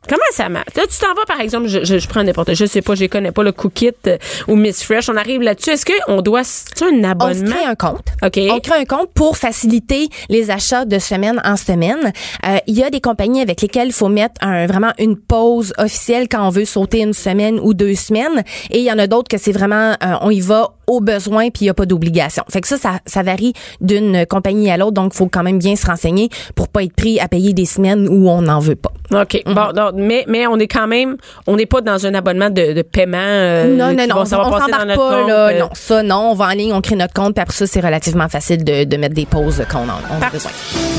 Comment 0.08 0.20
ça 0.32 0.48
marche? 0.48 0.74
Là, 0.76 0.82
tu 0.90 0.98
t'en 0.98 1.14
vas, 1.14 1.24
par 1.28 1.40
exemple, 1.40 1.68
je, 1.68 1.84
je, 1.84 1.98
je 1.98 2.08
prends 2.08 2.24
n'importe, 2.24 2.54
je 2.54 2.64
sais 2.66 2.82
pas, 2.82 2.94
je 2.96 3.00
les 3.00 3.08
connais 3.08 3.30
pas, 3.30 3.42
le 3.44 3.52
Cookit 3.52 3.92
euh, 4.08 4.18
ou 4.48 4.56
Miss 4.56 4.82
Fresh, 4.82 5.08
on 5.08 5.16
arrive 5.16 5.42
là-dessus. 5.42 5.70
Est-ce 5.70 5.86
qu'on 5.86 6.20
doit, 6.22 6.42
c'est 6.44 6.82
un 6.82 6.88
On 6.88 7.04
abonnement? 7.04 7.50
crée 7.54 7.64
un 7.64 7.74
compte. 7.76 8.06
OK. 8.22 8.40
On 8.50 8.58
crée 8.58 8.80
un 8.80 8.84
compte 8.84 9.10
pour 9.14 9.36
faciliter 9.36 10.08
les 10.28 10.50
achats 10.50 10.84
de 10.84 10.98
semaine 10.98 11.40
en 11.44 11.56
semaine. 11.56 12.12
Euh, 12.46 12.56
Il 12.66 12.76
y 12.76 12.82
a 12.82 12.90
des 12.90 13.00
compagnies 13.00 13.40
avec 13.42 13.60
lesquelles 13.62 13.88
il 13.88 13.92
faut 13.92 14.08
mettre 14.08 14.34
un, 14.40 14.66
vraiment 14.66 14.92
une 14.98 15.16
pause 15.16 15.72
officielle 15.78 16.28
quand 16.28 16.46
on 16.46 16.50
veut 16.50 16.64
sauter 16.64 17.00
une 17.00 17.12
semaine 17.14 17.60
ou 17.60 17.72
deux 17.72 17.94
semaines. 17.94 18.42
Et 18.70 18.78
il 18.80 18.84
y 18.84 18.90
en 18.92 18.98
a 18.98 19.06
d'autres 19.06 19.28
que 19.28 19.38
c'est 19.38 19.52
vraiment, 19.52 19.92
euh, 20.02 20.14
on 20.20 20.30
y 20.30 20.40
va 20.40 20.72
au 20.88 21.00
besoin 21.00 21.44
puis 21.50 21.60
il 21.62 21.64
n'y 21.64 21.70
a 21.70 21.74
pas 21.74 21.86
d'obligation. 21.86 22.42
Fait 22.50 22.60
que 22.60 22.66
ça, 22.68 22.76
ça, 22.76 22.98
ça 23.06 23.22
varie 23.22 23.52
d'une 23.80 24.26
compagnie 24.26 24.70
à 24.70 24.76
l'autre. 24.76 24.92
Donc, 24.92 25.12
il 25.14 25.16
faut 25.16 25.28
quand 25.28 25.44
même 25.44 25.58
bien 25.60 25.76
se 25.76 25.86
renseigner 25.86 26.28
pour 26.56 26.68
pas 26.68 26.82
être 26.82 26.94
pris 26.94 27.20
à 27.20 27.28
payer 27.28 27.52
des 27.52 27.66
semaines 27.66 28.08
où 28.08 28.28
on 28.28 28.42
n'en 28.42 28.58
veut 28.58 28.74
pas. 28.74 28.92
OK. 29.12 29.42
Mhm. 29.46 29.54
Bon, 29.54 29.72
donc, 29.72 29.91
mais, 29.94 30.24
mais 30.28 30.46
on 30.46 30.58
est 30.58 30.66
quand 30.68 30.86
même, 30.86 31.16
on 31.46 31.56
n'est 31.56 31.66
pas 31.66 31.80
dans 31.80 32.04
un 32.06 32.14
abonnement 32.14 32.50
de, 32.50 32.72
de 32.72 32.82
paiement. 32.82 33.18
euh, 33.20 33.66
non, 33.76 33.92
non, 33.92 34.06
non, 34.08 34.16
on, 34.20 34.24
s'embarque 34.24 34.50
pas 34.70 34.78
compte, 34.78 35.28
là. 35.28 35.48
euh, 35.48 35.58
Non, 35.60 35.68
ça, 35.74 36.02
non. 36.02 36.30
On 36.32 36.34
va 36.34 36.46
en 36.46 36.50
ligne, 36.50 36.72
on 36.72 36.80
crée 36.80 36.96
notre 36.96 37.14
compte, 37.14 37.34
puis 37.34 37.42
après 37.42 37.54
ça, 37.56 37.66
c'est 37.66 37.80
relativement 37.80 38.28
facile 38.28 38.64
de, 38.64 38.84
de 38.84 38.96
mettre 38.96 39.14
des 39.14 39.26
pauses 39.26 39.62
qu'on 39.70 39.88
en 39.88 39.98
on 40.18 40.22
a 40.22 40.30
besoin. 40.30 40.50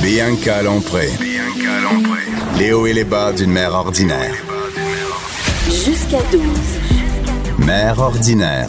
Bianca 0.02 0.62
Lompré. 0.64 1.10
Les 2.58 2.72
hauts 2.74 2.86
et 2.88 2.94
les 2.94 3.04
bas 3.04 3.32
d'une 3.34 3.52
mère 3.52 3.74
ordinaire. 3.74 4.34
Jusqu'à 5.66 6.20
12. 6.32 6.42
Mère 7.60 8.00
ordinaire. 8.00 8.68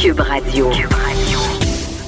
Cube 0.00 0.20
Radio. 0.20 0.70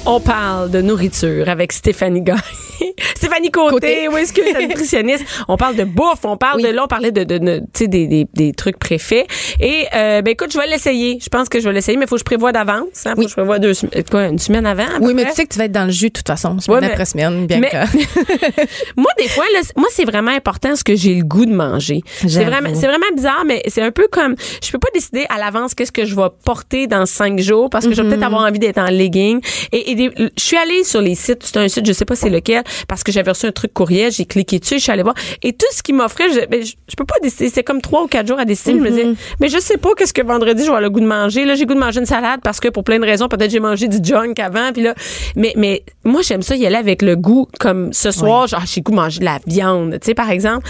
On 0.05 0.19
parle 0.19 0.71
de 0.71 0.81
nourriture 0.81 1.49
avec 1.49 1.71
Stéphanie 1.71 2.21
Gagné. 2.21 2.41
Stéphanie 3.15 3.51
Côté, 3.51 3.69
Côté. 3.73 4.07
oui, 4.11 4.21
excuse, 4.21 4.45
la 4.53 4.65
nutritionniste? 4.65 5.25
On 5.47 5.57
parle 5.57 5.75
de 5.75 5.83
bouffe, 5.83 6.23
on 6.23 6.37
parle 6.37 6.57
Oui. 6.57 6.63
de 6.63 6.69
là, 6.69 6.85
on 6.85 6.87
parlait 6.87 7.11
de, 7.11 7.23
de, 7.25 7.37
de- 7.37 7.59
tu 7.73 7.83
sais, 7.83 7.87
des, 7.87 8.07
des, 8.07 8.25
des 8.33 8.53
trucs 8.53 8.79
préfaits. 8.79 9.27
Et, 9.59 9.85
euh, 9.93 10.21
ben 10.21 10.31
écoute, 10.31 10.51
je 10.53 10.57
vais 10.57 10.67
l'essayer. 10.67 11.19
Je 11.21 11.27
pense 11.29 11.47
que 11.49 11.59
je 11.59 11.67
vais 11.67 11.73
l'essayer, 11.73 11.97
mais 11.97 12.05
il 12.05 12.07
faut 12.07 12.15
que 12.15 12.19
je 12.21 12.25
prévoie 12.25 12.51
d'avance. 12.51 13.05
Hein, 13.05 13.11
faut 13.15 13.19
Oui. 13.19 13.25
que 13.25 13.29
je 13.29 13.35
prévoie 13.35 13.59
deux, 13.59 13.73
quoi, 14.09 14.27
une 14.27 14.39
semaine 14.39 14.65
avant. 14.65 14.85
Oui, 15.01 15.13
mais 15.13 15.23
près. 15.23 15.31
tu 15.31 15.35
sais 15.37 15.45
que 15.45 15.53
tu 15.53 15.59
vas 15.59 15.65
être 15.65 15.71
dans 15.73 15.85
le 15.85 15.91
jus 15.91 16.07
de 16.07 16.13
toute 16.13 16.27
façon, 16.27 16.57
semaine 16.59 16.75
Ouais, 16.79 16.81
mais- 16.87 16.91
après 16.93 17.05
semaine, 17.05 17.45
bien 17.45 17.59
mais- 17.59 17.69
que. 17.69 17.75
moi, 18.97 19.11
des 19.17 19.27
fois, 19.27 19.45
là, 19.53 19.59
moi, 19.75 19.87
c'est 19.91 20.05
vraiment 20.05 20.31
important 20.31 20.75
ce 20.75 20.83
que 20.83 20.95
j'ai 20.95 21.13
le 21.13 21.23
goût 21.25 21.45
de 21.45 21.53
manger. 21.53 22.01
C'est 22.25 22.45
vraiment, 22.45 22.69
c'est 22.73 22.87
vraiment 22.87 23.05
bizarre, 23.15 23.43
mais 23.45 23.61
c'est 23.67 23.81
un 23.81 23.91
peu 23.91 24.07
comme, 24.09 24.35
je 24.63 24.71
peux 24.71 24.79
pas 24.79 24.89
décider 24.93 25.25
à 25.29 25.37
l'avance 25.37 25.75
qu'est-ce 25.75 25.91
que 25.91 26.05
je 26.05 26.15
vais 26.15 26.27
porter 26.45 26.87
dans 26.87 27.05
cinq 27.05 27.39
jours 27.39 27.69
parce 27.69 27.85
que 27.85 27.93
je 27.93 28.01
vais 28.01 28.07
Mm-hmm. 28.07 28.11
peut-être 28.11 28.23
avoir 28.23 28.43
envie 28.47 28.59
d'être 28.59 28.77
en 28.79 28.87
legging. 28.89 29.41
Et, 29.73 29.88
et 29.91 29.95
des- 29.95 30.11
je 30.37 30.43
suis 30.43 30.57
allée 30.57 30.83
sur 30.83 31.01
les 31.01 31.15
sites, 31.15 31.43
c'est 31.43 31.57
un 31.57 31.67
site, 31.67 31.85
je 31.85 31.93
sais 31.93 32.05
pas 32.05 32.15
c'est 32.15 32.29
lequel, 32.29 32.63
parce 32.87 33.03
que 33.03 33.11
j'avais 33.11 33.31
reçu 33.31 33.45
un 33.45 33.51
truc 33.51 33.73
courriel, 33.73 34.11
j'ai 34.11 34.25
cliqué 34.25 34.59
dessus, 34.59 34.75
je 34.75 34.83
suis 34.83 34.91
allée 34.91 35.03
voir. 35.03 35.15
Et 35.43 35.53
tout 35.53 35.65
ce 35.71 35.81
qu'ils 35.83 35.95
m'offrait, 35.95 36.29
je, 36.31 36.45
ben, 36.47 36.63
je, 36.63 36.73
je 36.89 36.95
peux 36.95 37.05
pas 37.05 37.15
décider. 37.21 37.49
C'est 37.49 37.63
comme 37.63 37.81
trois 37.81 38.03
ou 38.03 38.07
quatre 38.07 38.27
jours 38.27 38.39
à 38.39 38.45
décider. 38.45 38.73
Je 38.73 38.83
me 38.83 38.89
Mm-hmm. 38.89 38.91
disais, 38.91 39.07
mais 39.39 39.49
je 39.49 39.59
sais 39.59 39.77
pas 39.77 39.89
qu'est-ce 39.97 40.13
que 40.13 40.21
vendredi 40.21 40.59
je 40.61 40.63
vais 40.63 40.67
avoir 40.69 40.81
le 40.81 40.89
goût 40.89 40.99
de 40.99 41.05
manger. 41.05 41.45
Là, 41.45 41.55
j'ai 41.55 41.65
goût 41.65 41.73
de 41.75 41.79
manger 41.79 41.99
une 41.99 42.05
salade 42.05 42.39
parce 42.43 42.59
que 42.59 42.67
pour 42.69 42.83
plein 42.83 42.99
de 42.99 43.05
raisons, 43.05 43.27
peut-être 43.27 43.51
j'ai 43.51 43.59
mangé 43.59 43.87
du 43.87 43.97
junk 44.03 44.33
avant, 44.39 44.71
puis 44.73 44.81
là, 44.83 44.93
mais, 45.35 45.53
mais 45.55 45.83
moi, 46.03 46.21
j'aime 46.21 46.41
ça 46.41 46.55
y 46.55 46.65
aller 46.65 46.75
avec 46.75 47.01
le 47.01 47.15
goût, 47.15 47.47
comme 47.59 47.93
ce 47.93 48.11
soir, 48.11 48.47
genre, 48.47 48.63
j'ai 48.65 48.81
goût 48.81 48.91
de 48.91 48.95
manger 48.97 49.19
de 49.19 49.25
la 49.25 49.39
viande, 49.47 49.93
tu 50.01 50.07
sais, 50.07 50.13
par 50.13 50.29
exemple. 50.31 50.67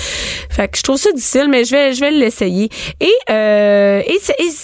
Fait 0.50 0.68
que 0.68 0.78
je 0.78 0.84
trouve 0.84 0.98
ça 0.98 1.12
difficile, 1.12 1.48
mais 1.50 1.64
je 1.66 1.72
vais, 1.72 1.94
je 1.94 2.00
vais 2.02 2.12
l'essayer. 2.12 2.70
Et, 3.00 3.12
euh, 3.30 4.02
et, 4.06 4.18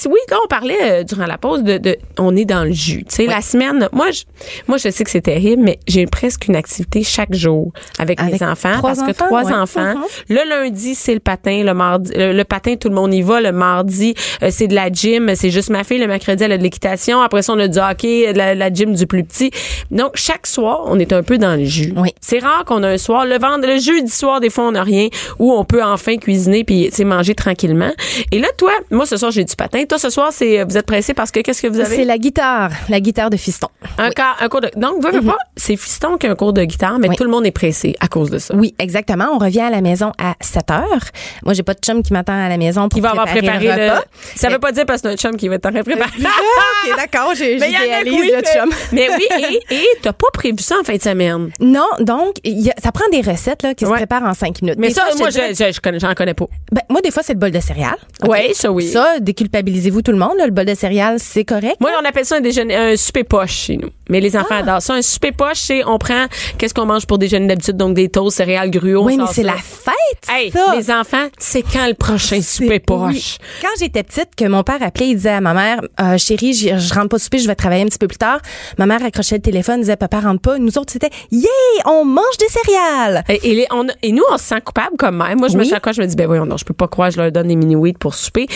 oui, 0.07 0.19
quand 0.29 0.37
on 0.43 0.47
parlait 0.47 0.77
euh, 0.81 1.03
durant 1.03 1.25
la 1.25 1.37
pause 1.37 1.63
de, 1.63 1.77
de, 1.77 1.97
on 2.19 2.35
est 2.35 2.45
dans 2.45 2.63
le 2.63 2.71
jus. 2.73 3.03
Tu 3.07 3.15
sais, 3.15 3.25
la 3.25 3.41
semaine, 3.41 3.87
moi, 3.91 4.11
je, 4.11 4.23
moi, 4.67 4.77
je 4.77 4.89
sais 4.89 5.03
que 5.03 5.09
c'est 5.09 5.21
terrible, 5.21 5.63
mais 5.63 5.79
j'ai 5.87 6.05
presque 6.05 6.47
une 6.47 6.55
activité 6.55 7.03
chaque 7.03 7.33
jour 7.33 7.71
avec, 7.99 8.19
Avec 8.19 8.41
mes 8.41 8.47
enfants, 8.47 8.81
parce 8.81 9.01
que 9.01 9.11
trois 9.11 9.43
ouais. 9.43 9.53
enfants. 9.53 9.95
Mhm. 9.95 10.03
Le 10.29 10.49
lundi, 10.49 10.95
c'est 10.95 11.13
le 11.13 11.19
patin, 11.19 11.63
le 11.63 11.73
mardi, 11.73 12.11
le, 12.15 12.33
le 12.33 12.43
patin, 12.43 12.75
tout 12.75 12.89
le 12.89 12.95
monde 12.95 13.13
y 13.13 13.21
va. 13.21 13.41
Le 13.41 13.51
mardi, 13.51 14.13
euh, 14.43 14.49
c'est 14.51 14.67
de 14.67 14.75
la 14.75 14.89
gym, 14.91 15.33
c'est 15.35 15.49
juste 15.49 15.69
ma 15.69 15.83
fille. 15.83 15.99
Le 15.99 16.07
mercredi, 16.07 16.43
elle 16.43 16.51
a 16.51 16.57
de 16.57 16.63
l'équitation. 16.63 17.21
Après 17.21 17.41
ça, 17.41 17.53
on 17.53 17.59
a 17.59 17.67
du 17.67 17.79
hockey, 17.79 18.33
de 18.33 18.37
la, 18.37 18.55
la 18.55 18.71
gym 18.71 18.93
du 18.93 19.07
plus 19.07 19.23
petit. 19.23 19.51
Donc, 19.91 20.11
chaque 20.15 20.47
soir, 20.47 20.83
on 20.85 20.99
est 20.99 21.13
un 21.13 21.23
peu 21.23 21.37
dans 21.37 21.55
le 21.55 21.65
jus. 21.65 21.93
Oui. 21.95 22.13
C'est 22.21 22.39
rare 22.39 22.65
qu'on 22.65 22.83
a 22.83 22.89
un 22.89 22.97
soir. 22.97 23.25
Le 23.25 23.37
vendre, 23.37 23.67
le 23.67 23.79
jeudi 23.79 24.11
soir, 24.11 24.39
des 24.39 24.49
fois, 24.49 24.65
on 24.65 24.71
n'a 24.71 24.83
rien, 24.83 25.07
où 25.39 25.53
on 25.53 25.63
peut 25.65 25.83
enfin 25.83 26.17
cuisiner 26.17 26.63
puis, 26.63 26.89
tu 26.93 27.05
manger 27.05 27.35
tranquillement. 27.35 27.91
Et 28.31 28.39
là, 28.39 28.47
toi, 28.57 28.71
moi, 28.91 29.05
ce 29.05 29.17
soir, 29.17 29.31
j'ai 29.31 29.43
du 29.43 29.55
patin. 29.55 29.83
Toi, 29.85 29.97
ce 29.99 30.09
soir, 30.09 30.29
c'est, 30.31 30.63
vous 30.63 30.77
êtes 30.77 30.85
pressé 30.85 31.13
parce 31.13 31.31
que 31.31 31.39
qu'est-ce 31.39 31.61
que 31.61 31.67
vous 31.67 31.79
avez? 31.79 31.95
C'est 31.95 32.05
la 32.05 32.17
guitare, 32.17 32.71
la 32.89 32.99
guitare 32.99 33.29
de 33.29 33.37
fiston. 33.37 33.67
Un, 33.97 34.09
un 34.41 34.49
cours 34.49 34.61
de, 34.61 34.69
donc, 34.75 35.03
veux, 35.03 35.11
veux 35.11 35.21
pas, 35.21 35.37
c'est 35.55 35.75
fiston 35.77 36.17
qui 36.17 36.27
a 36.27 36.31
un 36.31 36.35
cours 36.35 36.53
de 36.53 36.63
guitare, 36.63 36.99
mais 36.99 37.09
Oui. 37.09 37.15
tout 37.15 37.23
le 37.23 37.29
monde 37.29 37.45
est 37.45 37.51
pressé 37.51 37.95
à 37.99 38.07
cause 38.07 38.29
de 38.29 38.37
ça. 38.39 38.55
Oui, 38.55 38.73
exactement. 38.79 39.25
On 39.33 39.37
revient 39.37 39.61
à 39.61 39.69
la 39.69 39.81
maison 39.81 40.11
à 40.19 40.35
7 40.41 40.71
heures. 40.71 41.05
Moi, 41.43 41.53
j'ai 41.53 41.63
pas 41.63 41.73
de 41.73 41.79
chum 41.79 42.03
qui 42.03 42.13
m'attend 42.13 42.33
à 42.33 42.49
la 42.49 42.57
maison 42.57 42.89
pour 42.89 42.97
Il 42.99 43.01
va 43.01 43.11
avoir 43.11 43.25
préparé 43.27 43.67
le 43.67 43.75
le. 43.75 43.89
repas. 43.91 44.03
Ça 44.35 44.49
veut 44.49 44.59
pas 44.59 44.71
dire 44.71 44.85
parce 44.85 45.01
que 45.01 45.09
c'est 45.09 45.13
un 45.13 45.17
chum 45.17 45.37
qui 45.37 45.47
va 45.47 45.59
t'en 45.59 45.71
préparer. 45.71 46.11
ok, 46.19 46.95
d'accord, 46.97 47.33
j'idéalise 47.35 48.13
oui, 48.13 48.31
le 48.33 48.41
mais- 48.41 48.53
chum. 48.53 48.69
Mais 48.91 49.07
oui, 49.09 49.59
et 49.71 49.85
t'as 50.01 50.13
pas 50.13 50.27
prévu 50.33 50.57
ça 50.59 50.75
en 50.79 50.83
fin 50.83 50.95
de 50.95 51.01
semaine? 51.01 51.49
Non, 51.59 51.87
donc, 51.99 52.35
il 52.43 52.59
y 52.61 52.69
a- 52.69 52.75
ça 52.83 52.91
prend 52.91 53.07
des 53.11 53.21
recettes 53.21 53.63
là, 53.63 53.73
qui 53.73 53.85
Ouais. 53.85 53.91
se 53.91 53.95
préparent 53.95 54.23
en 54.23 54.33
5 54.33 54.61
minutes. 54.61 54.77
Mais 54.79 54.89
Des 54.89 54.93
ça, 54.93 55.05
fois, 55.05 55.15
moi, 55.17 55.29
dirais- 55.29 55.53
je, 55.53 55.65
je, 55.65 55.71
je 55.73 55.79
connais, 55.81 55.99
j'en 55.99 56.13
connais 56.13 56.33
pas. 56.33 56.45
ben, 56.71 56.81
moi, 56.89 57.01
des 57.01 57.11
fois, 57.11 57.23
c'est 57.23 57.33
le 57.33 57.39
bol 57.39 57.51
de 57.51 57.59
céréales. 57.59 57.97
Ouais, 58.27 58.51
ça, 58.53 58.71
oui. 58.71 58.87
Ça, 58.87 59.19
déculpabilisez-vous 59.19 60.01
tout 60.01 60.11
le 60.11 60.17
monde. 60.17 60.33
là. 60.37 60.45
le 60.45 60.51
bol 60.51 60.65
de 60.65 60.75
céréales, 60.75 61.19
c'est 61.19 61.43
correct. 61.45 61.75
Moi, 61.79 61.91
on 62.01 62.05
appelle 62.05 62.25
ça 62.25 62.35
un 62.35 62.41
déjeuner, 62.41 62.75
un 62.75 62.95
souper 62.97 63.23
poche 63.23 63.51
chez 63.53 63.77
nous. 63.77 63.89
Mais 64.09 64.19
les 64.19 64.35
Ah. 64.35 64.41
enfants 64.41 64.55
adorent 64.55 64.81
ça. 64.81 64.93
Un 64.93 65.01
souper 65.01 65.31
poche, 65.31 65.57
c'est 65.59 65.83
on 65.85 65.97
prend 65.97 66.25
qu'est-ce 66.57 66.73
qu'on 66.73 66.85
mange 66.85 67.05
pour 67.07 67.17
déjeuner 67.17 67.47
d'habitude, 67.47 67.77
donc 67.77 67.95
des 67.95 68.09
toasts, 68.09 68.37
céréales, 68.37 68.69
gruaux. 68.71 69.03
oui, 69.05 69.17
mais 69.17 69.25
c'est 69.31 69.43
la 69.43 69.53
fête, 69.53 69.93
Hey, 70.29 70.51
ça. 70.51 70.75
les 70.75 70.91
enfants, 70.91 71.27
c'est 71.37 71.61
quand 71.63 71.87
le 71.87 71.93
prochain 71.93 72.41
souper 72.41 72.79
poche? 72.79 73.37
Quand 73.61 73.67
j'étais 73.79 74.03
petite, 74.03 74.29
que 74.35 74.45
mon 74.45 74.63
père 74.63 74.81
appelait, 74.81 75.09
il 75.09 75.15
disait 75.15 75.29
à 75.29 75.41
ma 75.41 75.53
mère, 75.53 75.81
euh, 76.01 76.17
chérie, 76.17 76.53
je, 76.53 76.77
je 76.77 76.93
rentre 76.93 77.09
pas 77.09 77.19
souper, 77.19 77.39
je 77.39 77.47
vais 77.47 77.55
travailler 77.55 77.83
un 77.83 77.87
petit 77.87 77.97
peu 77.97 78.07
plus 78.07 78.17
tard. 78.17 78.39
Ma 78.77 78.85
mère 78.85 79.03
accrochait 79.03 79.35
le 79.35 79.41
téléphone, 79.41 79.81
disait, 79.81 79.95
papa 79.95 80.19
rentre 80.21 80.41
pas. 80.41 80.57
Nous 80.57 80.77
autres, 80.77 80.91
c'était, 80.93 81.09
yeah, 81.31 81.49
on 81.85 82.05
mange 82.05 82.37
des 82.39 82.47
céréales. 82.47 83.23
Et, 83.29 83.39
et 83.51 83.55
les- 83.55 83.67
on, 83.71 83.85
et 84.01 84.11
nous, 84.11 84.23
on 84.31 84.37
se 84.37 84.43
sent 84.45 84.61
coupable 84.61 84.97
comme 84.97 85.17
même. 85.17 85.39
Moi, 85.39 85.47
je 85.47 85.57
me 85.57 85.63
Oui. 85.63 85.69
sens 85.69 85.79
quoi? 85.81 85.91
Je 85.91 86.01
me 86.01 86.07
dis, 86.07 86.15
ben 86.15 86.27
voyons, 86.27 86.45
non, 86.45 86.57
je 86.57 86.65
peux 86.65 86.73
pas 86.73 86.87
croire, 86.87 87.11
je 87.11 87.17
leur 87.21 87.31
donne 87.31 87.47
des 87.47 87.55
mini-wheats 87.55 87.97
pour 87.99 88.13
souper. 88.15 88.47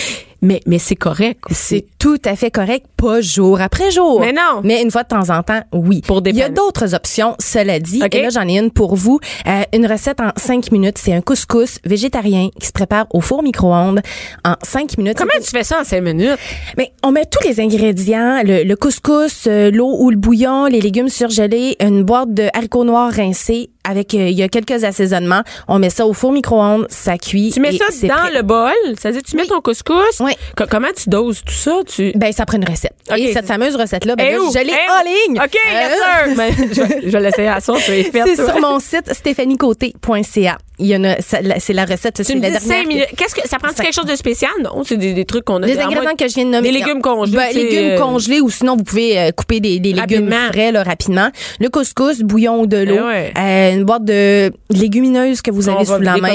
Mais, 0.42 0.62
mais 0.66 0.80
c'est 0.80 0.96
correct. 0.96 1.42
C'est 1.52 1.86
tout 2.00 2.18
à 2.24 2.34
fait 2.38 2.50
correct, 2.50 2.86
pas 2.96 3.20
jour 3.20 3.60
après 3.60 3.92
jour. 3.92 4.22
Mais 4.22 4.32
non. 4.32 4.62
Mais 4.64 4.82
une 4.82 4.90
fois 4.90 5.04
de 5.04 5.10
temps 5.10 5.30
en 5.36 5.44
temps, 5.44 5.60
oui. 5.74 6.02
Pour 6.08 6.22
Il 6.26 6.34
y 6.38 6.42
a 6.42 6.48
d'autres 6.48 6.96
options, 6.96 7.36
cela 7.40 7.78
dit. 7.82 8.02
Et 8.14 8.22
là, 8.22 8.30
j'en 8.30 8.48
ai 8.48 8.58
une 8.58 8.72
pour 8.72 8.96
vous. 8.96 9.20
Euh, 9.48 9.64
une 9.74 9.86
recette 9.86 10.22
en 10.22 10.30
cinq 10.38 10.72
minutes. 10.72 10.98
C'est 10.98 11.12
un 11.14 11.20
couscous 11.20 11.39
végétarien 11.86 12.50
qui 12.60 12.68
se 12.68 12.72
prépare 12.72 13.06
au 13.12 13.22
four 13.22 13.44
micro-ondes 13.44 14.02
en 14.46 14.56
cinq 14.64 14.98
minutes. 14.98 15.18
Comment 15.18 15.32
tu 15.42 15.50
fais 15.50 15.64
ça 15.64 15.82
en 15.82 15.84
cinq 15.84 16.02
minutes? 16.02 16.38
Mais 16.78 16.92
on 17.04 17.12
met 17.12 17.26
tous 17.26 17.48
les 17.48 17.60
ingrédients, 17.60 18.42
le, 18.44 18.64
le 18.64 18.76
couscous, 18.76 19.46
euh, 19.48 19.72
l'eau 19.72 19.96
ou 20.00 20.10
le 20.10 20.18
bouillon, 20.18 20.66
les 20.66 20.82
légumes 20.82 21.10
surgelés, 21.10 21.76
une 21.80 22.04
boîte 22.04 22.34
de 22.34 22.48
haricots 22.54 22.84
noirs 22.84 23.12
rincés, 23.12 23.70
avec 23.84 24.14
euh, 24.14 24.28
il 24.30 24.38
y 24.38 24.44
a 24.44 24.50
quelques 24.50 24.84
assaisonnements. 24.84 25.42
On 25.68 25.80
met 25.80 25.90
ça 25.90 26.06
au 26.06 26.14
four 26.14 26.32
micro-ondes, 26.32 26.86
ça 26.90 27.18
cuit. 27.18 27.52
Tu 27.54 27.60
mets 27.60 27.74
et 27.74 27.78
ça 27.78 27.86
dans 28.08 28.14
prêt. 28.16 28.32
le 28.34 28.42
bol, 28.42 28.72
c'est-à-dire 29.00 29.22
tu 29.24 29.36
mets 29.36 29.46
ton 29.46 29.62
couscous? 29.62 30.20
Oui. 30.20 30.32
Co- 30.56 30.66
comment 30.70 30.88
tu 30.96 31.10
doses 31.10 31.42
tout 31.46 31.54
ça? 31.54 31.80
Tu... 31.88 32.12
Ben, 32.16 32.32
ça 32.32 32.46
prend 32.46 32.58
une 32.58 32.66
recette. 32.70 32.94
Ok. 33.10 33.18
Et 33.18 33.34
cette 33.34 33.46
fameuse 33.48 33.76
recette-là, 33.76 34.16
ben, 34.16 34.26
Eh 34.30 34.34
là, 34.34 34.42
où? 34.42 34.52
je 34.54 34.60
l'ai 34.60 34.74
Eh 34.74 34.92
en 34.92 35.04
ligne. 35.34 35.42
OK, 35.42 35.54
yes 35.54 35.92
Euh, 35.92 36.26
sir. 36.26 36.36
Mais 36.38 36.52
je, 36.74 36.82
vais- 36.82 37.02
je 37.06 37.10
vais 37.10 37.22
l'essayer 37.22 37.48
à 37.48 37.62
son, 37.62 37.74
tu 37.76 37.82
C'est 38.12 38.36
sur 38.36 38.60
mon 38.60 38.80
site 38.80 39.12
stéphaniecoté.ca. 39.14 40.58
Il 40.82 40.88
y 40.88 40.96
en 40.96 41.04
a, 41.04 41.20
ça- 41.22 41.40
c'est 41.60 41.74
la 41.74 41.84
recette, 41.84 42.22
c'est 42.24 42.34
la 42.36 42.40
dernière. 42.40 42.62
cinq 42.62 42.88
minutes. 42.88 43.08
Qu'est-ce 43.18 43.36
que 43.36 43.46
ça 43.48 43.58
prend 43.60 43.74
quelque 43.74 43.94
chose 43.94 44.06
de 44.06 44.16
spécial? 44.16 44.52
Non, 44.64 44.84
c'est 44.86 44.96
des, 44.96 45.14
des 45.14 45.26
trucs 45.26 45.44
qu'on 45.44 45.62
a. 45.62 45.66
Les 45.68 45.78
à 45.78 45.86
ingrédients 45.88 46.16
que 46.18 46.26
je 46.28 46.34
viens 46.36 46.46
de 46.46 46.52
nommer. 46.52 46.72
Des 46.72 46.78
légumes 46.80 47.02
congelés. 47.02 47.36
Ben, 47.36 47.54
légumes 47.54 47.92
euh, 47.92 47.98
congelés 47.98 48.40
ou 48.40 48.50
sinon 48.50 48.78
vous 48.78 48.84
pouvez 48.86 49.20
euh, 49.20 49.32
couper 49.32 49.60
des, 49.60 49.80
des 49.80 49.92
légumes 49.92 50.32
frais 50.52 50.72
là, 50.72 50.84
rapidement. 50.84 51.30
Le 51.60 51.68
couscous, 51.68 52.22
bouillon 52.22 52.62
ou 52.62 52.66
de 52.68 52.78
l'eau, 52.78 52.96
Eh 52.98 53.02
ouais. 53.02 53.34
euh, 53.38 53.69
une 53.74 53.84
boîte 53.84 54.06
de 54.06 54.52
légumineuses 54.70 55.42
que 55.42 55.52
vous 55.52 55.64
Qu'on 55.64 55.76
avez 55.76 55.86
sous 55.86 56.00
la 56.00 56.18
main, 56.18 56.30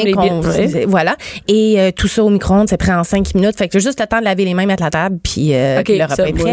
voilà. 0.86 1.16
Et 1.48 1.76
euh, 1.78 1.90
tout 1.90 2.08
ça 2.08 2.22
au 2.24 2.30
micro-ondes, 2.30 2.68
c'est 2.68 2.76
prêt 2.76 2.92
en 2.92 3.04
cinq 3.04 3.34
minutes. 3.34 3.56
Fait 3.56 3.68
que 3.68 3.78
juste 3.78 4.00
le 4.00 4.06
temps 4.06 4.18
de 4.20 4.24
laver 4.24 4.44
les 4.44 4.54
mains, 4.54 4.66
mettre 4.66 4.82
la 4.82 4.90
table, 4.90 5.18
puis 5.22 5.54
euh, 5.54 5.78
OK, 5.80 5.84
puis 5.84 5.98
le 5.98 6.04
repas 6.04 6.16
ça, 6.16 6.28
est 6.28 6.32
prêt. 6.32 6.52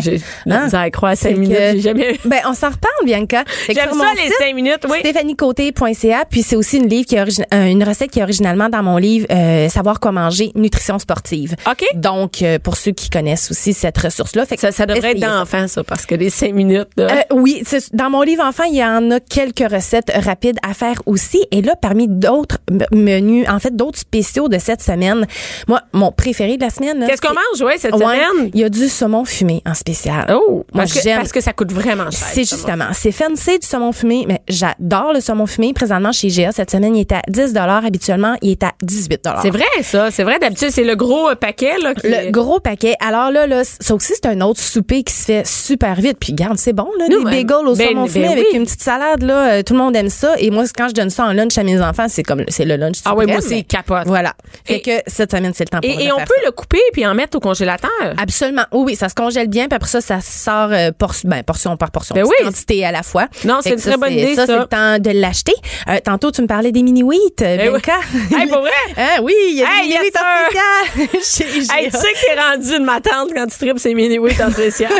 Hein? 0.50 0.67
à 0.74 0.89
croire 0.89 1.12
à 1.13 1.15
cinq 1.15 1.30
Fait 1.30 1.36
minutes. 1.36 1.58
que- 1.58 1.72
J'ai 1.74 1.80
jamais. 1.82 2.20
Ben, 2.26 2.39
on 2.48 2.54
s'en 2.54 2.67
reparle, 2.70 3.06
Bianca. 3.06 3.44
J'aime 3.67 3.89
ça, 3.91 4.06
les 4.15 4.24
site, 4.28 4.34
cinq 4.39 4.56
minutes, 4.56 4.86
oui. 4.89 5.00
StéphanieCôté.ca, 5.00 6.26
puis 6.30 6.44
c'est 6.44 6.56
aussi 6.56 6.78
une 6.78 6.88
livre 6.88 7.06
qui 7.06 7.15
est 7.15 7.22
euh, 7.54 7.65
une 7.67 7.84
recette 7.84 8.12
qui 8.12 8.20
est 8.20 8.24
originalement 8.24 8.70
dans 8.70 8.84
mon 8.84 8.98
livre 8.98 9.26
euh, 9.32 9.70
Savoir 9.70 10.00
quoi 10.00 10.12
manger, 10.12 10.52
nutrition 10.56 11.00
sportive. 11.00 11.56
OK. 11.70 11.84
Donc 11.96 12.41
euh, 12.41 12.60
pour 12.60 12.78
ceux 12.78 12.91
qui 12.91 13.10
connaissent 13.10 13.52
aussi 13.52 13.74
cette 13.74 13.98
ressource-là, 13.98 14.46
fait 14.46 14.56
que 14.56 14.62
Ça, 14.62 14.72
ça 14.72 14.86
devrait 14.86 15.12
être 15.12 15.17
essayez 15.17 15.22
ça. 15.32 15.39
d'enfant, 15.39 15.67
ça, 15.67 15.84
parce 15.84 16.06
que 16.06 16.15
les 16.15 16.30
cinq 16.30 16.54
minutes. 16.54 16.88
là, 16.98 17.08
Euh, 17.12 17.36
oui, 17.36 17.63
dans 17.94 18.10
mon 18.10 18.22
livre 18.22 18.44
enfant, 18.44 18.63
il 18.63 18.76
y 18.76 18.84
en 18.84 19.12
a 19.12 19.20
quelques 19.20 19.70
recettes 19.72 20.12
rapides 20.13 20.58
à 20.67 20.71
faire 20.74 21.02
aussi. 21.06 21.44
Et 21.52 21.62
là, 21.62 21.76
parmi 21.80 22.08
d'autres 22.08 22.58
menus, 22.92 23.48
en 23.50 23.60
fait, 23.60 23.76
d'autres 23.76 24.00
spéciaux 24.00 24.48
de 24.50 24.58
cette 24.60 24.82
semaine, 24.82 25.26
moi, 25.68 25.82
mon 25.94 26.12
préféré 26.12 26.58
de 26.58 26.64
la 26.64 26.70
semaine. 26.70 27.06
Qu'est-ce 27.08 27.22
qu'on 27.22 27.34
mange, 27.34 27.62
ouais, 27.62 27.78
cette 27.78 27.94
Ouais, 27.94 28.00
semaine? 28.00 28.50
Il 28.54 28.60
y 28.60 28.64
a 28.64 28.70
du 28.70 28.88
saumon 28.88 29.26
fumé 29.26 29.62
en 29.66 29.74
spécial. 29.74 30.26
Oh, 30.34 30.66
Moi, 30.74 30.84
parce, 30.84 30.94
que, 30.94 31.16
parce 31.16 31.32
que 31.32 31.42
ça 31.42 31.54
coûte 31.54 31.72
vraiment 31.72 32.10
cher. 32.12 32.28
C'est 32.34 32.48
justement, 32.50 32.86
c'est 32.94 33.12
fancy 33.12 33.60
du 33.60 33.68
saumon 33.68 33.92
fumé, 33.92 34.26
mais 34.28 34.42
j'adore 34.48 35.14
le 35.14 35.22
saumon 35.22 35.46
fumé. 35.46 35.74
Présentement, 35.74 36.12
chez 36.12 36.28
GA, 36.30 36.52
cette 36.52 36.72
semaine, 36.72 36.96
il 36.96 37.02
est 37.02 37.12
à 37.12 37.22
10 37.28 37.54
Habituellement, 37.58 38.36
il 38.42 38.52
est 38.52 38.64
à 38.64 38.72
18 38.82 39.28
C'est 39.42 39.50
vrai, 39.50 39.64
ça. 39.84 40.12
C'est 40.12 40.24
vrai, 40.24 40.40
d'habitude, 40.40 40.70
c'est 40.72 40.84
le 40.84 40.96
gros 40.96 41.30
euh, 41.30 41.36
paquet, 41.36 41.78
là. 41.82 41.94
qui- 41.94 42.08
Le 42.08 42.32
gros 42.32 42.60
paquet. 42.60 42.96
Alors 43.00 43.32
là, 43.32 43.48
là, 43.48 43.64
ça 43.64 43.94
aussi, 43.96 44.14
c'est 44.16 44.26
un 44.28 44.42
autre 44.42 44.60
souper 44.60 45.04
qui 45.04 45.14
se 45.14 45.24
fait 45.26 45.48
super 45.48 45.96
vite. 45.96 46.18
Puis 46.20 46.34
garde, 46.34 46.58
c'est 46.58 46.74
bon, 46.74 46.88
là, 46.98 47.06
Nous, 47.10 47.20
des 47.20 47.24
ben, 47.24 47.32
bagels 47.48 47.68
au 47.68 47.76
ben, 47.76 47.88
saumon 47.90 48.04
ben 48.04 48.10
fumé 48.10 48.28
avec 48.28 48.54
une 48.54 48.64
petite 48.64 48.82
salade, 48.82 49.24
là. 49.24 49.52
euh, 49.54 49.64
tout 49.64 49.74
le 49.74 49.80
monde 49.80 49.96
aime 49.96 50.10
ça. 50.10 50.36
Et 50.38 50.50
moi, 50.52 50.61
quand 50.76 50.88
je 50.89 50.93
donne 50.93 51.10
ça 51.10 51.26
en 51.26 51.34
lunch 51.34 51.58
à 51.58 51.63
mes 51.63 51.82
enfants, 51.82 52.08
c'est 52.10 52.24
comme, 52.24 52.43
c'est 52.47 52.65
le 52.65 52.76
lunch. 52.76 52.97
Ah 53.06 53.13
oui, 53.15 53.26
moi 53.26 53.38
aussi, 53.38 53.63
capote. 53.65 54.06
Voilà. 54.06 54.34
Fait 54.65 54.76
Et- 54.78 54.82
que 54.82 54.91
cette 55.08 55.32
semaine, 55.32 55.54
c'est 55.56 55.63
le 55.65 55.69
temps 55.69 55.80
pour 55.82 55.89
Et, 55.89 55.95
de 55.95 56.02
et 56.02 56.12
on 56.12 56.17
peut 56.17 56.26
ça. 56.39 56.45
le 56.45 56.52
couper 56.52 56.82
puis 56.93 57.06
en 57.06 57.13
mettre 57.13 57.38
au 57.38 57.39
congélateur? 57.39 57.89
Absolument. 58.17 58.63
Oui, 58.71 58.84
oui, 58.88 58.95
ça 58.95 59.10
se 59.10 59.15
congèle 59.15 59.47
bien, 59.47 59.67
puis 59.67 59.76
après 59.76 59.89
ça, 59.89 60.02
ça 60.02 60.19
sort 60.21 60.69
euh, 60.71 60.91
por- 60.97 61.13
ben, 61.24 61.43
portion 61.43 61.76
par 61.78 61.91
portion, 61.91 62.15
Ben 62.15 62.24
oui. 62.24 62.34
quantité 62.43 62.86
à 62.86 62.91
la 62.91 63.04
fois. 63.04 63.28
Non, 63.45 63.60
c'est 63.62 63.71
une 63.71 63.80
très 63.80 63.97
bonne 63.97 64.13
idée, 64.13 64.36
Ça, 64.36 64.45
ça. 64.45 64.54
c'est 64.54 64.60
le 64.60 64.65
temps 64.65 65.00
de 65.00 65.12
l'acheter. 65.19 65.54
Euh, 65.89 65.97
tantôt, 66.04 66.32
tu 66.32 66.41
me 66.41 66.47
parlais 66.47 66.71
des 66.71 66.84
mini 66.84 67.04
wheat, 67.04 67.41
Eh 67.41 67.69
oui. 67.69 67.80
Hey, 68.38 68.47
pour 68.47 68.60
vrai? 68.62 68.71
Hein, 68.97 69.21
oui, 69.24 69.34
il 69.52 69.58
y 69.58 69.63
a 69.63 69.67
Hey, 69.67 69.89
des 69.89 69.93
mini 69.97 70.00
wheat 70.06 70.17
en 70.17 71.00
spécial. 71.06 71.21
Chez 71.24 71.60
Hey, 71.76 71.89
GA. 71.89 71.97
tu 71.97 72.06
sais 72.06 72.13
que 72.13 72.26
t'es 72.36 72.41
rendu 72.41 72.78
une 72.78 72.86
matante 72.86 73.30
quand 73.34 73.45
tu 73.47 73.58
tripes 73.58 73.80
ces 73.80 73.93
mini 73.93 74.19
wheat 74.19 74.39
en 74.41 74.52
spécial. 74.52 74.91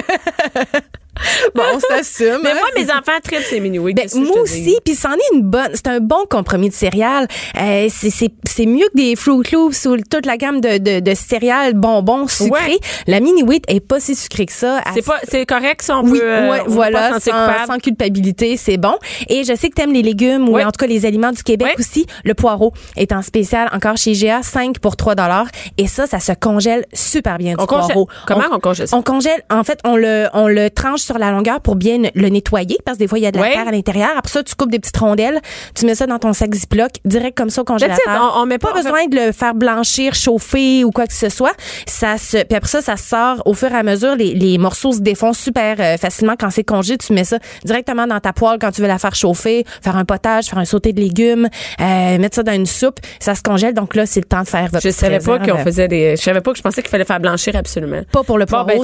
Bon, 1.56 1.64
on 1.74 1.80
s'assume. 1.80 2.40
Mais 2.44 2.52
hein. 2.52 2.56
moi, 2.60 2.70
mes 2.76 2.90
enfants 2.92 3.20
tripent 3.24 3.44
ces 3.44 3.60
mini. 3.60 3.78
Ben, 3.94 4.08
moi 4.16 4.40
aussi, 4.42 4.78
puis 4.86 4.96
c'en 4.96 5.14
est 5.14 5.34
une 5.36 5.42
bonne. 5.44 5.72
C'est 5.74 5.88
un 5.88 6.00
bon 6.00 6.26
compromis 6.30 6.70
de 6.70 6.74
céréales. 6.74 7.28
Euh, 7.60 7.88
c'est- 7.90 8.10
c'est 8.10 8.30
c'est 8.48 8.66
mieux 8.66 8.88
que 8.94 8.98
des 8.98 9.16
Fruit 9.16 9.48
Loops 9.52 9.86
ou 9.86 9.98
toute 10.10 10.26
la 10.26 10.38
gamme 10.38 10.62
de, 10.62 10.78
de, 10.78 11.00
de 11.00 11.14
céréales 11.16 11.74
bonbons 11.74 12.28
sucrés. 12.28 12.50
Ouais. 12.72 12.80
La 13.08 13.20
mini 13.20 13.44
wheat 13.44 13.64
est 13.68 13.80
pas 13.80 14.00
si 14.00 14.16
sucrée 14.16 14.46
que 14.46 14.52
ça. 14.54 14.82
C'est 14.94 15.06
pas, 15.06 15.20
c'est 15.30 15.46
correct, 15.46 15.82
ça, 15.82 15.98
on 16.00 16.04
oui, 16.04 16.20
peut. 16.20 16.26
euh, 16.26 16.52
ouais, 16.52 16.62
on 16.68 16.72
voilà, 16.72 17.20
sans, 17.20 17.78
culpabilité, 17.80 18.58
c'est 18.58 18.78
bon. 18.78 18.96
Et 19.30 19.44
je 19.44 19.56
sais 19.56 19.70
que 19.70 19.76
t'aimes 19.76 19.94
les 19.94 20.02
légumes 20.04 20.48
ou 20.50 20.60
en 20.60 20.66
tout 20.66 20.80
cas 20.80 20.88
les 20.88 21.06
aliments 21.06 21.32
du 21.32 21.44
Québec 21.44 21.76
aussi. 21.80 22.06
Le 22.24 22.34
poireau 22.34 22.74
est 22.96 23.12
en 23.12 23.22
spécial 23.22 23.70
encore 23.74 23.98
chez 23.98 24.14
GA, 24.14 24.42
5 24.44 24.80
pour 24.80 24.96
3 24.96 25.16
dollars. 25.16 25.48
Et 25.78 25.88
ça, 25.88 26.08
ça 26.08 26.20
se 26.20 26.32
congèle 26.34 26.86
super 26.94 27.38
bien 27.38 27.56
du 27.56 27.64
On 27.64 27.66
congèle- 27.66 27.88
poireau. 27.94 28.08
Comment 28.28 28.46
on 28.52 28.60
congèle 28.60 28.88
ça? 28.88 28.98
On 28.98 29.02
congèle, 29.02 29.42
en 29.50 29.64
fait, 29.64 29.80
on 29.84 29.96
le, 29.96 30.28
on 30.34 30.48
le 30.48 30.70
tranche 30.70 31.01
sur 31.02 31.18
la 31.18 31.32
longueur 31.32 31.62
pour 31.62 31.76
bien 31.76 31.98
le 32.14 32.28
nettoyer 32.30 32.78
parce 32.86 32.98
que 32.98 33.04
des 33.04 33.08
fois, 33.08 33.20
il 33.20 33.24
y 33.24 33.28
a 33.28 33.32
de 33.32 33.38
la 33.38 33.44
terre 33.54 33.68
à 33.68 33.72
l'intérieur. 33.72 34.10
Après 34.18 34.32
ça, 34.32 34.44
tu 34.44 34.56
coupes 34.56 34.72
des 34.72 34.80
petites 34.80 34.98
rondelles, 34.98 35.40
tu 35.76 35.86
mets 35.86 35.96
ça 35.96 36.08
dans 36.08 36.20
ton 36.20 36.34
sac 36.34 36.54
Ziploc, 36.54 36.92
direct 37.06 37.38
comme 37.38 37.50
ça 37.50 37.62
au 37.62 37.66
congélateur. 37.66 38.34
On- 38.36 38.42
on 38.42 38.46
met 38.46 38.58
pas- 38.58 38.74
besoin 38.74 39.06
de 39.08 39.16
le 39.16 39.32
faire 39.32 39.54
blanchir, 39.54 40.14
chauffer 40.16 40.84
ou 40.84 40.92
quoi 40.92 41.08
que 41.08 41.14
ce 41.14 41.30
soit. 41.30 41.52
Ça 41.88 42.18
se, 42.18 42.38
puis 42.44 42.56
après 42.56 42.70
ça, 42.70 42.82
ça 42.82 42.98
sort 42.98 43.42
au 43.46 43.54
fur 43.54 43.72
et 43.72 43.76
à 43.76 43.84
mesure. 43.84 44.16
Les, 44.16 44.34
les 44.34 44.58
morceaux 44.58 44.92
se 44.94 45.00
défont 45.02 45.34
super 45.34 45.76
euh, 45.80 45.98
facilement 45.98 46.36
quand 46.40 46.50
c'est 46.50 46.64
congé. 46.64 46.98
Tu 46.98 47.14
mets 47.14 47.24
ça 47.24 47.38
directement 47.66 48.08
dans 48.08 48.20
ta 48.20 48.34
poêle 48.34 48.58
quand 48.60 48.72
tu 48.72 48.82
veux 48.82 48.88
la 48.88 48.98
faire 49.00 49.16
chauffer, 49.16 49.66
faire 49.84 49.96
un 49.98 50.06
potage, 50.06 50.46
faire 50.46 50.60
un 50.60 50.66
sauté 50.66 50.94
de 50.94 51.00
légumes, 51.02 51.48
euh, 51.80 52.18
mettre 52.18 52.36
ça 52.36 52.44
dans 52.44 52.54
une 52.54 52.66
soupe. 52.66 53.00
Ça 53.20 53.36
se 53.36 53.42
congèle. 53.42 53.74
Donc 53.74 53.96
là, 53.96 54.06
c'est 54.06 54.20
le 54.20 54.26
temps 54.26 54.42
de 54.44 54.48
faire 54.48 54.68
votre 54.72 54.82
Je 54.82 54.90
savais 54.90 55.20
pas 55.20 55.40
qu'on 55.40 55.58
faisait 55.64 55.88
des. 55.88 56.16
Je 56.16 56.22
savais 56.22 56.42
pas 56.42 56.52
que 56.52 56.58
je 56.58 56.64
pensais 56.64 56.82
qu'il 56.82 56.90
fallait 56.92 57.06
faire 57.06 57.20
blanchir 57.20 57.56
absolument. 57.56 58.02
Pas 58.12 58.24
pour 58.24 58.38
le 58.38 58.46
Bon, 58.46 58.52
poireau, 58.64 58.68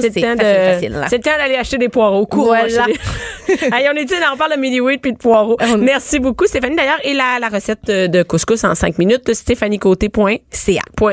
C'est 1.08 1.16
le 1.16 1.22
temps 1.22 1.30
d'aller 1.38 1.56
acheter 1.56 1.78
des 1.78 1.88
poireaux. 1.88 2.07
Cours, 2.26 2.46
Voilà. 2.46 2.64
acheter 2.84 2.92
des- 2.92 3.64
Hey, 3.72 3.88
on 3.92 3.96
est 3.96 4.06
on 4.32 4.36
parle 4.36 4.54
de 4.56 4.60
mini 4.60 4.80
wheat 4.80 5.00
puis 5.00 5.12
de 5.12 5.18
poireaux. 5.18 5.56
Merci 5.78 6.18
beaucoup, 6.18 6.46
Stéphanie. 6.46 6.76
D'ailleurs, 6.76 6.98
et 7.02 7.14
la, 7.14 7.38
la 7.40 7.48
recette 7.48 7.86
de 7.86 8.22
couscous 8.22 8.62
en 8.64 8.74
5 8.74 8.98
minutes, 8.98 9.32
stéphaniecôté.ca. 9.32 10.38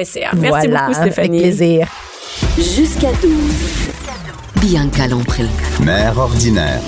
CA. 0.03 0.29
Merci 0.33 0.67
Voilà, 0.67 0.79
beaucoup, 0.81 0.93
Stéphanie. 0.93 1.39
Avec 1.43 1.55
plaisir. 1.57 1.87
Jusqu'à 2.57 3.11
12. 3.21 3.31
Bianca 4.61 5.07
Lompré. 5.07 5.43
Mère 5.83 6.17
ordinaire. 6.17 6.81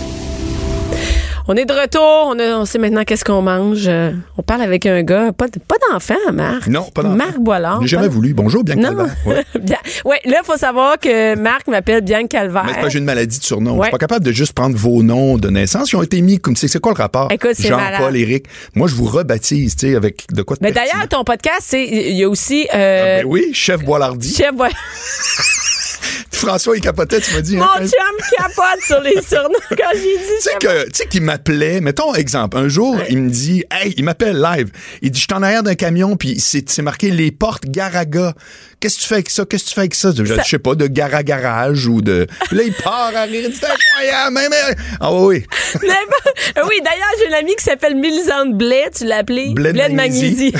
On 1.49 1.55
est 1.55 1.65
de 1.65 1.73
retour. 1.73 2.01
On, 2.27 2.37
a- 2.39 2.57
on 2.59 2.65
sait 2.65 2.77
maintenant 2.77 3.03
qu'est-ce 3.05 3.23
qu'on 3.23 3.41
mange. 3.41 3.85
Euh, 3.87 4.11
On 4.37 4.41
parle 4.43 4.61
avec 4.63 4.85
un 4.85 5.01
gars. 5.03 5.31
Pas, 5.31 5.45
pas 5.67 5.75
d'enfant, 5.91 6.15
Marc. 6.33 6.67
Non, 6.67 6.83
pas 6.93 7.03
d'enfant. 7.03 7.15
Marc 7.15 7.37
Boilard. 7.39 7.81
J'ai 7.81 7.87
jamais 7.87 8.07
voulu. 8.09 8.33
Bonjour, 8.33 8.63
bien 8.63 8.75
Non. 8.75 8.83
Calvaire. 8.89 9.15
Ouais. 9.25 9.43
Bien. 9.61 9.77
Ouais, 10.05 10.19
là, 10.25 10.39
il 10.43 10.45
faut 10.45 10.57
savoir 10.57 10.97
que 10.99 11.35
Marc 11.35 11.67
m'appelle 11.67 12.01
Bianca 12.01 12.27
Calvaire. 12.27 12.63
Mais 12.65 12.73
c'est 12.73 12.81
pas 12.81 12.89
j'ai 12.89 12.99
une 12.99 13.05
maladie 13.05 13.39
de 13.39 13.43
surnom. 13.43 13.77
Je 13.77 13.83
suis 13.83 13.91
pas 13.91 13.97
capable 13.97 14.25
de 14.25 14.31
juste 14.31 14.53
prendre 14.53 14.75
vos 14.77 15.01
noms 15.03 15.37
de 15.37 15.49
naissance. 15.49 15.91
Ils 15.91 15.95
ont 15.95 16.03
été 16.03 16.21
mis 16.21 16.39
comme 16.39 16.55
c'est 16.55 16.67
c'est 16.67 16.79
quoi 16.79 16.91
le 16.95 17.01
rapport? 17.01 17.31
Écoute, 17.31 17.51
c'est 17.53 17.69
malade. 17.69 17.93
Jean-Paul, 17.99 18.15
Éric. 18.17 18.45
Moi, 18.75 18.87
je 18.87 18.95
vous 18.95 19.05
rebaptise, 19.05 19.75
tu 19.75 19.89
sais, 19.89 19.95
avec 19.95 20.25
de 20.33 20.41
quoi 20.41 20.55
de 20.57 20.63
Mais 20.63 20.71
pertinent. 20.73 20.93
d'ailleurs, 20.93 21.07
ton 21.09 21.23
podcast, 21.23 21.61
c'est 21.61 21.85
il 21.85 22.17
y 22.17 22.23
a 22.23 22.29
aussi 22.29 22.67
euh, 22.73 23.21
Ben 23.21 23.25
oui, 23.25 23.49
chef 23.53 23.83
Boilardi. 23.83 24.33
Chef 24.35 24.53
Boil- 24.53 24.71
François, 26.31 26.77
il 26.77 26.81
capotait, 26.81 27.19
tu 27.19 27.33
m'as 27.33 27.41
dit. 27.41 27.57
Mon 27.57 27.63
hein, 27.63 27.79
chum 27.79 28.37
capote 28.37 28.81
sur 28.85 29.01
les 29.01 29.21
surnoms 29.21 29.49
quand 29.69 29.91
j'ai 29.93 30.17
dit 30.17 30.23
Tu 30.37 30.41
sais 30.41 30.55
que, 30.59 30.85
tu 30.85 30.91
sais 30.93 31.07
qu'il 31.07 31.21
m'appelait, 31.21 31.81
mettons 31.81 32.13
exemple, 32.13 32.57
un 32.57 32.67
jour, 32.67 32.97
il 33.09 33.21
me 33.23 33.29
dit, 33.29 33.63
hey, 33.71 33.93
il 33.97 34.03
m'appelle 34.03 34.39
live. 34.39 34.69
Il 35.01 35.11
dit, 35.11 35.19
je 35.19 35.25
suis 35.25 35.33
en 35.33 35.43
arrière 35.43 35.63
d'un 35.63 35.75
camion, 35.75 36.15
puis 36.15 36.39
c'est 36.39 36.69
c'est 36.69 36.81
marqué 36.81 37.11
les 37.11 37.31
portes 37.31 37.65
Garaga. 37.65 38.33
Qu'est-ce 38.79 38.97
que 38.97 39.01
tu 39.01 39.07
fais 39.07 39.15
avec 39.15 39.29
ça? 39.29 39.45
Qu'est-ce 39.45 39.63
que 39.63 39.69
tu 39.69 39.75
fais 39.75 39.81
avec 39.81 39.95
ça? 39.95 40.11
Je, 40.15 40.23
je 40.23 40.41
sais 40.43 40.59
pas, 40.59 40.75
de 40.75 40.87
Garagarage 40.87 41.87
ou 41.87 42.01
de. 42.01 42.27
Puis 42.47 42.57
là, 42.57 42.63
il 42.63 42.73
part 42.73 43.11
à 43.15 43.23
rire, 43.23 43.43
il 43.45 43.51
dit, 43.51 43.57
c'est 43.59 43.65
incroyable, 43.65 44.33
mais, 44.33 44.49
mais- 44.49 44.75
Ah 44.99 45.13
oui, 45.13 45.43
oui. 45.81 45.83
D'ailleurs, 46.55 47.13
j'ai 47.19 47.27
une 47.27 47.33
amie 47.33 47.55
qui 47.55 47.63
s'appelle 47.63 47.95
Mélisande 47.95 48.57
Blais, 48.57 48.89
tu 48.95 49.05
l'as 49.05 49.17
appelée? 49.17 49.49
Blais 49.53 49.73
de 49.73 49.79
de 49.79 49.93
Magnésie. 49.93 50.53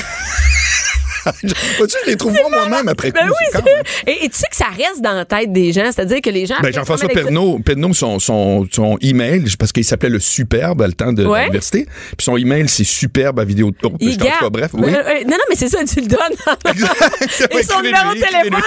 Je 1.44 2.10
les 2.10 2.16
trouve 2.16 2.34
moi 2.34 2.50
moi-même 2.68 2.88
après 2.88 3.12
coup. 3.12 3.18
Ben 3.20 3.28
oui, 3.30 3.72
et, 4.08 4.26
et 4.26 4.30
tu 4.30 4.38
sais 4.38 4.48
que 4.50 4.56
ça 4.56 4.66
reste 4.76 5.02
dans 5.02 5.13
la 5.13 5.26
tête 5.26 5.52
des 5.52 5.72
gens, 5.74 5.84
c'est-à-dire 5.86 6.22
que 6.22 6.30
les 6.30 6.46
gens. 6.46 6.56
Ben, 6.62 6.74
Jean-François 6.74 7.10
Pernaud, 7.10 7.60
Pernaud, 7.60 7.94
son, 7.94 8.20
son, 8.20 8.66
son 8.72 8.98
email, 9.02 9.44
parce 9.60 9.72
qu'il 9.72 9.84
s'appelait 9.86 10.10
le 10.10 10.20
Superbe 10.20 10.82
à 10.82 10.88
le 10.88 10.94
temps 10.94 11.13
de 11.13 11.26
Ouais. 11.26 11.42
l'université. 11.44 11.86
Puis 12.18 12.24
son 12.26 12.38
email, 12.38 12.68
c'est 12.70 12.84
superbe 12.84 13.40
à 13.40 13.44
vidéo. 13.46 13.72
Oh, 13.84 13.92
Il 14.00 14.13
je 14.13 14.18
garde. 14.18 14.52
bref, 14.52 14.72
Euh, 14.74 14.78
oui. 14.82 14.94
euh, 14.94 15.24
non, 15.26 15.32
non, 15.32 15.44
mais 15.50 15.56
c'est 15.56 15.68
ça, 15.70 15.80
tu 15.86 16.00
le 16.02 16.08
donnes. 16.08 16.20
Et 17.52 17.63
son 17.63 17.82
numéro 17.82 18.13
de 18.13 18.20
téléphone. 18.20 18.62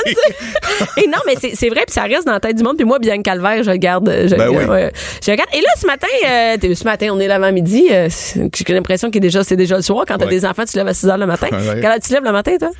Et 0.96 1.06
non, 1.06 1.18
mais 1.26 1.34
c'est- 1.40 1.54
c'est 1.54 1.68
vrai, 1.68 1.82
puis 1.86 1.92
ça 1.94 2.02
reste 2.04 2.26
dans 2.26 2.32
la 2.32 2.40
tête 2.40 2.56
du 2.56 2.62
monde. 2.62 2.76
Puis 2.76 2.86
moi, 2.86 2.98
bien 2.98 3.20
Calvaire, 3.22 3.62
je 3.62 3.70
le 3.70 3.76
garde. 3.76 4.08
Je, 4.26 4.34
Ben 4.34 4.48
oui. 4.48 4.64
ouais, 4.64 4.92
je 5.24 5.30
le 5.30 5.36
garde. 5.36 5.48
Et 5.54 5.60
là, 5.60 5.68
ce 5.80 5.86
matin, 5.86 6.06
euh, 6.28 6.74
ce 6.74 6.84
matin, 6.84 7.08
on 7.12 7.20
est 7.20 7.26
l'avant-midi. 7.26 7.88
euh, 7.90 8.08
J'ai 8.66 8.74
l'impression 8.74 9.10
que 9.10 9.18
déjà, 9.18 9.42
c'est 9.44 9.56
déjà 9.56 9.76
le 9.76 9.82
soir. 9.82 10.04
Quand 10.06 10.16
t'as 10.18 10.24
Ouais. 10.26 10.30
des 10.30 10.44
enfants, 10.44 10.64
tu 10.64 10.72
te 10.72 10.78
lèves 10.78 10.86
à 10.88 10.94
6 10.94 11.06
h 11.06 11.18
le 11.18 11.26
matin. 11.26 11.48
Quand 11.82 11.94
tu 11.94 12.08
te 12.08 12.14
lèves 12.14 12.24
le 12.24 12.32
matin, 12.32 12.49
toi? 12.58 12.70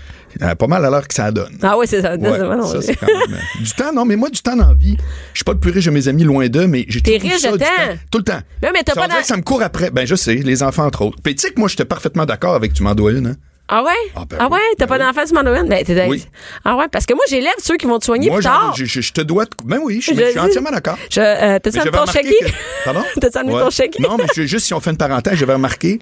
Euh, 0.42 0.54
pas 0.54 0.66
mal 0.68 0.85
à 0.85 0.90
l'heure 0.90 1.06
que 1.09 1.14
ça 1.14 1.30
donne. 1.33 1.59
Ah 1.62 1.76
oui, 1.76 1.87
c'est 1.88 2.02
ça. 2.02 2.12
Ouais, 2.12 2.18
Non, 2.18 2.56
non, 2.56 2.66
ça, 2.66 2.74
non. 2.76 2.80
c'est 2.80 2.94
quand 2.94 3.06
même, 3.06 3.35
euh, 3.35 3.62
du 3.62 3.70
temps, 3.72 3.92
non, 3.92 4.04
mais 4.04 4.14
moi, 4.16 4.30
du 4.30 4.40
temps 4.40 4.54
dans 4.56 4.68
la 4.68 4.74
vie. 4.74 4.96
Je 5.33 5.38
suis 5.38 5.44
pas 5.44 5.52
le 5.52 5.59
plus 5.59 5.72
riche 5.72 5.87
de 5.87 5.90
mes 5.90 6.06
amis, 6.06 6.22
loin 6.22 6.46
d'eux, 6.48 6.66
mais 6.68 6.85
j'ai 6.88 7.00
toujours 7.00 7.20
riche 7.20 7.38
ça 7.40 7.50
de 7.50 7.56
du 7.56 7.64
temps. 7.64 7.70
Tout 8.12 8.18
le 8.18 8.24
temps. 8.24 8.40
Mais, 8.62 8.70
mais 8.72 8.83
t'as 8.85 8.94
Ça 8.94 9.00
pas 9.00 9.09
dans- 9.09 9.16
que 9.20 9.26
ça 9.26 9.37
me 9.37 9.42
court 9.42 9.62
après. 9.62 9.90
Ben, 9.90 10.06
je 10.06 10.14
sais, 10.14 10.37
les 10.37 10.62
enfants, 10.62 10.85
entre 10.87 11.02
autres. 11.02 11.18
Puis 11.22 11.35
tu 11.35 11.40
sais 11.42 11.50
que 11.52 11.59
moi, 11.59 11.68
j'étais 11.68 11.85
parfaitement 11.85 12.26
d'accord 12.26 12.54
avec 12.54 12.72
tu 12.72 12.83
m'en 12.85 12.94
dois 12.94 13.11
une, 13.12 13.26
hein? 13.26 13.37
Ah 13.72 13.85
ouais? 13.85 13.92
Ah 14.16 14.24
ben 14.28 14.37
Ah 14.40 14.48
ouais? 14.48 14.59
T'as 14.78 14.87
ben 14.87 14.98
pas 14.98 15.04
d'enfant 15.04 15.26
ce 15.26 15.35
Halloween? 15.37 15.68
Ben, 15.68 15.85
t'es- 15.85 16.06
Oui. 16.09 16.26
Ah 16.64 16.74
ouais? 16.76 16.87
Parce 16.90 17.06
que 17.06 17.14
moi, 17.14 17.22
j'élève 17.30 17.52
ceux 17.62 17.76
qui 17.76 17.87
vont 17.87 17.98
te 18.00 18.04
soigner 18.04 18.28
Moi, 18.28 18.38
plus 18.38 18.44
tard. 18.44 18.74
je, 18.76 18.85
je- 18.85 19.00
je 19.00 19.12
te 19.12 19.20
dois. 19.20 19.44
de- 19.44 19.50
Ben 19.64 19.78
oui, 19.83 19.98
je 20.00 20.12
suis, 20.12 20.16
Je 20.16 20.30
suis 20.30 20.38
entièrement 20.40 20.70
d'accord. 20.70 20.96
Je, 21.11 21.20
euh, 21.20 21.59
Mais 21.64 21.78
amené 21.78 21.90
ton 21.92 22.06
chèque? 22.06 22.26
que- 22.26 22.50
Pardon? 22.85 23.02
T'as-tu 23.20 23.38
amené 23.38 23.54
Ouais. 23.54 23.61
ton 23.62 23.70
chèque? 23.70 23.98
Non, 24.00 24.16
mais 24.18 24.24
je- 24.35 24.42
juste 24.42 24.66
si 24.66 24.74
on 24.74 24.80
fait 24.80 24.90
une 24.90 24.96
parenthèse, 24.96 25.35
j'avais 25.38 25.52
remarqué 25.54 26.00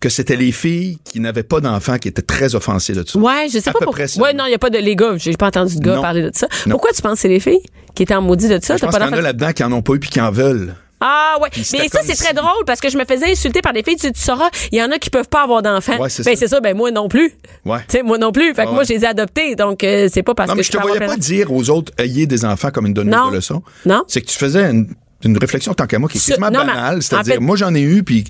que 0.00 0.08
c'était 0.08 0.36
les 0.36 0.52
filles 0.52 0.98
qui 1.04 1.18
n'avaient 1.18 1.42
pas 1.42 1.60
d'enfants 1.60 1.98
qui 1.98 2.06
étaient 2.08 2.22
très 2.22 2.54
offensées 2.54 2.92
de 2.92 3.04
ça. 3.06 3.18
Ouais, 3.18 3.48
je 3.52 3.58
sais 3.58 3.70
À 3.70 3.72
pas 3.72 3.80
pourquoi. 3.82 4.04
Ouais, 4.18 4.32
non, 4.32 4.44
il 4.46 4.50
n'y 4.50 4.54
a 4.54 4.58
pas 4.58 4.70
de 4.70 4.78
les 4.78 4.94
gars. 4.94 5.14
J'ai 5.16 5.32
pas 5.36 5.48
entendu 5.48 5.76
de 5.76 5.80
gars 5.80 5.96
Non. 5.96 6.02
parler 6.02 6.22
de 6.22 6.30
ça. 6.32 6.46
Non. 6.66 6.72
Pourquoi 6.72 6.92
tu 6.92 7.02
penses 7.02 7.14
que 7.14 7.18
c'est 7.20 7.28
les 7.28 7.40
filles 7.40 7.62
qui 7.96 8.04
étaient 8.04 8.14
en 8.14 8.22
maudit 8.22 8.48
de 8.48 8.60
ça? 8.62 8.76
Je 8.76 8.80
T'as 8.82 8.86
pense 8.86 8.96
qu'il 8.96 9.06
y 9.06 9.08
en 9.10 9.12
a 9.12 9.20
là-dedans 9.20 9.52
qui 9.52 9.64
en 9.64 9.72
ont 9.72 9.82
pas 9.82 9.94
eu 9.94 9.98
puis 9.98 10.10
qui 10.10 10.20
en 10.20 10.30
veulent. 10.30 10.74
Ah 11.00 11.36
ouais. 11.40 11.48
Mais 11.56 11.88
ça, 11.88 12.00
c'est 12.04 12.14
si- 12.16 12.24
très 12.24 12.34
drôle 12.34 12.64
parce 12.66 12.80
que 12.80 12.88
je 12.88 12.98
me 12.98 13.04
faisais 13.04 13.30
insulter 13.30 13.60
par 13.62 13.72
des 13.72 13.82
filles. 13.82 13.96
Tu, 13.96 14.10
tu 14.12 14.20
sauras, 14.20 14.48
il 14.72 14.78
y 14.78 14.82
en 14.82 14.90
a 14.90 14.98
qui 14.98 15.10
peuvent 15.10 15.28
pas 15.28 15.42
avoir 15.44 15.62
d'enfants. 15.62 15.96
Ouais, 15.98 16.08
c'est 16.08 16.24
ben, 16.24 16.34
c'est 16.36 16.48
ça. 16.48 16.60
Ben, 16.60 16.76
moi 16.76 16.90
non 16.90 17.08
plus. 17.08 17.32
Ouais. 17.64 17.78
Tu 17.88 17.98
sais, 17.98 18.02
moi 18.02 18.18
non 18.18 18.32
plus. 18.32 18.52
Fait 18.54 18.64
que 18.64 18.68
Ouais, 18.68 18.74
moi, 18.74 18.84
je 18.84 18.92
les 18.94 19.04
ai 19.04 19.06
adoptés. 19.06 19.54
Donc, 19.54 19.84
euh, 19.84 20.08
c'est 20.12 20.22
pas 20.24 20.34
parce 20.34 20.48
Non, 20.48 20.54
que 20.54 20.58
mais 20.58 20.62
je 20.64 20.70
te 20.72 20.78
voyais 20.78 20.98
pas 20.98 21.16
dire 21.16 21.52
aux 21.52 21.70
autres 21.70 21.92
ayez 21.98 22.26
des 22.26 22.44
enfants 22.44 22.70
comme 22.70 22.86
une 22.86 22.94
donneuse 22.94 23.30
de 23.30 23.36
leçons. 23.36 23.62
Non. 23.86 24.02
C'est 24.08 24.20
que 24.22 24.26
tu 24.26 24.36
faisais 24.36 24.64
une, 24.70 24.88
une 25.24 25.38
réflexion 25.38 25.72
tant 25.74 25.86
qu'à 25.86 25.98
moi 25.98 26.08
qui 26.08 26.18
est 26.18 26.20
Ce- 26.20 26.38
banale. 26.40 26.96
en 26.96 27.00
C'est-à-dire, 27.00 27.34
fait- 27.34 27.40
moi 27.40 27.56
j'en 27.56 27.74
ai 27.74 27.80
eu 27.82 28.02
puis. 28.02 28.24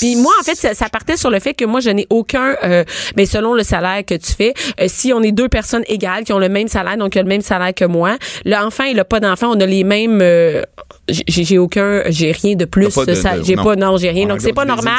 Puis 0.00 0.16
moi, 0.16 0.32
en 0.40 0.44
fait, 0.44 0.54
ça, 0.54 0.74
ça 0.74 0.88
partait 0.88 1.16
sur 1.16 1.30
le 1.30 1.38
fait 1.40 1.54
que 1.54 1.64
moi, 1.64 1.80
je 1.80 1.90
n'ai 1.90 2.06
aucun, 2.10 2.56
euh, 2.64 2.84
mais 3.16 3.26
selon 3.26 3.54
le 3.54 3.62
salaire 3.62 4.02
que 4.06 4.14
tu 4.14 4.32
fais, 4.32 4.54
euh, 4.80 4.86
si 4.88 5.12
on 5.12 5.22
est 5.22 5.32
deux 5.32 5.48
personnes 5.48 5.84
égales 5.88 6.24
qui 6.24 6.32
ont 6.32 6.38
le 6.38 6.48
même 6.48 6.68
salaire, 6.68 6.96
donc 6.96 7.12
qui 7.12 7.18
ont 7.18 7.22
le 7.22 7.28
même 7.28 7.42
salaire 7.42 7.74
que 7.74 7.84
moi, 7.84 8.16
l'enfant, 8.44 8.84
il 8.84 8.98
a 8.98 9.04
pas 9.04 9.20
d'enfant, 9.20 9.52
on 9.54 9.60
a 9.60 9.66
les 9.66 9.84
mêmes, 9.84 10.20
euh, 10.22 10.62
j'ai 11.08 11.58
aucun, 11.58 12.02
j'ai 12.08 12.32
rien 12.32 12.54
de 12.54 12.64
plus, 12.64 12.88
j'ai 13.42 13.56
non. 13.56 13.64
pas, 13.64 13.76
non, 13.76 13.96
j'ai 13.96 14.10
rien, 14.10 14.24
On 14.24 14.28
donc 14.28 14.40
c'est 14.40 14.52
pas 14.52 14.64
normal. 14.64 14.94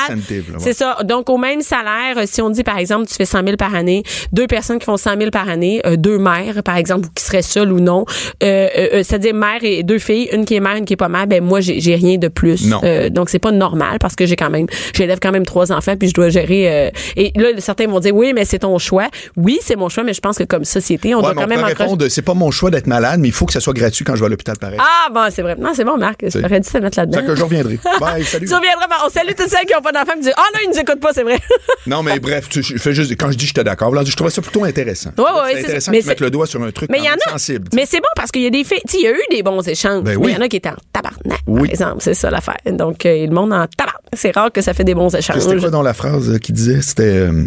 C'est 0.59 0.73
ça. 0.73 0.97
Donc 1.03 1.29
au 1.29 1.37
même 1.37 1.61
salaire, 1.61 2.17
euh, 2.17 2.23
si 2.25 2.41
on 2.41 2.49
dit 2.49 2.63
par 2.63 2.77
exemple, 2.77 3.07
tu 3.07 3.15
fais 3.15 3.25
100 3.25 3.43
000 3.43 3.57
par 3.57 3.73
année, 3.73 4.03
deux 4.31 4.47
personnes 4.47 4.77
qui 4.79 4.85
font 4.85 4.97
100 4.97 5.17
000 5.17 5.31
par 5.31 5.49
année, 5.49 5.81
euh, 5.85 5.95
deux 5.95 6.17
mères, 6.17 6.61
par 6.63 6.77
exemple, 6.77 7.07
qui 7.15 7.23
seraient 7.23 7.41
seules 7.41 7.71
ou 7.71 7.79
non, 7.79 8.05
euh, 8.43 8.67
euh, 8.77 8.87
euh, 8.93 9.03
c'est-à-dire 9.03 9.33
mère 9.33 9.63
et 9.63 9.83
deux 9.83 9.99
filles, 9.99 10.29
une 10.31 10.45
qui 10.45 10.55
est 10.55 10.59
mère, 10.59 10.75
une 10.75 10.85
qui 10.85 10.93
est 10.93 10.97
pas 10.97 11.09
mère, 11.09 11.27
ben 11.27 11.43
moi, 11.43 11.59
j'ai 11.59 11.79
j'ai 11.79 11.95
rien 11.95 12.17
de 12.17 12.27
plus. 12.27 12.67
Non. 12.67 12.81
Euh, 12.83 13.09
donc 13.09 13.29
c'est 13.29 13.39
pas 13.39 13.51
normal 13.51 13.97
parce 13.99 14.15
que 14.15 14.25
j'ai 14.25 14.35
quand 14.35 14.49
même 14.49 14.67
j'élève 14.93 15.19
quand 15.21 15.31
même 15.31 15.45
trois 15.45 15.71
enfants 15.71 15.95
puis 15.97 16.09
je 16.09 16.13
dois 16.13 16.29
gérer 16.29 16.87
euh, 16.87 16.89
et 17.15 17.31
là 17.35 17.49
certains 17.59 17.87
vont 17.87 17.99
dire 17.99 18.15
oui 18.15 18.33
mais 18.33 18.45
c'est 18.45 18.59
ton 18.59 18.77
choix. 18.77 19.07
Oui 19.37 19.59
c'est 19.61 19.75
mon 19.75 19.89
choix 19.89 20.03
mais 20.03 20.13
je 20.13 20.21
pense 20.21 20.37
que 20.37 20.43
comme 20.43 20.65
société 20.65 21.13
on 21.15 21.19
Ouais, 21.19 21.33
doit 21.33 21.33
mais 21.33 21.41
quand 21.41 21.45
on 21.45 21.47
même 21.65 21.75
peut 21.75 21.83
répondre, 21.83 22.07
c'est 22.09 22.21
pas 22.21 22.33
mon 22.33 22.51
choix 22.51 22.69
d'être 22.71 22.87
malade, 22.87 23.19
mais 23.19 23.29
il 23.29 23.33
faut 23.33 23.45
que 23.45 23.53
ça 23.53 23.59
soit 23.59 23.73
gratuit 23.73 24.05
quand 24.05 24.15
je 24.15 24.19
vais 24.21 24.25
à 24.27 24.29
l'hôpital 24.29 24.57
pareil. 24.57 24.79
ah 24.81 25.09
bon 25.13 25.27
c'est 25.31 25.41
vrai. 25.41 25.55
Non 25.59 25.71
c'est 25.73 25.83
bon 25.85 25.97
Marc. 25.97 26.23
J'aurais 26.27 26.59
dû 26.59 26.69
te 26.69 26.77
mettre 26.77 26.99
là-dedans. 26.99 27.25
que 27.25 27.35
je 27.35 27.43
reviendrai. 27.43 27.79
Bye, 27.99 28.23
salut. 28.23 28.47
tu 28.47 28.53
reviendras 28.53 28.87
on 29.05 29.09
salue 29.09 29.29
toutes 29.37 29.49
celles 29.49 29.65
qui 29.65 29.75
ont 29.75 29.81
pas 29.81 29.91
d'enfants 29.91 30.13
qui 30.13 30.21
disent 30.21 30.33
ah 30.37 30.43
non 30.53 30.59
ils 30.65 30.69
nous 30.73 30.79
écoutent 30.79 30.99
pas 30.99 31.13
c'est 31.13 31.23
vrai. 31.23 31.39
Non, 31.87 32.01
mais 32.01 32.19
bref, 32.19 32.49
tu, 32.49 32.63
je 32.63 32.77
fais 32.77 32.93
juste, 32.93 33.11
quand 33.11 33.31
je 33.31 33.37
dis 33.37 33.45
j'étais 33.45 33.63
d'accord, 33.63 33.93
je 34.03 34.15
trouvais 34.15 34.31
ça 34.31 34.41
plutôt 34.41 34.63
intéressant. 34.63 35.11
Ouais, 35.17 35.23
ouais, 35.23 35.51
c'est 35.53 35.59
intéressant 35.65 35.91
mettes 35.91 36.03
c'est- 36.05 36.19
le 36.19 36.31
doigt 36.31 36.47
sur 36.47 36.61
un 36.63 36.71
truc 36.71 36.89
mais 36.89 36.99
y 36.99 37.09
en 37.09 37.13
a. 37.13 37.31
sensible. 37.31 37.67
mais 37.75 37.85
c'est 37.85 37.99
bon 37.99 38.07
parce 38.15 38.31
qu'il 38.31 38.41
y 38.41 38.47
a 38.47 38.49
des 38.49 38.63
sais, 38.63 38.81
il 38.95 39.01
y 39.01 39.07
a 39.07 39.11
eu 39.11 39.21
des 39.29 39.43
bons 39.43 39.61
échanges 39.67 40.03
Ben 40.03 40.17
mais 40.19 40.29
il 40.29 40.33
y 40.33 40.37
en 40.37 40.41
a 40.41 40.47
qui 40.47 40.57
étaient 40.57 40.69
en 40.69 40.75
tabarnak 40.91 41.39
Oui. 41.47 41.61
par 41.63 41.69
exemple. 41.71 41.97
C'est 41.99 42.13
ça 42.15 42.31
l'affaire. 42.31 42.57
Donc 42.65 43.05
euh, 43.05 43.25
le 43.27 43.31
monde 43.33 43.53
en 43.53 43.65
tabarnak. 43.67 44.01
C'est 44.13 44.33
rare 44.35 44.51
que 44.51 44.61
ça 44.65 44.73
fait 44.73 44.83
des 44.83 44.95
bons 44.95 45.13
échanges 45.13 45.39
C'était 45.39 45.59
quoi 45.59 45.69
dans 45.69 45.83
la 45.83 45.93
phrase 45.93 46.29
euh, 46.31 46.37
qu'il 46.39 46.55
disait? 46.55 46.81
C'était. 46.81 47.03
euh, 47.03 47.45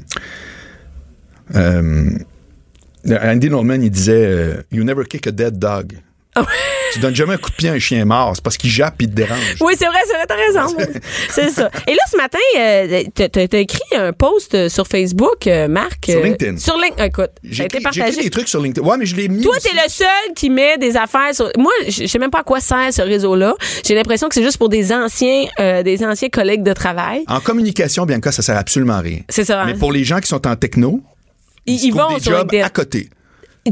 euh, 1.56 2.10
Andy 3.06 3.50
Norman, 3.50 3.74
il 3.74 3.90
disait 3.90 4.64
You 4.70 4.84
never 4.84 5.04
kick 5.04 5.26
a 5.26 5.32
dead 5.32 5.58
dog. 5.58 5.98
Ah 6.47 6.53
tu 6.93 7.01
donnes 7.01 7.14
jamais 7.14 7.34
un 7.34 7.36
coup 7.39 7.51
de 7.51 7.55
pied 7.57 7.68
à 7.68 7.72
un 7.74 7.78
chien 7.78 8.05
mort, 8.05 8.32
c'est 8.34 8.43
parce 8.43 8.57
qu'il 8.57 8.70
jappe 8.70 9.01
et 9.03 9.05
il 9.05 9.11
te 9.11 9.14
dérange. 9.14 9.57
Oui, 9.61 9.74
c'est 9.78 9.86
vrai, 9.86 9.99
c'est 10.07 10.14
vrai, 10.14 10.26
t'as 10.26 10.36
raison. 10.36 10.76
c'est 11.30 11.51
ça. 11.51 11.70
Et 11.86 11.93
là, 11.93 12.01
ce 12.11 12.16
matin, 12.16 12.39
euh, 12.59 13.03
t'as- 13.14 13.59
écrit 13.59 13.80
un 13.97 14.12
post 14.12 14.68
sur 14.68 14.86
Facebook, 14.86 15.47
euh, 15.47 15.68
Marc. 15.68 16.07
Sur 16.09 16.20
euh, 16.20 16.22
LinkedIn. 16.24 16.57
Sur 16.57 16.76
LinkedIn. 16.78 17.05
Écoute, 17.05 17.30
J'ai 17.45 17.64
été 17.64 17.76
écrit, 17.78 17.82
partagé. 17.82 18.22
des 18.22 18.30
trucs 18.30 18.49
sur 18.49 18.62
LinkedIn. 18.62 18.86
Ouais, 18.86 18.97
mais 18.97 19.05
je 19.07 19.16
l'ai 19.16 19.28
mis. 19.28 19.43
Toi, 19.43 19.57
t'es 19.62 19.72
le 19.74 19.89
seul 19.89 20.07
qui 20.34 20.49
met 20.51 20.78
des 20.78 20.97
affaires 20.97 21.34
sur. 21.34 21.51
Moi, 21.59 21.72
je 21.89 22.07
sais 22.07 22.18
même 22.18 22.30
pas 22.30 22.41
à 22.41 22.45
quoi 22.45 22.61
sert 22.61 22.93
ce 22.93 23.03
réseau-là. 23.03 23.55
J'ai 23.84 23.95
l'impression 23.95 24.28
que 24.28 24.34
c'est 24.34 24.43
juste 24.45 24.59
pour 24.59 24.68
des 24.70 24.93
anciens, 24.93 25.45
euh, 25.61 25.82
des 25.82 26.03
anciens 26.05 26.28
collègues 26.30 26.62
de 26.62 26.72
travail. 26.72 27.24
En 27.26 27.41
communication, 27.41 28.07
bien 28.07 28.20
que 28.20 28.30
ça 28.30 28.43
sert 28.43 28.57
absolument 28.57 28.95
à 28.95 29.01
rien. 29.01 29.20
C'est 29.28 29.45
ça. 29.45 29.61
hein? 29.62 29.66
Mais 29.66 29.74
pour 29.74 29.93
les 29.93 30.05
gens 30.05 30.20
qui 30.20 30.28
sont 30.28 30.47
en 30.47 30.57
techno, 30.57 31.03
ils, 31.66 31.84
ils 31.84 31.91
vont 31.93 32.14
des 32.14 32.20
sur 32.22 32.32
jobs 32.32 32.51
LinkedIn. 32.51 32.64
à 32.66 32.70
côté. 32.70 33.09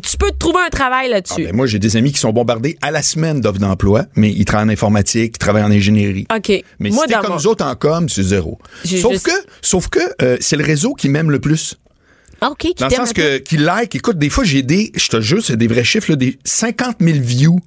Tu 0.02 0.16
peux 0.16 0.30
te 0.30 0.36
trouver 0.38 0.60
un 0.66 0.70
travail 0.70 1.06
Ah, 1.10 1.14
là-dessus. 1.14 1.44
ben, 1.44 1.54
moi, 1.56 1.66
j'ai 1.66 1.78
des 1.78 1.96
amis 1.96 2.12
qui 2.12 2.18
sont 2.18 2.32
bombardés 2.32 2.76
à 2.82 2.90
la 2.90 3.02
semaine 3.02 3.40
d'offres 3.40 3.58
d'emploi, 3.58 4.04
mais 4.16 4.30
ils 4.30 4.44
travaillent 4.44 4.66
en 4.66 4.72
informatique, 4.72 5.34
ils 5.36 5.38
travaillent 5.38 5.62
en 5.64 5.70
ingénierie. 5.70 6.26
OK. 6.34 6.48
Mais 6.78 6.90
Moi, 6.90 7.04
si 7.06 7.12
t'es 7.12 7.18
comme 7.20 7.34
nous 7.34 7.46
autres 7.46 7.64
en 7.64 7.74
com, 7.74 8.08
c'est 8.08 8.22
zéro. 8.22 8.58
Sauf 8.84 9.12
juste- 9.12 9.26
que, 9.26 9.32
sauf 9.62 9.88
que 9.88 10.00
euh, 10.22 10.36
c'est 10.40 10.56
le 10.56 10.64
réseau 10.64 10.94
qui 10.94 11.08
m'aime 11.08 11.30
le 11.30 11.38
plus. 11.40 11.76
Ah, 12.40 12.50
OK. 12.50 12.58
qui 12.58 12.74
Dans 12.74 12.88
le 12.88 12.94
sens 12.94 13.12
que 13.12 13.38
qui 13.38 13.56
like, 13.56 13.94
écoute, 13.94 14.18
des 14.18 14.28
fois 14.28 14.44
j'ai 14.44 14.62
des, 14.62 14.92
je 14.94 15.08
te 15.08 15.20
jure, 15.20 15.42
c'est 15.42 15.56
des 15.56 15.68
vrais 15.68 15.84
chiffres, 15.84 16.10
là, 16.10 16.16
des 16.16 16.38
50 16.44 16.96
000 17.00 17.18
views 17.20 17.58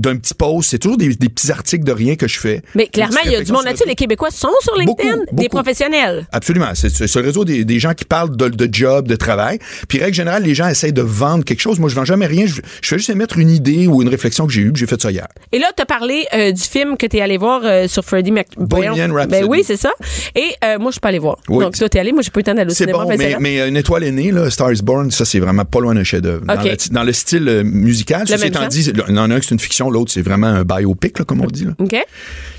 d'un 0.00 0.16
petit 0.16 0.34
post. 0.34 0.70
C'est 0.70 0.78
toujours 0.78 0.96
des, 0.96 1.14
des 1.14 1.28
petits 1.28 1.50
articles 1.50 1.84
de 1.84 1.92
rien 1.92 2.16
que 2.16 2.26
je 2.26 2.38
fais. 2.38 2.62
Mais 2.74 2.86
clairement, 2.86 3.20
il 3.24 3.32
y 3.32 3.36
a 3.36 3.42
du 3.42 3.52
monde 3.52 3.64
là-dessus. 3.64 3.84
le 3.84 3.90
Les. 3.90 3.96
Québécois 3.96 4.30
sont 4.30 4.48
sur 4.60 4.76
LinkedIn. 4.76 5.16
Beaucoup, 5.16 5.36
Des 5.36 5.48
professionnels. 5.48 6.26
Absolument. 6.32 6.70
C'est 6.74 7.14
le 7.14 7.20
réseau 7.22 7.44
des, 7.44 7.64
des 7.64 7.78
gens 7.78 7.94
qui 7.94 8.04
parlent 8.04 8.36
de, 8.36 8.48
de 8.48 8.68
job, 8.72 9.06
de 9.06 9.16
travail. 9.16 9.58
Puis, 9.88 9.98
règle 10.00 10.14
générale, 10.14 10.42
les 10.42 10.54
gens 10.54 10.68
essayent 10.68 10.92
de 10.92 11.02
vendre 11.02 11.44
quelque 11.44 11.60
chose. 11.60 11.78
Moi, 11.78 11.88
je 11.88 11.94
vends 11.94 12.04
jamais 12.04 12.26
rien. 12.26 12.46
Je, 12.46 12.54
je 12.82 12.88
fais 12.88 12.96
juste 12.96 13.10
émettre 13.10 13.38
une 13.38 13.50
idée 13.50 13.86
ou 13.86 14.02
une 14.02 14.08
réflexion 14.08 14.46
que 14.46 14.52
j'ai 14.52 14.62
eue. 14.62 14.72
J'ai 14.74 14.86
fait 14.86 15.00
ça 15.00 15.10
hier. 15.10 15.26
Et 15.52 15.58
là, 15.58 15.68
tu 15.76 15.82
as 15.82 15.86
parlé 15.86 16.26
euh, 16.32 16.52
du 16.52 16.62
film 16.62 16.96
que 16.96 17.06
tu 17.06 17.18
es 17.18 17.20
allé 17.20 17.36
voir 17.36 17.60
euh, 17.64 17.88
sur 17.88 18.04
Freddie 18.04 18.32
Mac... 18.32 18.48
Bohemian 18.56 18.94
Voyons. 18.94 19.14
Rhapsody. 19.14 19.42
Ben 19.42 19.48
oui, 19.48 19.62
c'est 19.66 19.76
ça. 19.76 19.92
Et 20.34 20.50
euh, 20.64 20.78
moi, 20.78 20.90
je 20.90 20.92
suis 20.92 21.00
pas 21.00 21.08
allé 21.08 21.18
voir. 21.18 21.36
Oui. 21.48 21.64
Donc, 21.64 21.76
toi, 21.76 21.88
t'es 21.88 21.98
allé. 21.98 22.12
Moi, 22.12 22.22
j'ai 22.22 22.30
pas 22.30 22.40
eu 22.40 22.42
le 22.42 22.44
temps 22.44 22.54
d'aller 22.54 22.70
au 22.70 22.74
C'est 22.74 22.86
bon, 22.86 23.06
mais, 23.40 23.68
une 23.68 23.76
étoile 23.76 24.04
est 24.04 24.12
née, 24.12 24.30
là, 24.30 24.50
Star 24.50 24.72
is 24.72 24.82
Born, 24.82 25.10
ça, 25.10 25.24
c'est 25.24 25.40
vraiment 25.40 25.64
pas 25.64 25.80
loin 25.80 25.94
d'un 25.94 26.04
chef-d'œuvre. 26.04 26.44
Dans, 26.46 26.62
le, 26.62 26.92
dans 26.92 27.02
le 27.02 27.12
style 27.12 27.62
musical, 27.64 28.26
étant 28.30 28.60
genre? 28.60 28.68
dit, 28.68 28.90
il 29.08 29.14
y 29.14 29.18
en 29.18 29.30
a 29.30 29.34
un 29.34 29.38
que 29.38 29.44
c'est 29.44 29.54
une 29.54 29.60
fiction, 29.60 29.89
l'autre, 29.90 30.10
c'est 30.12 30.22
vraiment 30.22 30.46
un 30.46 30.64
biopic, 30.64 31.18
là, 31.18 31.24
comme 31.24 31.40
on 31.40 31.46
dit. 31.46 31.64
Là. 31.64 31.72
OK. 31.78 31.96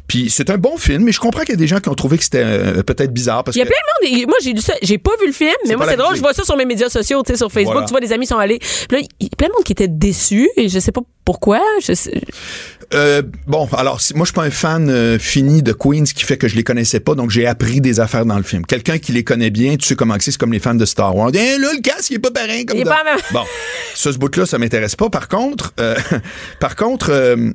Puis 0.08 0.30
c'est 0.30 0.50
un 0.50 0.58
bon 0.58 0.76
film, 0.78 1.04
mais 1.06 1.12
je 1.14 1.20
comprends 1.20 1.42
qu'il 1.42 1.52
y 1.52 1.54
a 1.54 1.58
des 1.58 1.68
gens 1.68 1.80
qui 1.80 1.88
ont 1.88 1.94
trouvé 1.96 2.18
que 2.18 2.24
c'était 2.24 2.44
euh, 2.44 2.84
peut-être 2.84 3.14
bizarre 3.14 3.44
parce 3.46 3.56
Il 3.56 3.60
y 3.60 3.62
a 3.62 3.66
que 3.66 3.70
plein 3.70 4.10
de 4.10 4.18
monde. 4.18 4.28
Moi, 4.28 4.38
j'ai 4.44 4.52
lu 4.54 4.60
ça. 4.62 4.74
J'ai 4.82 4.98
pas 4.98 5.12
vu 5.22 5.28
le 5.28 5.34
film, 5.34 5.54
mais 5.68 5.76
moi, 5.76 5.86
c'est 5.90 5.96
drôle. 5.98 6.16
Je 6.16 6.22
vois 6.22 6.34
ça 6.34 6.44
sur 6.44 6.58
mes 6.58 6.66
médias 6.66 6.90
sociaux, 6.90 7.24
tu 7.26 7.32
sais, 7.32 7.38
sur 7.38 7.52
Facebook. 7.52 7.74
Voilà. 7.74 7.88
Tu 7.88 7.92
vois, 7.92 8.02
des 8.02 8.12
amis 8.12 8.26
sont 8.28 8.38
allés. 8.38 8.60
Puis 8.60 8.88
là, 8.92 9.00
il 9.20 9.26
y 9.26 9.30
a 9.32 9.36
plein 9.38 9.48
de 9.48 9.54
monde 9.54 9.64
qui 9.64 9.72
était 9.72 9.88
déçu 9.88 10.50
et 10.58 10.68
je 10.68 10.80
sais 10.80 10.92
pas 10.92 11.02
pourquoi. 11.24 11.62
Je 11.82 11.94
sais- 11.94 12.22
Euh, 12.94 13.22
bon, 13.48 13.68
alors 13.74 14.02
si- 14.02 14.14
moi 14.14 14.26
je 14.26 14.32
suis 14.32 14.36
pas 14.36 14.44
un 14.44 14.50
fan 14.52 14.90
euh, 14.90 15.18
fini 15.18 15.62
de 15.64 15.72
Queen, 15.74 16.06
ce 16.06 16.14
qui 16.14 16.24
fait 16.26 16.38
que 16.38 16.48
je 16.48 16.56
les 16.56 16.64
connaissais 16.64 17.00
pas, 17.00 17.16
donc 17.16 17.30
j'ai 17.32 17.48
appris 17.48 17.80
des 17.82 18.00
affaires 18.00 18.26
dans 18.26 18.38
le 18.38 18.44
film. 18.44 18.66
Quelqu'un 18.66 18.98
qui 18.98 19.12
les 19.14 19.24
connaît 19.24 19.50
bien, 19.50 19.78
tu 19.78 19.86
sais 19.88 19.96
comment 19.96 20.16
c'est, 20.20 20.32
c'est 20.32 20.38
comme 20.38 20.52
les 20.54 20.60
fans 20.60 20.76
de 20.76 20.86
Star 20.86 21.16
Wars. 21.16 21.32
Eh, 21.34 21.58
là, 21.58 21.70
le 21.74 21.82
casque, 21.82 22.10
il 22.10 22.16
est 22.16 22.20
pas 22.20 22.32
pareil 22.32 22.66
comme 22.66 22.78
Il 22.78 22.82
est 22.82 22.84
dans- 22.84 22.92
pas 22.92 23.04
même. 23.04 23.20
Bon, 23.32 23.44
ça, 23.96 24.12
ce 24.12 24.18
bout-là, 24.18 24.46
ça 24.46 24.58
m'intéresse 24.58 24.96
pas. 24.96 25.10
Par 25.10 25.28
contre, 25.30 25.74
euh, 25.80 25.96
par 26.60 26.76
contre, 26.76 27.12
euh, 27.12 27.52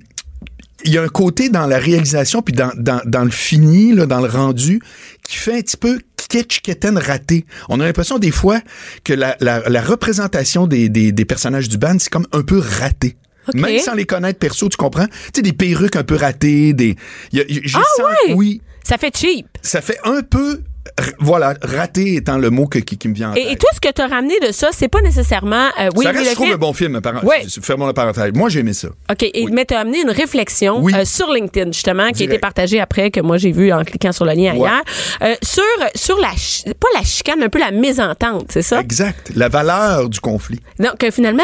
il 0.84 0.92
y 0.92 0.98
a 0.98 1.02
un 1.02 1.08
côté 1.08 1.48
dans 1.48 1.66
la 1.66 1.78
réalisation 1.78 2.42
puis 2.42 2.54
dans, 2.54 2.70
dans, 2.76 3.00
dans 3.04 3.24
le 3.24 3.30
fini, 3.30 3.92
là, 3.92 4.06
dans 4.06 4.20
le 4.20 4.28
rendu, 4.28 4.80
qui 5.26 5.36
fait 5.36 5.58
un 5.58 5.60
petit 5.60 5.76
peu 5.76 5.98
kitsch, 6.28 6.60
raté. 7.06 7.44
On 7.68 7.78
a 7.80 7.84
l'impression 7.84 8.18
des 8.18 8.30
fois 8.30 8.60
que 9.04 9.12
la, 9.12 9.36
la, 9.40 9.68
la 9.68 9.80
représentation 9.82 10.66
des, 10.66 10.88
des, 10.88 11.12
des 11.12 11.24
personnages 11.24 11.68
du 11.68 11.78
band, 11.78 11.96
c'est 11.98 12.10
comme 12.10 12.26
un 12.32 12.42
peu 12.42 12.58
raté. 12.58 13.16
Même 13.54 13.78
sans 13.78 13.94
les 13.94 14.06
connaître 14.06 14.38
perso, 14.38 14.68
tu 14.68 14.76
comprends? 14.76 15.06
Tu 15.06 15.12
sais, 15.36 15.42
des 15.42 15.52
perruques 15.52 15.96
un 15.96 16.04
peu 16.04 16.16
ratées, 16.16 16.72
des... 16.72 16.96
y 17.32 17.40
a- 17.40 17.44
Ah 17.74 18.02
ouais? 18.28 18.34
Oui, 18.34 18.62
Ça 18.84 18.98
fait 18.98 19.16
cheap. 19.16 19.46
ça 19.62 19.80
fait 19.80 19.98
un 20.04 20.22
peu... 20.22 20.60
Voilà, 21.18 21.54
raté 21.62 22.14
étant 22.14 22.38
le 22.38 22.48
mot 22.48 22.66
que- 22.68 22.78
qui, 22.78 22.96
qui 22.96 23.08
me 23.08 23.14
vient 23.14 23.32
en 23.32 23.34
Et, 23.34 23.42
tête. 23.42 23.52
et 23.52 23.56
tout 23.56 23.66
ce 23.74 23.80
que 23.80 23.92
tu 23.92 24.00
as 24.00 24.06
ramené 24.06 24.38
de 24.38 24.52
ça, 24.52 24.68
c'est 24.72 24.86
pas 24.88 25.00
nécessairement. 25.02 25.66
euh, 25.80 25.88
oui, 25.96 26.04
ça 26.04 26.12
oui, 26.12 26.18
reste, 26.18 26.30
je 26.30 26.34
trouve, 26.36 26.52
un 26.52 26.56
bon 26.56 26.72
film. 26.72 27.00
Par... 27.00 27.22
Ouais. 27.24 27.44
Fermons 27.60 27.86
la 27.86 27.92
parenthèse. 27.92 28.30
Moi, 28.34 28.48
j'ai 28.48 28.60
aimé 28.60 28.72
ça. 28.72 28.88
OK. 29.10 29.22
Et, 29.24 29.46
Mais 29.50 29.64
tu 29.64 29.74
as 29.74 29.80
amené 29.80 30.00
une 30.02 30.10
réflexion 30.10 30.78
Oui. 30.80 30.94
euh, 30.94 31.04
sur 31.04 31.30
LinkedIn, 31.32 31.72
justement, 31.72 32.10
qui 32.12 32.22
a 32.22 32.26
été 32.26 32.38
partagée 32.38 32.80
après, 32.80 33.10
que 33.10 33.20
moi, 33.20 33.36
j'ai 33.36 33.50
vu 33.50 33.72
en 33.72 33.82
cliquant 33.82 34.12
sur 34.12 34.24
le 34.24 34.32
lien 34.32 34.52
Ouais. 34.54 34.58
hier, 34.60 34.82
euh, 35.22 35.34
sur, 35.42 35.64
sur 35.96 36.18
la. 36.20 36.28
Pas 36.78 36.88
la 36.94 37.02
chicane, 37.02 37.40
mais 37.40 37.46
un 37.46 37.50
peu 37.50 37.58
la 37.58 37.72
mésentente, 37.72 38.46
c'est 38.50 38.62
ça? 38.62 38.80
Exact. 38.80 39.32
La 39.34 39.48
valeur 39.48 40.08
du 40.08 40.20
conflit. 40.20 40.60
Donc, 40.78 41.04
finalement, 41.10 41.42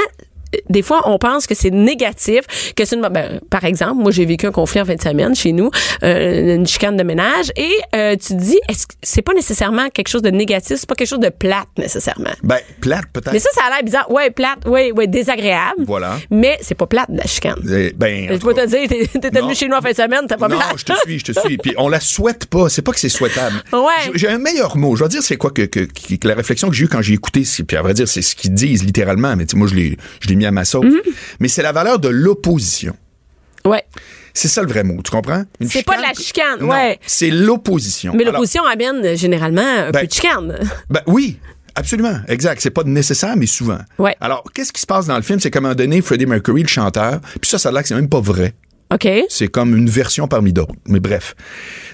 des 0.71 0.83
fois, 0.83 1.03
on 1.09 1.19
pense 1.19 1.47
que 1.47 1.55
c'est 1.55 1.71
négatif, 1.71 2.41
que 2.77 2.85
c'est 2.85 2.97
une, 2.97 3.03
ben, 3.09 3.41
par 3.51 3.65
exemple, 3.65 4.03
moi, 4.03 4.11
j'ai 4.11 4.25
vécu 4.25 4.47
un 4.47 4.53
conflit 4.53 4.81
en 4.81 4.85
fin 4.85 4.95
de 4.95 5.01
semaine 5.03 5.35
chez 5.35 5.53
nous, 5.53 5.71
euh, 6.03 6.57
une 6.57 6.67
chicane 6.67 6.97
de 6.97 7.03
ménage, 7.03 7.53
et 7.57 7.71
euh, 7.95 8.13
tu 8.13 8.35
te 8.35 8.41
dis, 8.41 8.59
est-ce 8.69 8.87
que 8.87 8.95
c'est 9.03 9.23
pas 9.23 9.35
nécessairement 9.35 9.89
quelque 9.91 10.09
chose 10.09 10.23
de 10.23 10.31
négatif, 10.31 10.77
c'est 10.79 10.89
pas 10.89 10.95
quelque 10.95 11.09
chose 11.09 11.21
de 11.21 11.29
plate 11.31 11.69
nécessairement? 11.79 12.31
Ben, 12.43 12.59
plate, 12.81 13.05
peut-être. 13.13 13.33
Mais 13.33 13.39
ça, 13.39 13.49
ça 13.55 13.63
a 13.67 13.71
l'air 13.71 13.83
bizarre. 13.85 14.11
Ouais, 14.11 14.31
plate, 14.31 14.67
ouais, 14.67 14.93
ouais, 14.93 15.07
désagréable. 15.07 15.85
Voilà. 15.87 16.19
Mais 16.31 16.59
c'est 16.63 16.75
pas 16.75 16.87
plate, 16.87 17.09
la 17.13 17.25
chicane. 17.27 17.57
Eh, 17.71 17.93
Ben, 17.97 18.31
en 18.31 18.35
Je 18.35 18.39
peux 18.41 18.55
te 18.55 18.67
dire, 18.67 18.89
t'es- 18.89 19.41
venu 19.41 19.55
chez 19.55 19.69
nous 19.69 19.77
en 19.77 19.81
fin 19.81 19.91
de 19.91 19.97
semaine, 19.97 20.21
t'as 20.29 20.37
pas 20.37 20.49
non, 20.49 20.57
plate. 20.57 20.79
je 20.79 20.85
te 20.85 20.93
suis, 21.05 21.19
je 21.19 21.33
te 21.33 21.41
suis. 21.41 21.57
Puis 21.59 21.75
on 21.79 21.89
la 21.89 22.01
souhaite 22.01 22.47
pas. 22.47 22.69
C'est 22.69 22.83
pas 22.83 22.93
que 22.93 23.01
c'est 23.01 23.09
souhaitable. 23.09 23.63
Ouais. 23.73 24.13
J'ai- 24.15 24.29
un 24.29 24.39
meilleur 24.39 24.77
mot. 24.77 24.97
Je 24.97 25.03
vais 25.05 25.09
dire 25.09 25.23
c'est 25.23 25.37
quoi 25.37 25.51
que, 25.51 25.63
que, 25.63 25.81
que- 25.81 26.15
que 26.17 26.29
la 26.29 26.35
réflexion 26.35 26.69
que 26.69 26.75
j'ai 26.75 26.85
eue 26.85 26.89
quand 26.89 27.03
j'ai 27.03 27.15
écouté. 27.15 27.43
Puis 27.67 27.77
à 27.77 27.83
vrai 27.83 27.95
dire, 27.95 28.09
c'est 28.09 28.23
ce 28.23 28.35
qu'ils 28.35 28.55
disent 28.55 28.85
littéralement. 28.85 29.35
Mais 29.37 29.45
moi, 29.55 29.67
je 29.69 29.75
l'ai, 29.75 29.97
je 30.21 30.29
l'ai 30.29 30.35
mis 30.37 30.42
à 30.47 30.51
ma 30.51 30.65
sauce. 30.65 30.85
Mm-hmm. 30.87 31.13
Mais 31.41 31.49
c'est 31.49 31.63
la 31.63 31.73
valeur 31.73 31.99
de 31.99 32.09
l'opposition. 32.09 32.97
Ouais. 33.65 33.85
C'est 34.35 34.49
ça 34.49 34.63
le 34.63 34.69
vrai 34.69 34.83
mot. 34.83 35.01
Tu 35.05 35.11
comprends? 35.11 35.45
C'est 35.69 35.85
pas 35.85 35.97
de 35.97 36.03
la 36.03 36.15
chicane, 36.15 36.61
Non, 36.61 36.71
ouais. 36.71 36.99
C'est 37.07 37.31
l'opposition. 37.31 38.13
Mais 38.17 38.25
l'opposition 38.25 38.65
amène 38.65 39.17
généralement 39.17 39.63
un 39.63 39.91
Ben, 39.91 40.01
peu 40.01 40.07
de 40.07 40.13
chicane. 40.13 40.59
Ben 40.91 41.03
oui, 41.07 41.39
Absolument, 41.75 42.21
exact. 42.29 42.61
C'est 42.61 42.71
pas 42.71 42.85
nécessaire, 42.85 43.35
mais 43.37 43.47
souvent. 43.47 43.79
Ouais. 43.99 44.15
Alors, 44.21 44.45
qu'est-ce 44.53 44.73
qui 44.73 44.81
se 44.81 44.87
passe 44.87 45.07
dans 45.07 45.17
le 45.17 45.23
film? 45.23 45.41
C'est 45.41 45.51
qu'à 45.51 45.59
un 45.59 45.63
moment 45.63 45.75
donné, 45.75 46.03
Freddie 46.03 46.27
Mercury, 46.27 46.63
le 46.63 46.69
chanteur, 46.69 47.21
puis 47.41 47.49
ça, 47.49 47.59
ça 47.59 47.71
a 47.71 47.73
l'air 47.73 47.83
que 47.83 47.89
c'est 47.89 47.95
même 47.95 48.11
pas 48.11 48.21
vrai. 48.21 48.53
OK. 48.93 49.09
C'est 49.31 49.49
comme 49.49 49.75
une 49.75 49.89
version 49.89 50.29
parmi 50.29 50.53
d'autres. 50.53 50.75
Mais 50.87 51.01
bref. 51.01 51.35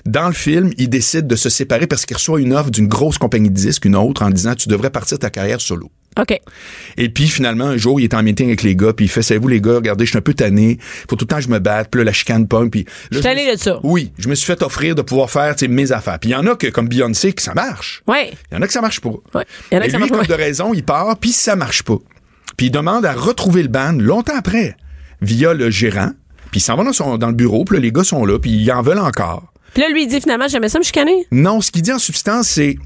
Dans 0.04 0.26
le 0.26 0.32
film, 0.34 0.72
il 0.78 0.88
décide 0.88 1.28
de 1.28 1.36
se 1.36 1.48
séparer 1.48 1.86
parce 1.86 2.06
qu'il 2.06 2.16
reçoit 2.16 2.40
une 2.40 2.52
offre 2.52 2.70
d'une 2.70 2.88
grosse 2.88 3.18
compagnie 3.18 3.50
de 3.50 3.54
disques, 3.54 3.84
une 3.84 3.94
autre, 3.94 4.22
en 4.22 4.30
disant, 4.30 4.54
tu 4.56 4.68
devrais 4.68 4.90
partir 4.90 5.18
ta 5.18 5.30
carrière 5.30 5.60
solo. 5.60 5.90
OK. 6.18 6.38
Et 6.96 7.08
puis 7.08 7.28
finalement, 7.28 7.66
un 7.66 7.76
jour, 7.76 8.00
il 8.00 8.04
est 8.04 8.14
en 8.14 8.22
meeting 8.22 8.48
avec 8.48 8.62
les 8.62 8.74
gars, 8.76 8.92
puis 8.92 9.06
il 9.06 9.08
fait, 9.08 9.22
savez-vous 9.22 9.48
les 9.48 9.60
gars, 9.60 9.76
regardez, 9.76 10.04
je 10.04 10.10
suis 10.10 10.18
un 10.18 10.22
peu 10.22 10.34
tanné, 10.34 10.78
faut 11.08 11.16
tout 11.16 11.24
le 11.24 11.28
temps 11.28 11.36
que 11.36 11.42
je 11.42 11.48
me 11.48 11.58
batte, 11.60 11.88
puis 11.90 12.00
là, 12.00 12.04
la 12.04 12.12
chicane 12.12 12.48
pomme, 12.48 12.70
puis... 12.70 12.84
là, 13.10 13.18
Je 13.18 13.20
tanné 13.20 13.42
suis- 13.46 13.52
de 13.52 13.58
ça. 13.58 13.80
Oui, 13.84 14.12
je 14.18 14.28
me 14.28 14.34
suis 14.34 14.46
fait 14.46 14.62
offrir 14.62 14.94
de 14.94 15.02
pouvoir 15.02 15.30
faire, 15.30 15.54
mes 15.68 15.92
affaires. 15.92 16.18
Puis 16.18 16.30
il 16.30 16.32
y 16.32 16.36
en 16.36 16.46
a 16.46 16.56
que, 16.56 16.66
comme 16.66 16.88
Beyoncé, 16.88 17.32
que 17.32 17.42
ça 17.42 17.54
marche. 17.54 18.02
Ouais. 18.06 18.32
Il 18.50 18.54
y 18.54 18.58
en 18.58 18.62
a 18.62 18.66
que 18.66 18.72
ça 18.72 18.80
marche 18.80 19.00
pas. 19.00 19.10
Ouais. 19.34 19.44
Il 19.70 19.74
y 19.74 19.78
en 19.78 19.80
a 19.80 19.84
Et 19.84 19.86
que 19.86 19.92
ça 19.92 19.98
lui, 19.98 20.00
marche 20.04 20.10
comme 20.10 20.26
pas. 20.26 20.26
de 20.36 20.42
raison, 20.42 20.74
il 20.74 20.84
part, 20.84 21.16
puis 21.18 21.30
ça 21.32 21.54
marche 21.56 21.82
pas. 21.84 21.98
Puis 22.56 22.66
il 22.66 22.70
demande 22.70 23.04
à 23.06 23.12
retrouver 23.12 23.62
le 23.62 23.68
band 23.68 23.92
longtemps 23.92 24.36
après, 24.36 24.76
via 25.22 25.54
le 25.54 25.70
gérant, 25.70 26.10
puis 26.50 26.58
il 26.60 26.62
s'en 26.62 26.76
va 26.76 26.84
dans, 26.84 26.92
son- 26.92 27.18
dans 27.18 27.28
le 27.28 27.34
bureau, 27.34 27.64
puis 27.64 27.76
là, 27.76 27.82
les 27.82 27.92
gars 27.92 28.04
sont 28.04 28.24
là, 28.26 28.38
puis 28.38 28.50
ils 28.50 28.72
en 28.72 28.82
veulent 28.82 28.98
encore. 28.98 29.52
Puis 29.74 29.82
là, 29.82 29.90
lui, 29.90 30.04
il 30.04 30.08
dit 30.08 30.20
finalement, 30.20 30.48
j'aimais 30.48 30.68
ça 30.70 30.78
me 30.78 30.84
chicaner. 30.84 31.26
Non, 31.30 31.60
ce 31.60 31.70
qu'il 31.70 31.82
dit 31.82 31.92
en 31.92 31.98
substance, 31.98 32.48
c'est. 32.48 32.76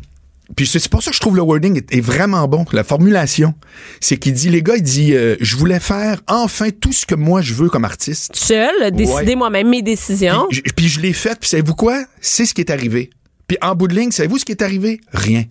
Puis 0.56 0.66
c'est 0.66 0.86
pour 0.88 1.02
ça 1.02 1.10
que 1.10 1.16
je 1.16 1.20
trouve 1.20 1.36
le 1.36 1.42
wording 1.42 1.78
est, 1.78 1.94
est 1.96 2.00
vraiment 2.00 2.46
bon, 2.46 2.64
la 2.72 2.84
formulation. 2.84 3.54
C'est 4.00 4.16
qu'il 4.18 4.34
dit, 4.34 4.50
les 4.50 4.62
gars, 4.62 4.76
il 4.76 4.82
dit, 4.82 5.14
euh, 5.14 5.36
je 5.40 5.56
voulais 5.56 5.80
faire 5.80 6.20
enfin 6.28 6.68
tout 6.70 6.92
ce 6.92 7.06
que 7.06 7.14
moi 7.14 7.40
je 7.40 7.54
veux 7.54 7.68
comme 7.70 7.84
artiste. 7.86 8.36
Seul, 8.36 8.90
décider 8.92 9.12
Ouais. 9.30 9.34
moi-même 9.36 9.68
mes 9.70 9.82
décisions. 9.82 10.46
Puis, 10.50 10.62
je- 10.66 10.72
puis 10.74 10.88
je 10.88 11.00
l'ai 11.00 11.12
fait, 11.14 11.38
puis 11.40 11.48
savez-vous 11.48 11.74
quoi? 11.74 12.04
C'est 12.20 12.44
ce 12.44 12.52
qui 12.54 12.60
est 12.60 12.70
arrivé. 12.70 13.10
Puis 13.48 13.56
en 13.62 13.74
bout 13.74 13.88
de 13.88 13.94
ligne, 13.94 14.10
savez-vous 14.10 14.38
ce 14.38 14.44
qui 14.44 14.52
est 14.52 14.62
arrivé? 14.62 15.00
Rien. 15.12 15.44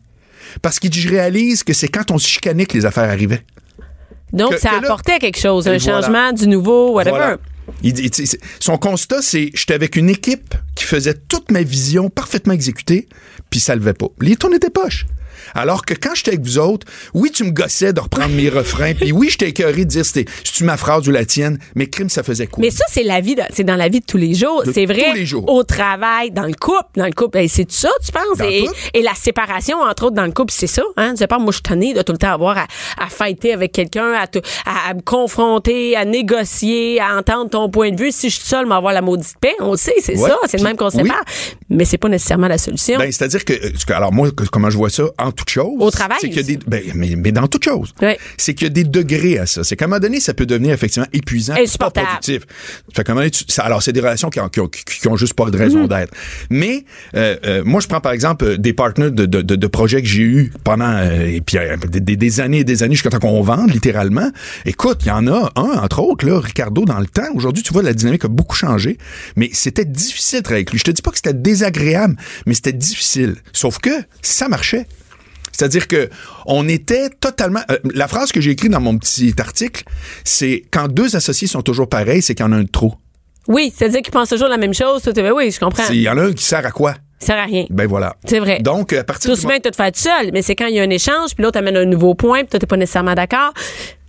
Parce 0.62 0.80
qu'il 0.80 0.89
dit, 0.89 1.02
je 1.02 1.10
réalise 1.10 1.64
que 1.64 1.74
c'est 1.74 1.88
quand 1.88 2.12
on 2.12 2.18
se 2.18 2.28
chicanait 2.28 2.66
que 2.66 2.78
les 2.78 2.86
affaires 2.86 3.10
arrivaient. 3.10 3.43
Donc, 4.34 4.52
que- 4.52 4.60
ça 4.60 4.70
que 4.70 4.76
là- 4.76 4.82
apportait 4.84 5.20
quelque 5.20 5.38
chose, 5.39 5.68
un 5.68 5.78
voilà. 5.78 6.02
changement, 6.02 6.32
du 6.34 6.47
nouveau, 6.47 6.91
whatever. 6.93 7.12
Voilà. 7.18 7.38
Son 8.59 8.78
constat, 8.78 9.22
c'est 9.22 9.49
j'étais 9.53 9.74
avec 9.74 9.95
une 9.95 10.09
équipe 10.09 10.55
qui 10.76 10.84
faisait 10.84 11.13
toute 11.13 11.51
ma 11.51 11.63
vision 11.63 12.09
parfaitement 12.09 12.53
exécutée, 12.53 13.07
puis 13.49 13.59
ça 13.59 13.76
levait 13.76 13.93
pas. 13.93 14.07
Les 14.19 14.36
tournes 14.36 14.53
étaient 14.53 14.69
poches. 14.69 15.05
Alors 15.56 15.86
que 15.86 15.93
quand 15.93 16.16
j'étais 16.16 16.32
avec 16.32 16.41
vous 16.41 16.58
autres, 16.58 16.88
oui, 17.14 17.32
tu 17.32 17.43
me 17.43 17.52
gossais 17.52 17.93
de 17.93 17.99
reprendre 17.99 18.34
mes 18.36 18.49
refrains, 18.49 18.93
puis 18.93 19.12
oui, 19.12 19.28
j'étais 19.30 19.49
écœuré 19.49 19.86
de 19.86 19.89
dire 19.89 20.06
c'était 20.06 20.26
tu 20.43 20.64
ma 20.64 20.78
phrase 20.78 21.08
ou 21.08 21.12
la 21.12 21.26
tienne, 21.26 21.58
mais 21.76 21.88
crime, 21.88 22.10
ça 22.10 22.24
faisait 22.24 22.47
quoi? 22.47 22.62
Mais 22.62 22.72
ça, 22.72 22.84
c'est 22.89 23.04
la 23.04 23.22
vie, 23.22 23.36
de- 23.36 23.41
c'est 23.54 23.64
dans 23.64 23.76
la 23.76 23.89
vie 23.89 23.99
de 23.99 24.06
tous 24.06 24.18
les 24.18 24.34
jours. 24.34 24.64
C'est 24.72 24.86
vrai. 24.86 25.06
tous 25.10 25.16
les 25.16 25.26
jours. 25.26 25.49
Au 25.49 25.64
travail, 25.64 26.32
dans 26.32 26.45
le 26.45 26.54
couple, 26.54 26.89
dans 26.95 27.06
le 27.06 27.12
couple, 27.14 27.38
hey, 27.39 27.49
c'est 27.49 27.70
ça, 27.72 27.89
tu 28.06 28.12
penses? 28.12 28.39
Et, 28.47 28.66
et 28.93 29.02
la 29.02 29.16
séparation, 29.16 29.78
entre 29.82 30.06
autres, 30.06 30.16
dans 30.16 30.26
le 30.26 30.32
couple, 30.32 30.54
c'est 30.56 30.68
ça. 30.68 30.84
Hein? 30.97 31.14
Je 31.16 31.20
sais 31.20 31.28
pas, 31.28 31.39
moi, 31.39 31.52
je 31.52 31.58
suis 31.58 31.93
de 31.93 32.02
tout 32.02 32.12
le 32.12 32.18
temps 32.18 32.34
avoir 32.34 32.58
à, 32.58 32.68
à 32.97 33.08
fighter 33.10 33.54
avec 33.54 33.72
quelqu'un, 33.72 34.14
à, 34.14 34.28
te- 34.28 34.39
à, 34.66 34.89
à 34.89 34.93
me 34.93 35.02
confronter, 35.02 35.95
à 35.95 36.06
négocier, 36.06 36.99
à 36.99 37.18
entendre 37.18 37.49
ton 37.49 37.70
point 37.70 37.91
de 37.91 37.99
vue. 38.02 38.12
Si 38.12 38.30
je 38.30 38.36
suis 38.39 38.47
seule, 38.47 38.66
m'avoir 38.66 38.93
la 38.93 39.02
maudite 39.02 39.34
paix, 39.39 39.56
on 39.60 39.72
le 39.72 39.78
sait, 39.78 39.93
c'est 40.02 40.18
Ouais. 40.18 40.30
ça. 40.30 40.38
C'est 40.47 40.58
de 40.58 40.64
même 40.64 40.76
qu'on 40.78 40.89
Oui. 40.89 41.04
sépare. 41.04 41.24
Mais 41.70 41.86
c'est 41.86 41.97
pas 41.97 42.10
nécessairement 42.10 42.47
la 42.47 42.58
solution. 42.58 42.97
Ben, 42.97 43.12
c'est-à-dire 43.12 43.45
que, 43.45 43.54
euh, 43.54 43.72
alors 43.95 44.12
moi, 44.12 44.30
comment 44.52 44.70
je 44.70 44.78
vois 44.78 44.89
ça, 44.89 45.04
en 45.18 45.32
toute 45.42 45.50
chose. 45.50 45.74
Au 45.80 45.92
travail 45.92 46.18
C'est 46.22 46.28
qu'il 46.30 46.38
y 46.38 46.39
a 46.39 46.44
aussi. 46.44 46.58
des, 46.58 46.66
ben, 46.68 46.84
mais, 46.96 47.16
mais 47.18 47.32
dans 47.32 47.48
toute 47.48 47.64
chose. 47.64 47.94
Ouais. 48.02 48.18
C'est 48.38 48.54
qu'il 48.54 48.66
y 48.68 48.72
a 48.72 48.74
des 48.74 48.84
degrés 48.84 49.38
à 49.39 49.46
ça. 49.46 49.64
C'est 49.64 49.76
qu'à 49.76 49.86
un 49.86 49.88
moment 49.88 50.00
donné, 50.00 50.20
ça 50.20 50.34
peut 50.34 50.46
devenir 50.46 50.74
effectivement 50.74 51.08
épuisant. 51.14 51.56
pas 51.56 51.62
Insupportable. 51.62 52.08
productif. 52.08 52.42
Fait 52.96 53.10
un 53.10 53.14
moment 53.14 53.22
donné, 53.22 53.32
tu- 53.32 53.44
ça- 53.48 53.64
alors, 53.64 53.82
c'est 53.84 53.94
des 53.94 54.00
relations 54.00 54.30
qui 54.30 54.39
ont, 54.39 54.50
qui 54.50 54.60
ont, 54.60 54.68
qui 54.68 55.08
ont 55.08 55.16
juste 55.18 55.34
pas 55.34 55.50
de 55.50 55.58
raison 55.58 55.82
Mhm. 55.84 55.88
d'être. 55.88 56.14
Mais, 56.50 56.86
euh, 57.16 57.36
euh, 57.46 57.64
moi, 57.66 57.82
je 57.82 57.88
prends 57.88 58.02
par 58.02 58.12
exemple 58.12 58.46
euh, 58.46 58.58
des 58.58 58.74
partenaires 58.74 59.12
de, 59.12 59.26
de, 59.26 59.42
de, 59.42 59.56
de 59.56 59.68
projets 59.68 60.02
que 60.02 60.08
j'ai 60.08 60.22
eu 60.24 60.54
pendant, 60.64 60.92
euh, 60.92 61.26
et 61.26 61.42
puis, 61.42 61.58
euh, 61.58 61.76
des, 61.89 62.00
des- 62.00 62.18
des 62.18 62.39
années 62.39 62.60
et 62.60 62.64
des 62.64 62.84
années 62.84 62.96
jusqu'à 62.96 63.10
temps 63.10 63.20
qu'on 63.20 63.42
vende, 63.42 63.72
littéralement. 63.72 64.30
Écoute, 64.66 65.00
il 65.02 65.08
y 65.08 65.12
en 65.12 65.28
a 65.28 65.52
un, 65.56 65.64
entre 65.84 66.00
autres, 66.00 66.26
là, 66.26 66.39
Ricardo, 66.39 66.86
dans 66.86 67.00
le 67.00 67.08
temps. 67.08 67.28
Aujourd'hui, 67.34 67.64
tu 67.64 67.74
vois, 67.74 67.84
la 67.84 67.94
dynamique 67.94 68.26
a 68.26 68.28
beaucoup 68.28 68.56
changé. 68.56 68.98
Mais 69.36 69.50
c'était 69.54 69.86
difficile 69.86 70.39
de 70.39 70.44
travailler 70.44 70.60
avec 70.62 70.72
lui. 70.72 70.80
Je 70.80 70.84
te 70.84 70.92
dis 70.92 71.02
pas 71.02 71.12
que 71.12 71.18
c'était 71.18 71.34
désagréable, 71.34 72.16
mais 72.46 72.54
c'était 72.54 72.74
difficile. 72.74 73.36
Sauf 73.54 73.80
que 73.80 73.89
ça 74.22 74.48
marchait. 74.48 74.86
C'est-à-dire 75.52 75.88
que 75.88 76.10
on 76.45 76.68
était 76.68 77.10
totalement. 77.10 77.62
euh, 77.72 77.78
la 77.93 78.08
phrase 78.08 78.32
que 78.32 78.41
j'ai 78.41 78.52
écrite 78.52 78.72
dans 78.72 78.82
mon 78.82 78.97
petit 78.97 79.34
article, 79.39 79.84
c'est 80.24 80.64
quand 80.72 80.88
deux 80.88 81.16
associés 81.16 81.47
sont 81.47 81.62
toujours 81.62 81.89
pareils, 81.89 82.22
c'est 82.22 82.36
qu'il 82.36 82.45
y 82.45 82.49
en 82.49 82.52
a 82.52 82.58
un 82.58 82.64
de 82.64 82.70
trop. 82.70 82.95
Oui, 83.47 83.74
c'est-à-dire 83.76 84.02
qu'ils 84.02 84.14
pensent 84.14 84.30
toujours 84.30 84.47
la 84.49 84.58
même 84.58 84.74
chose. 84.74 85.02
Tout, 85.02 85.14
ben 85.14 85.32
oui, 85.36 85.52
je 85.52 85.60
comprends. 85.60 85.84
Il 85.91 86.02
y 86.02 86.10
en 86.10 86.18
a 86.18 86.24
un 86.24 86.34
qui 86.34 86.43
sert 86.43 86.66
à 86.66 86.72
quoi? 86.72 86.93
Ça 87.20 87.28
sert 87.28 87.38
à 87.38 87.45
rien. 87.45 87.66
Ben 87.70 87.88
voilà. 87.88 88.16
C'est 88.26 88.39
vrai. 88.39 88.60
Donc, 88.62 88.93
à 88.93 89.04
partir 89.04 89.32
Tout 89.34 89.39
du 89.39 89.45
met 89.47 89.60
de 89.60 89.70
te 89.70 89.76
faire 89.76 89.91
tout 89.91 89.99
seul, 89.99 90.32
mais 90.34 90.41
c'est 90.41 90.56
quand 90.56 90.66
il 90.68 90.76
y 90.76 90.80
a 90.80 90.84
un 90.84 90.89
échange, 90.89 91.36
puis 91.36 91.43
l'autre 91.43 91.58
amène 91.60 91.78
un 91.78 91.86
nouveau 91.86 92.16
point, 92.16 92.39
puis 92.39 92.47
toi, 92.49 92.60
t'es 92.60 92.66
pas 92.68 92.78
nécessairement 92.78 93.14
d'accord. 93.14 93.54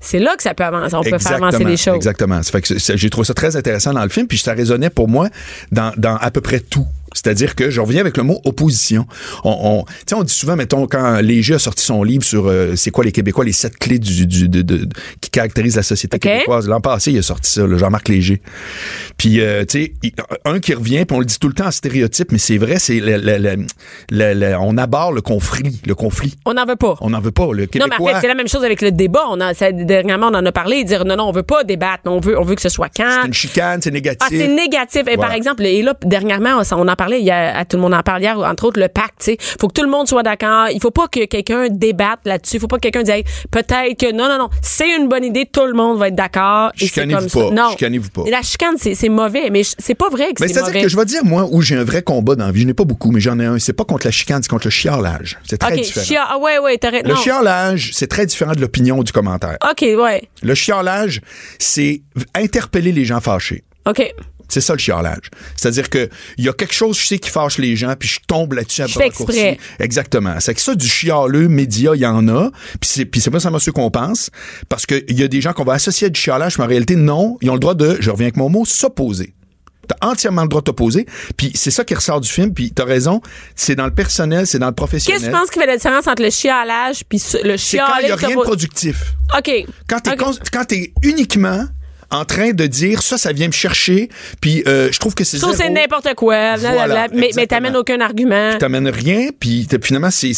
C'est 0.01 0.19
là 0.19 0.35
que 0.37 0.43
ça 0.43 0.55
peut 0.55 0.65
avancer. 0.65 0.95
On 0.95 1.03
peut 1.03 1.19
faire 1.19 1.35
avancer 1.35 1.63
les 1.65 1.77
choses. 1.77 1.95
Exactement. 1.97 2.43
Ça 2.43 2.51
fait 2.51 2.61
que 2.63 2.69
c'est- 2.69 2.79
c'est- 2.79 2.97
j'ai 2.97 3.09
trouvé 3.11 3.27
ça 3.27 3.35
très 3.35 3.55
intéressant 3.57 3.93
dans 3.93 4.03
le 4.03 4.09
film, 4.09 4.27
puis 4.27 4.39
ça 4.39 4.53
résonnait 4.53 4.91
pour 4.91 5.09
moi 5.09 5.29
dans, 5.71 5.93
dans 5.97 6.17
à 6.17 6.31
peu 6.31 6.41
près 6.41 6.61
tout. 6.61 6.87
C'est-à-dire 7.15 7.55
que 7.55 7.71
je 7.71 7.81
reviens 7.81 8.01
avec 8.01 8.17
le 8.17 8.23
mot 8.23 8.41
opposition. 8.45 9.07
On, 9.45 9.85
on, 10.15 10.23
dit 10.23 10.33
souvent, 10.33 10.57
mettons, 10.57 10.87
quand 10.87 11.21
Léger 11.21 11.55
a 11.55 11.59
sorti 11.59 11.85
son 11.85 12.03
livre 12.03 12.25
sur 12.25 12.47
euh, 12.49 12.75
c'est 12.77 12.91
quoi 12.91 13.05
les 13.05 13.13
Québécois, 13.13 13.45
les 13.45 13.53
sept 13.53 13.77
clés 13.79 13.99
du, 13.99 14.27
du, 14.27 14.49
de, 14.49 14.63
de- 14.63 14.89
qui 15.21 15.31
caractérisent 15.31 15.77
la 15.77 15.83
société 15.83 16.19
québécoise. 16.19 16.69
L'an 16.69 16.81
passé, 16.81 17.13
il 17.13 17.19
a 17.19 17.23
sorti 17.23 17.51
ça, 17.51 17.67
le 17.67 17.77
Jean-Marc 17.79 18.09
Léger. 18.09 18.41
Puis, 19.17 19.41
euh, 19.41 19.65
tu 19.65 19.85
sais, 19.85 20.13
un 20.45 20.59
qui 20.61 20.75
revient, 20.75 21.05
puis 21.05 21.17
on 21.17 21.21
le 21.21 21.27
dit 21.27 21.39
tout 21.39 21.49
le 21.49 21.55
temps 21.55 21.67
en 21.67 21.71
stéréotype, 21.71 22.33
mais 22.33 22.39
c'est 22.39 22.59
vrai, 22.59 22.79
c'est 22.79 23.01
le, 23.01 23.17
le- 23.17 23.39
le- 23.39 23.67
le- 24.11 24.35
le- 24.35 24.57
on 24.61 24.77
aborde 24.79 25.15
le 25.15 25.21
conflit, 25.21 25.81
le 25.87 25.95
conflit. 25.95 26.35
On 26.45 26.55
n'en 26.55 26.65
veut 26.67 26.77
pas. 26.77 26.97
On 27.01 27.11
n'en 27.11 27.21
veut 27.21 27.31
pas. 27.31 27.47
Le 27.53 27.63
Non, 27.63 27.67
Québécois. 27.67 27.89
mais 27.99 28.05
en 28.11 28.15
fait, 28.15 28.21
c'est 28.23 28.29
la 28.29 28.35
même 28.35 28.49
chose 28.49 28.65
avec 28.65 28.83
le 28.83 28.91
débat. 28.93 29.25
On 29.31 29.41
a, 29.41 29.55
ça, 29.55 29.71
dernièrement, 29.73 30.29
on 30.33 30.35
en 30.37 30.47
a 30.47 30.53
parlé. 30.53 30.85
Dire 30.85 31.05
non, 31.05 31.17
non, 31.17 31.25
on 31.25 31.33
veut 31.33 31.43
pas 31.43 31.65
débattre. 31.65 32.03
On 32.07 32.21
veut, 32.21 32.39
on 32.39 32.45
veut 32.45 32.55
que 32.55 32.63
ce 32.63 32.69
soit 32.69 32.89
c'est 32.97 33.03
quand. 33.03 33.27
une 33.27 33.33
chicane, 33.35 33.81
c'est 33.83 33.91
négatif. 33.91 34.21
Ah, 34.23 34.29
c'est 34.31 34.49
négatif. 34.49 35.03
Et 35.03 35.15
Voilà. 35.15 35.23
par 35.23 35.33
exemple, 35.33 35.65
et 35.65 35.83
là, 35.83 35.95
dernièrement, 36.05 36.61
on, 36.61 36.77
on 36.77 36.89
en 36.89 36.97
parlait, 37.03 37.21
il 37.21 37.27
y 37.27 37.31
a, 37.31 37.57
à 37.59 37.65
tout 37.65 37.77
le 37.77 37.83
monde 37.83 37.95
en 37.95 38.03
parle 38.03 38.23
hier, 38.23 38.39
entre 38.39 38.65
autres, 38.67 38.79
le 38.81 38.89
pacte, 38.89 39.15
tu 39.19 39.25
sais. 39.33 39.37
Faut 39.61 39.69
que 39.69 39.73
tout 39.75 39.83
le 39.83 39.91
monde 39.91 40.07
soit 40.09 40.23
d'accord. 40.23 40.69
Il 40.73 40.81
faut 40.81 40.91
pas 40.91 41.09
que 41.09 41.25
quelqu'un 41.25 41.67
débatte 41.71 42.21
là-dessus. 42.25 42.57
Il 42.57 42.61
faut 42.61 42.69
pas 42.69 42.77
que 42.77 42.83
quelqu'un 42.83 43.03
dise, 43.03 43.13
Hey, 43.15 43.25
peut-être 43.51 43.99
que, 43.99 44.13
non, 44.13 44.29
non, 44.29 44.39
non, 44.39 44.49
c'est 44.63 44.97
une 44.97 45.09
bonne 45.09 45.25
idée, 45.25 45.47
tout 45.47 45.67
le 45.67 45.75
monde 45.75 45.99
va 45.99 46.09
être 46.09 46.15
d'accord. 46.15 46.71
Et 46.77 46.81
c'est 46.81 46.87
Chicanez-vous 46.87 47.29
comme 47.29 47.51
pas. 47.51 47.57
ça. 47.57 47.63
Non. 47.63 47.71
Chicanez-vous 47.71 48.11
pas. 48.11 48.23
La 48.31 48.43
chicane, 48.43 48.77
c'est 48.79 49.09
mauvais, 49.09 49.51
mais 49.51 49.63
c'est 49.65 49.95
pas 49.95 50.09
vrai 50.09 50.33
que 50.33 50.43
Mais 50.43 50.49
c'est 50.49 50.55
c'est-à-dire 50.55 50.73
mauvais. 50.75 50.83
que 50.83 50.89
je 50.89 50.97
vais 50.97 51.05
dire, 51.05 51.25
moi, 51.25 51.47
où 51.51 51.61
j'ai 51.63 51.77
un 51.77 51.85
vrai 51.85 52.03
combat 52.03 52.35
dans 52.37 52.47
la 52.47 52.53
vie, 52.53 52.63
je 52.63 52.67
n'ai 52.67 52.75
pas 52.75 52.85
beaucoup, 52.85 53.11
mais 53.11 53.21
j'en 53.21 53.39
ai 53.41 53.45
un. 53.47 53.59
C'est 53.59 53.73
pas 53.73 53.85
contre 53.85 54.07
la 54.07 54.11
chicane, 54.13 54.43
c'est 54.43 54.49
contre 54.49 54.67
le 54.67 54.71
chiolage. 54.71 55.39
C'est 55.49 55.59
très 55.59 55.75
différent. 55.77 56.07
chia- 56.07 56.25
ah 56.29 56.39
ouais, 56.39 56.59
ouais, 56.59 56.79
raison. 56.83 57.03
Le 57.05 57.15
Non. 57.15 57.17
chiolage, 57.21 57.91
c'est 57.93 58.07
très 58.07 58.27
différent 58.27 58.53
de 58.53 58.61
l'opinion 58.61 58.99
ou 58.99 59.05
du 59.05 59.13
commentaire. 59.13 59.57
OK, 59.71 59.83
ouais. 59.83 60.29
Le 60.43 60.55
chiolage, 60.55 61.21
c'est 61.59 62.03
interpeller 62.35 62.93
les 62.93 63.05
gens 63.05 63.21
fâchés. 63.21 63.65
OK. 63.89 64.15
C'est 64.53 64.61
ça 64.61 64.75
le 64.75 64.79
chiolage. 64.79 65.31
C'est-à-dire 65.57 65.89
que 65.89 66.11
il 66.37 66.45
y 66.45 66.49
a 66.49 66.53
quelque 66.53 66.75
chose, 66.75 66.99
je 66.99 67.07
sais, 67.07 67.19
qui 67.19 67.31
fâche 67.31 67.57
les 67.57 67.75
gens, 67.75 67.95
puis 67.99 68.07
je 68.09 68.21
tombe 68.27 68.53
là-dessus 68.53 68.83
à 68.83 68.87
Je 68.87 68.99
fais 68.99 69.07
exprès. 69.07 69.59
Exactement. 69.81 70.35
C'est 70.41 70.53
que 70.55 70.61
ça, 70.61 70.75
du 70.75 70.87
chialeux 70.87 71.49
média, 71.49 71.93
il 71.95 72.01
y 72.03 72.07
en 72.07 72.29
a. 72.29 72.51
Puis 72.81 72.91
c'est, 72.93 73.05
puis 73.07 73.21
c'est 73.23 73.31
pas 73.31 73.41
seulement 73.41 73.59
ceux 73.59 73.73
qu'on 73.73 73.91
pense. 73.91 74.31
Parce 74.69 74.85
qu'il 74.85 75.05
y 75.19 75.23
a 75.23 75.29
des 75.29 75.41
gens 75.41 75.55
qu'on 75.55 75.65
va 75.65 75.73
associer 75.73 76.09
à 76.09 76.11
du 76.11 76.21
chiolage, 76.21 76.59
mais 76.59 76.65
en 76.65 76.69
réalité, 76.69 76.97
non. 76.97 77.39
Ils 77.41 77.49
ont 77.49 77.55
le 77.55 77.61
droit 77.61 77.75
de, 77.75 77.97
je 78.01 78.11
reviens 78.11 78.27
avec 78.27 78.37
mon 78.37 78.51
mot, 78.51 78.65
s'opposer. 78.67 79.33
T'as 79.89 80.07
entièrement 80.09 80.43
le 80.43 80.49
droit 80.49 80.61
de 80.61 80.67
t'opposer. 80.67 81.07
Puis 81.37 81.51
c'est 81.55 81.71
ça 81.73 81.83
qui 81.85 81.95
ressort 81.95 82.21
du 82.21 82.29
film. 82.29 82.53
Puis 82.55 82.73
t'as 82.73 82.85
raison, 82.85 83.21
c'est 83.57 83.75
dans 83.75 83.87
le 83.87 83.91
personnel, 83.95 84.47
c'est 84.47 84.59
dans 84.61 84.69
le 84.69 84.75
professionnel. 84.75 85.19
Qu'est-ce 85.21 85.31
que 85.31 85.35
tu 85.35 85.41
penses 85.41 85.51
qui 85.51 85.59
fait 85.59 85.67
la 85.67 85.77
différence 85.77 86.07
entre 86.07 86.23
le 86.23 86.31
chialage 86.31 87.03
puis 87.09 87.19
ce- 87.19 87.45
le 87.45 87.57
C'est 87.57 87.79
quand 87.79 87.87
il 88.01 88.05
n'y 88.07 88.11
a 88.13 88.17
rien 88.17 88.37
de 88.37 88.43
productif. 88.43 89.15
OK. 89.37 89.51
Quand 89.89 89.99
t'es 90.01 90.11
OK. 90.13 90.19
con- 90.19 90.35
quand 90.53 90.65
t'es 90.67 90.93
uniquement 91.03 91.65
en 92.13 92.25
train 92.25 92.53
de 92.53 92.67
dire 92.67 93.03
ça, 93.03 93.19
ça 93.19 93.33
vient 93.33 93.47
me 93.47 93.53
chercher, 93.53 94.11
puis 94.41 94.63
euh, 94.67 94.91
je 94.93 94.99
trouve 94.99 95.15
que 95.15 95.25
c'est 95.25 95.41
que 95.41 95.57
c'est 95.57 95.71
n'importe 95.71 96.15
quoi, 96.15 96.57
mais, 97.13 97.31
mais 97.35 97.47
t'amènes 97.47 97.77
aucun 97.77 98.01
argument. 98.01 98.57
t'amènes 98.59 98.89
rien, 98.89 99.29
puis 99.39 99.67
finalement, 99.83 100.11
c'est, 100.11 100.33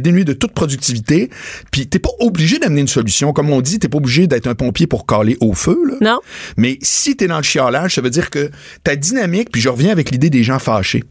dénué 0.00 0.24
de 0.24 0.32
toute 0.32 0.52
productivité, 0.52 1.30
puis 1.70 1.86
t'es 1.86 1.98
pas 1.98 2.10
obligé 2.18 2.58
d'amener 2.58 2.82
une 2.82 2.88
solution. 2.88 3.32
Comme 3.32 3.50
on 3.50 3.60
dit, 3.60 3.78
t'es 3.78 3.88
pas 3.88 3.98
obligé 3.98 4.26
d'être 4.26 4.48
un 4.48 4.54
pompier 4.54 4.86
pour 4.86 5.06
caler 5.06 5.36
au 5.40 5.54
feu, 5.54 5.78
là. 5.88 5.94
Non. 6.00 6.20
Mais 6.56 6.78
si 6.82 7.16
t'es 7.16 7.28
dans 7.28 7.36
le 7.36 7.42
chiolage, 7.42 7.94
ça 7.94 8.00
veut 8.00 8.10
dire 8.10 8.30
que 8.30 8.50
ta 8.82 8.96
dynamique, 8.96 9.50
puis 9.52 9.60
je 9.60 9.68
reviens 9.68 9.92
avec 9.92 10.10
l'idée 10.10 10.30
des 10.30 10.42
gens 10.42 10.58
fâchés. 10.58 11.04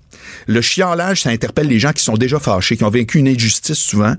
Le 0.47 0.61
chiolage, 0.61 1.21
ça 1.21 1.29
interpelle 1.29 1.67
les 1.67 1.79
gens 1.79 1.91
qui 1.91 2.03
sont 2.03 2.15
déjà 2.15 2.39
fâchés, 2.39 2.77
qui 2.77 2.83
ont 2.83 2.89
vécu 2.89 3.19
une 3.19 3.27
injustice 3.27 3.77
souvent, 3.77 4.13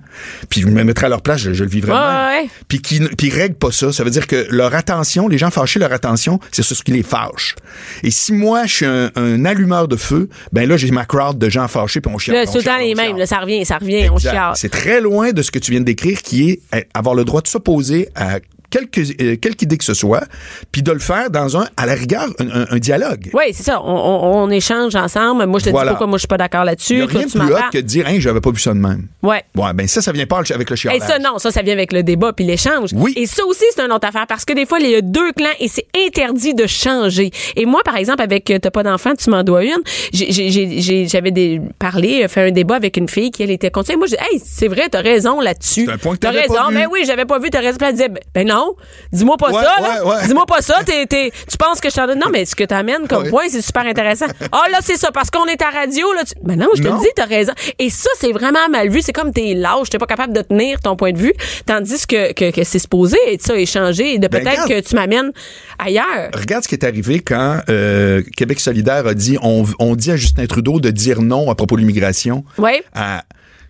puis 0.48 0.60
je 0.62 0.66
me 0.66 0.84
mettrais 0.84 1.06
à 1.06 1.08
leur 1.08 1.22
place, 1.22 1.40
je, 1.40 1.52
je 1.52 1.64
le 1.64 1.70
Ouais, 1.70 1.86
mal. 1.86 2.30
ouais, 2.34 2.42
ouais. 2.42 2.50
Puis 2.68 2.80
qui 2.80 3.00
puis 3.00 3.28
ils 3.28 3.34
règlent 3.34 3.54
pas 3.54 3.70
ça. 3.72 3.92
Ça 3.92 4.04
veut 4.04 4.10
dire 4.10 4.26
que 4.26 4.46
leur 4.50 4.74
attention, 4.74 5.28
les 5.28 5.38
gens 5.38 5.50
fâchés, 5.50 5.78
leur 5.78 5.92
attention, 5.92 6.38
c'est 6.52 6.62
sur 6.62 6.76
ce 6.76 6.82
qui 6.82 6.92
les 6.92 7.02
fâche. 7.02 7.54
Et 8.02 8.10
si 8.10 8.32
moi, 8.32 8.66
je 8.66 8.74
suis 8.74 8.86
un, 8.86 9.10
un 9.16 9.44
allumeur 9.44 9.88
de 9.88 9.96
feu, 9.96 10.28
ben 10.52 10.68
là, 10.68 10.76
j'ai 10.76 10.90
ma 10.90 11.04
crowd 11.04 11.38
de 11.38 11.48
gens 11.48 11.66
fâchés, 11.68 12.00
puis 12.00 12.12
on 12.14 12.18
chiale. 12.18 12.44
Là, 12.44 12.78
les 12.78 12.94
mêmes. 12.94 13.16
Là, 13.16 13.26
ça 13.26 13.38
revient, 13.38 13.64
ça 13.64 13.78
revient, 13.78 14.08
on 14.10 14.18
chiale. 14.18 14.52
C'est 14.56 14.68
très 14.70 15.00
loin 15.00 15.32
de 15.32 15.42
ce 15.42 15.50
que 15.50 15.58
tu 15.58 15.70
viens 15.70 15.80
de 15.80 15.84
décrire, 15.86 16.22
qui 16.22 16.50
est 16.50 16.60
euh, 16.74 16.80
avoir 16.94 17.14
le 17.14 17.24
droit 17.24 17.40
de 17.40 17.48
s'opposer 17.48 18.08
à 18.14 18.38
quelque, 18.70 19.00
euh, 19.22 19.36
quelque 19.36 19.62
idée 19.62 19.76
que 19.76 19.84
ce 19.84 19.94
soit, 19.94 20.24
puis 20.72 20.82
de 20.82 20.92
le 20.92 20.98
faire 20.98 21.30
dans 21.30 21.56
un, 21.56 21.66
à 21.76 21.86
la 21.86 21.94
rigueur, 21.94 22.26
un, 22.38 22.78
dialogue. 22.78 23.30
Oui, 23.34 23.44
c'est 23.52 23.62
ça. 23.64 23.80
On, 23.82 23.88
on- 23.94 24.42
on 24.44 24.50
échange 24.50 24.94
ensemble. 24.94 25.44
Moi, 25.46 25.58
je 25.58 25.66
te 25.66 25.70
Voilà. 25.70 25.90
dis 25.90 25.94
pourquoi 25.94 26.06
moi, 26.06 26.16
je 26.18 26.20
suis 26.20 26.28
pas 26.28 26.38
d'accord 26.38 26.62
Il 26.62 26.66
là-dessus. 26.66 26.94
n'y 26.96 27.02
a 27.02 27.06
rien 27.06 27.26
de 27.26 27.30
plus 27.30 27.52
hot 27.52 27.58
que 27.72 27.78
de 27.78 27.82
dire, 27.82 28.06
hein, 28.08 28.16
j'avais 28.18 28.40
pas 28.40 28.50
vu 28.50 28.58
ça 28.60 28.72
de 28.72 28.78
même. 28.78 29.06
Ouais. 29.22 29.42
Ouais, 29.56 29.72
ben 29.74 29.86
ça, 29.86 30.00
ça 30.00 30.12
vient 30.12 30.26
pas 30.26 30.38
avec 30.38 30.70
le 30.70 30.74
Et 30.74 30.76
chialage. 30.76 31.00
ça, 31.06 31.18
non, 31.18 31.38
ça, 31.38 31.50
ça 31.50 31.62
vient 31.62 31.74
avec 31.74 31.92
le 31.92 32.02
débat 32.02 32.32
puis 32.32 32.44
l'échange. 32.46 32.90
Oui. 32.94 33.12
Et 33.16 33.26
ça 33.26 33.44
aussi, 33.44 33.64
c'est 33.74 33.82
une 33.82 33.92
autre 33.92 34.06
affaire 34.08 34.26
parce 34.26 34.44
que 34.44 34.52
des 34.54 34.66
fois, 34.66 34.78
il 34.80 34.88
y 34.90 34.94
a 34.94 35.00
deux 35.02 35.32
clans 35.32 35.46
et 35.58 35.68
c'est 35.68 35.86
interdit 36.06 36.54
de 36.54 36.66
changer. 36.66 37.30
Et 37.56 37.66
moi, 37.66 37.82
par 37.84 37.96
exemple, 37.96 38.22
avec 38.22 38.50
euh, 38.50 38.58
T'as 38.60 38.70
pas 38.70 38.82
d'enfant, 38.82 39.12
tu 39.14 39.30
m'en 39.30 39.42
dois 39.42 39.64
une, 39.64 39.78
j'avais 40.12 41.60
parlé, 41.78 42.22
euh, 42.24 42.28
fait 42.28 42.48
un 42.48 42.50
débat 42.50 42.76
avec 42.76 42.96
une 42.96 43.08
fille 43.08 43.30
qui, 43.30 43.42
elle, 43.42 43.50
était 43.50 43.70
contente. 43.70 43.96
Moi, 43.96 44.06
je 44.06 44.16
dis, 44.16 44.22
hey, 44.32 44.40
c'est 44.44 44.68
vrai, 44.68 44.88
t'as 44.90 45.00
raison 45.00 45.40
là-dessus. 45.40 45.84
C'est 45.86 45.92
un 45.92 45.98
point 45.98 46.14
que 46.14 46.20
T'as 46.20 46.30
raison. 46.30 46.54
pas 46.54 46.68
vu. 46.68 46.74
Mais 46.74 46.86
oui, 46.86 47.00
j'avais 47.06 47.24
pas 47.24 47.38
vu, 47.38 47.50
t'as 47.50 47.60
raison. 47.60 47.78
Elle 47.82 47.92
disait, 47.92 48.08
ben, 48.08 48.20
ben 48.34 48.46
non, 48.60 48.74
dis-moi 49.12 49.36
pas 49.36 49.50
Ouais, 49.50 49.62
ça, 49.62 49.80
là. 49.80 50.04
ouais, 50.04 50.10
ouais. 50.10 50.26
Dis-moi 50.26 50.46
pas 50.46 50.60
ça, 50.60 50.74
tu 50.84 51.56
penses 51.58 51.80
que 51.80 51.88
je 51.90 51.94
t'en 51.94 52.06
donne? 52.06 52.18
Non, 52.18 52.28
mais 52.30 52.44
ce 52.44 52.54
que 52.54 52.64
t'amènes 52.64 53.06
comme 53.08 53.28
point, 53.28 53.44
c'est 53.48 53.62
super 53.62 53.86
intéressant. 53.86 54.26
Ah, 54.52 54.62
là, 54.70 54.78
c'est 54.82 54.96
ça, 54.96 55.10
parce 55.12 55.30
qu'on 55.30 55.46
est 55.46 55.60
à 55.62 55.70
radio, 55.70 56.12
là. 56.12 56.24
Tu... 56.24 56.34
Ben 56.42 56.56
non, 56.56 56.68
je 56.76 56.82
te 56.82 56.88
Non. 56.88 56.96
le 56.96 57.00
dis, 57.00 57.08
t'as 57.14 57.24
raison. 57.26 57.52
Et 57.78 57.90
ça, 57.90 58.10
c'est 58.18 58.32
vraiment 58.32 58.68
mal 58.70 58.88
vu. 58.88 59.00
C'est 59.02 59.12
comme 59.12 59.32
t'es 59.32 59.54
lâche, 59.54 59.90
t'es 59.90 59.98
pas 59.98 60.06
capable 60.06 60.32
de 60.32 60.42
tenir 60.42 60.80
ton 60.80 60.96
point 60.96 61.12
de 61.12 61.18
vue, 61.18 61.32
tandis 61.66 62.06
que, 62.06 62.32
que, 62.32 62.50
que 62.50 62.64
c'est 62.64 62.78
supposé 62.78 63.16
être 63.28 63.42
ça, 63.42 63.56
échanger, 63.56 64.14
et 64.14 64.18
de 64.18 64.28
Ben, 64.28 64.42
peut-être 64.42 64.66
que 64.68 64.80
tu 64.80 64.94
m'amènes 64.94 65.32
ailleurs. 65.78 66.30
Regarde 66.34 66.62
ce 66.64 66.68
qui 66.68 66.74
est 66.74 66.84
arrivé 66.84 67.20
quand 67.20 67.60
euh, 67.68 68.22
Québec 68.36 68.60
solidaire 68.60 69.06
a 69.06 69.14
dit 69.14 69.38
on, 69.42 69.64
on 69.78 69.94
dit 69.96 70.10
à 70.10 70.16
Justin 70.16 70.46
Trudeau 70.46 70.80
de 70.80 70.90
dire 70.90 71.22
non 71.22 71.50
à 71.50 71.54
propos 71.54 71.76
de 71.76 71.80
l'immigration. 71.80 72.44
Oui. 72.58 72.82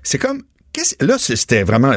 C'est 0.02 0.18
comme 0.18 0.42
là 1.00 1.16
c'était 1.18 1.62
vraiment 1.62 1.92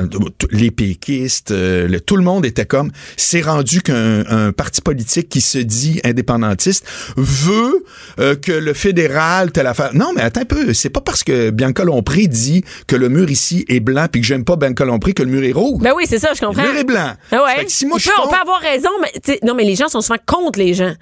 les 0.52 0.72
péquistes, 0.72 1.52
euh, 1.52 1.88
le- 1.88 2.00
tout 2.02 2.16
le 2.18 2.24
monde 2.24 2.46
était 2.46 2.66
comme 2.66 2.92
c'est 3.18 3.42
rendu 3.42 3.82
qu'un 3.82 4.26
un 4.30 4.52
parti 4.52 4.82
politique 4.82 5.30
qui 5.30 5.42
se 5.42 5.58
dit 5.58 6.00
indépendantiste 6.04 6.86
veut 7.18 7.84
euh, 8.20 8.36
que 8.36 8.52
le 8.52 8.74
fédéral 8.74 9.52
telle 9.52 9.68
affaire. 9.68 9.92
Non 9.94 10.12
mais 10.16 10.22
attends 10.22 10.42
un 10.42 10.46
peu, 10.46 10.74
c'est 10.74 10.90
pas 10.90 11.02
parce 11.02 11.24
que 11.24 11.50
Bianca 11.50 11.84
Lompré 11.84 12.28
dit 12.28 12.64
que 12.88 12.96
le 12.96 13.10
mur 13.10 13.30
ici 13.30 13.66
est 13.70 13.80
blanc 13.80 14.08
puis 14.12 14.22
que 14.22 14.28
j'aime 14.28 14.44
pas 14.46 14.56
Bianca 14.56 14.86
Lompré 14.86 15.14
que 15.14 15.24
le 15.24 15.30
mur 15.32 15.44
est 15.44 15.52
rouge. 15.52 15.82
Ben 15.82 15.94
oui, 15.96 16.06
c'est 16.08 16.20
ça, 16.20 16.30
je 16.36 16.40
comprends. 16.42 16.64
le 16.64 16.72
mur 16.72 16.80
est 16.80 16.84
blanc. 16.84 17.14
Ah 17.32 17.44
ouais. 17.44 17.56
Fait 17.58 17.66
que 17.66 17.72
si 17.72 17.86
moi 17.86 17.98
peut- 18.04 18.10
on 18.24 18.28
peut 18.30 18.36
avoir 18.36 18.62
raison, 18.62 18.90
mais 19.02 19.40
non, 19.44 19.54
mais 19.56 19.64
les 19.64 19.76
gens 19.76 19.88
sont 19.88 20.02
souvent 20.02 20.20
contre 20.26 20.60
les 20.60 20.74
gens. 20.74 20.94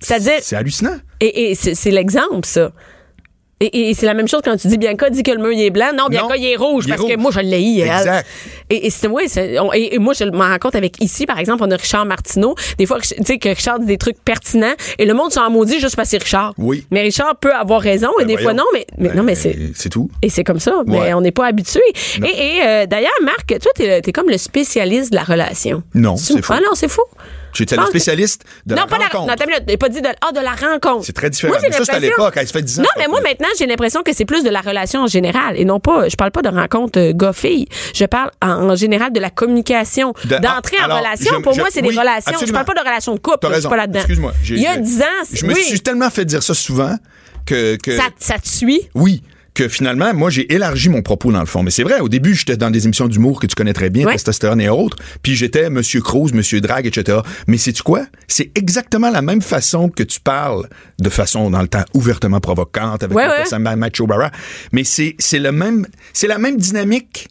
C'est-à-dire, 0.00 0.40
c'est 0.42 0.56
hallucinant. 0.56 0.96
et, 1.20 1.50
et 1.50 1.54
c'est 1.54 1.74
c'est 1.74 1.90
l'exemple, 1.90 2.44
ça. 2.46 2.72
Et, 3.72 3.90
et 3.90 3.94
c'est 3.94 4.06
la 4.06 4.14
même 4.14 4.28
chose 4.28 4.40
quand 4.44 4.56
tu 4.56 4.68
dis 4.68 4.76
Bianca 4.78 5.08
dit 5.10 5.22
que 5.22 5.30
le 5.30 5.38
mur 5.38 5.52
il 5.52 5.62
est 5.62 5.70
blanc. 5.70 5.90
Non, 5.96 6.06
Bianca 6.08 6.34
Non, 6.34 6.34
il 6.36 6.46
est 6.46 6.56
rouge 6.56 6.84
il 6.86 6.92
est 6.92 6.96
parce 6.96 7.08
que 7.08 7.16
moi 7.16 7.30
je 7.30 7.40
l'ai. 7.40 7.80
Exact. 7.80 8.26
Et, 8.68 8.86
et 8.86 8.90
c'est 8.90 9.08
moi 9.08 9.22
je 9.26 10.24
m'en 10.30 10.44
rends 10.48 10.58
compte 10.58 10.74
avec 10.74 11.02
ici 11.02 11.24
par 11.26 11.38
exemple 11.38 11.62
on 11.66 11.70
a 11.70 11.76
Richard 11.76 12.04
Martineau. 12.04 12.54
Des 12.78 12.86
fois 12.86 12.98
tu 13.00 13.14
sais 13.24 13.38
que 13.38 13.48
Richard 13.48 13.80
dit 13.80 13.86
des 13.86 13.98
trucs 13.98 14.18
pertinents 14.22 14.74
et 14.98 15.06
le 15.06 15.14
monde 15.14 15.32
s'en 15.32 15.48
maudit 15.50 15.80
juste 15.80 15.96
parce 15.96 16.08
que 16.08 16.18
c'est 16.18 16.22
Richard. 16.24 16.54
Oui. 16.58 16.84
Mais 16.90 17.02
Richard 17.02 17.36
peut 17.36 17.52
avoir 17.54 17.80
raison 17.80 18.10
et 18.20 18.24
Ben 18.24 18.36
des 18.36 18.42
fois 18.42 18.52
non 18.52 18.64
mais, 18.72 18.86
mais 18.98 19.08
Ben, 19.08 19.16
non 19.16 19.22
mais 19.22 19.34
c'est 19.34 19.56
c'est 19.74 19.88
tout. 19.88 20.10
et 20.22 20.28
c'est 20.28 20.44
comme 20.44 20.60
ça, 20.60 20.82
mais 20.86 21.14
on 21.14 21.20
n'est 21.20 21.32
pas 21.32 21.46
habitué. 21.46 21.80
Et, 22.22 22.60
euh, 22.66 22.86
d'ailleurs, 22.86 23.10
Marc, 23.22 23.46
toi, 23.46 23.72
t'es 23.74 24.00
es 24.06 24.12
comme 24.12 24.28
le 24.28 24.38
spécialiste 24.38 25.10
de 25.10 25.16
la 25.16 25.24
relation. 25.24 25.82
Non, 25.94 26.16
c'est 26.16 26.42
faux. 26.42 26.54
Ah 26.56 26.60
non, 26.60 26.74
c'est 26.74 26.88
faux. 26.88 27.06
J'étais 27.54 27.76
Je 27.76 27.80
le 27.80 27.86
spécialiste 27.86 28.44
de 28.66 28.74
non, 28.74 28.82
la 28.82 28.86
pas 28.86 28.98
la 28.98 29.04
rencontre. 29.06 29.26
Non, 29.38 29.46
minute, 29.46 29.64
t'as 29.66 29.76
pas 29.76 29.88
dit 29.88 30.00
de, 30.02 30.08
ah, 30.20 30.32
de 30.32 30.40
la 30.40 30.52
rencontre. 30.54 31.04
C'est 31.06 31.12
très 31.12 31.30
différent. 31.30 31.52
Moi, 31.52 31.60
j'ai 31.62 31.68
Mais 31.68 31.72
ça, 31.76 31.84
c'était 31.84 31.96
à 31.96 32.00
l'époque. 32.00 32.36
hein, 32.36 32.40
ça 32.46 32.52
fait 32.52 32.62
10 32.62 32.80
ans. 32.80 32.82
Non, 32.82 32.88
mais 32.98 33.06
moi, 33.08 33.20
maintenant, 33.20 33.48
j'ai 33.58 33.66
l'impression 33.66 34.02
que 34.02 34.12
c'est 34.12 34.24
plus 34.24 34.42
de 34.42 34.50
la 34.50 34.60
relation 34.60 35.02
en 35.02 35.06
général 35.06 35.56
et 35.58 35.64
non 35.64 35.80
pas, 35.80 36.08
je 36.08 36.16
parle 36.16 36.30
pas 36.32 36.42
de 36.42 36.48
rencontre 36.48 36.98
euh, 36.98 37.12
gars-fille. 37.14 37.66
Je 37.94 38.04
parle 38.06 38.30
en, 38.42 38.70
en 38.70 38.74
général 38.76 39.12
de 39.12 39.20
la 39.20 39.30
communication. 39.30 40.12
De- 40.24 40.36
D'entrer 40.38 40.76
ah, 40.82 40.88
en 40.92 40.98
relation. 40.98 41.34
je- 41.36 41.42
Pour 41.42 41.52
je- 41.52 41.60
moi, 41.60 41.68
c'est 41.72 41.82
des 41.82 41.88
relations. 41.90 42.22
Je 42.26 42.30
absolument. 42.34 42.64
parle 42.64 42.74
pas 42.76 42.82
de 42.82 42.88
relations 42.88 43.14
de 43.14 43.20
couple. 43.20 43.38
T'as 43.40 43.54
Je 43.54 43.60
suis 43.60 43.68
pas 43.68 43.76
là-dedans. 43.76 43.98
Excuse-moi. 44.00 44.32
J'ai- 44.42 44.54
Il 44.56 44.62
y 44.62 44.66
a 44.66 44.74
j'ai- 44.74 44.80
10 44.80 45.00
ans, 45.02 45.04
Je 45.32 45.46
me 45.46 45.54
suis 45.54 45.80
tellement 45.80 46.10
fait 46.10 46.24
dire 46.24 46.42
ça 46.42 46.54
souvent 46.54 46.96
que. 47.46 47.76
que 47.76 47.96
ça, 47.96 48.04
ça 48.18 48.38
te 48.38 48.48
suit? 48.48 48.88
Oui. 48.94 49.22
Que 49.54 49.68
finalement, 49.68 50.12
moi, 50.12 50.30
j'ai 50.30 50.52
élargi 50.52 50.88
mon 50.88 51.00
propos 51.00 51.30
dans 51.30 51.38
le 51.38 51.46
fond. 51.46 51.62
Mais 51.62 51.70
c'est 51.70 51.84
vrai, 51.84 52.00
au 52.00 52.08
début, 52.08 52.34
j'étais 52.34 52.56
dans 52.56 52.72
des 52.72 52.86
émissions 52.86 53.06
d'humour 53.06 53.38
que 53.38 53.46
tu 53.46 53.54
connais 53.54 53.72
très 53.72 53.88
bien. 53.88 54.04
Testostérone 54.04 54.60
et 54.60 54.68
autres. 54.68 54.96
Puis 55.22 55.36
j'étais 55.36 55.70
Monsieur 55.70 56.00
Cruz, 56.00 56.32
Monsieur 56.34 56.60
Drag, 56.60 56.86
etc. 56.86 57.18
Mais 57.46 57.56
sais-tu 57.56 57.84
quoi? 57.84 58.04
C'est 58.26 58.50
exactement 58.58 59.10
la 59.10 59.22
même 59.22 59.42
façon 59.42 59.88
que 59.88 60.02
tu 60.02 60.18
parles, 60.18 60.68
de 60.98 61.08
façon, 61.08 61.50
dans 61.50 61.62
le 61.62 61.68
temps, 61.68 61.84
ouvertement 61.94 62.40
provocante, 62.40 63.04
avec 63.04 63.16
Ouais, 63.16 63.26
le 63.26 63.56
ouais. 63.56 63.76
Macho 63.76 64.08
Barra. 64.08 64.32
Mais 64.72 64.82
c'est, 64.82 65.14
c'est 65.20 65.38
le 65.38 65.52
même, 65.52 65.86
c'est 66.12 66.26
la 66.26 66.38
même 66.38 66.56
dynamique 66.56 67.28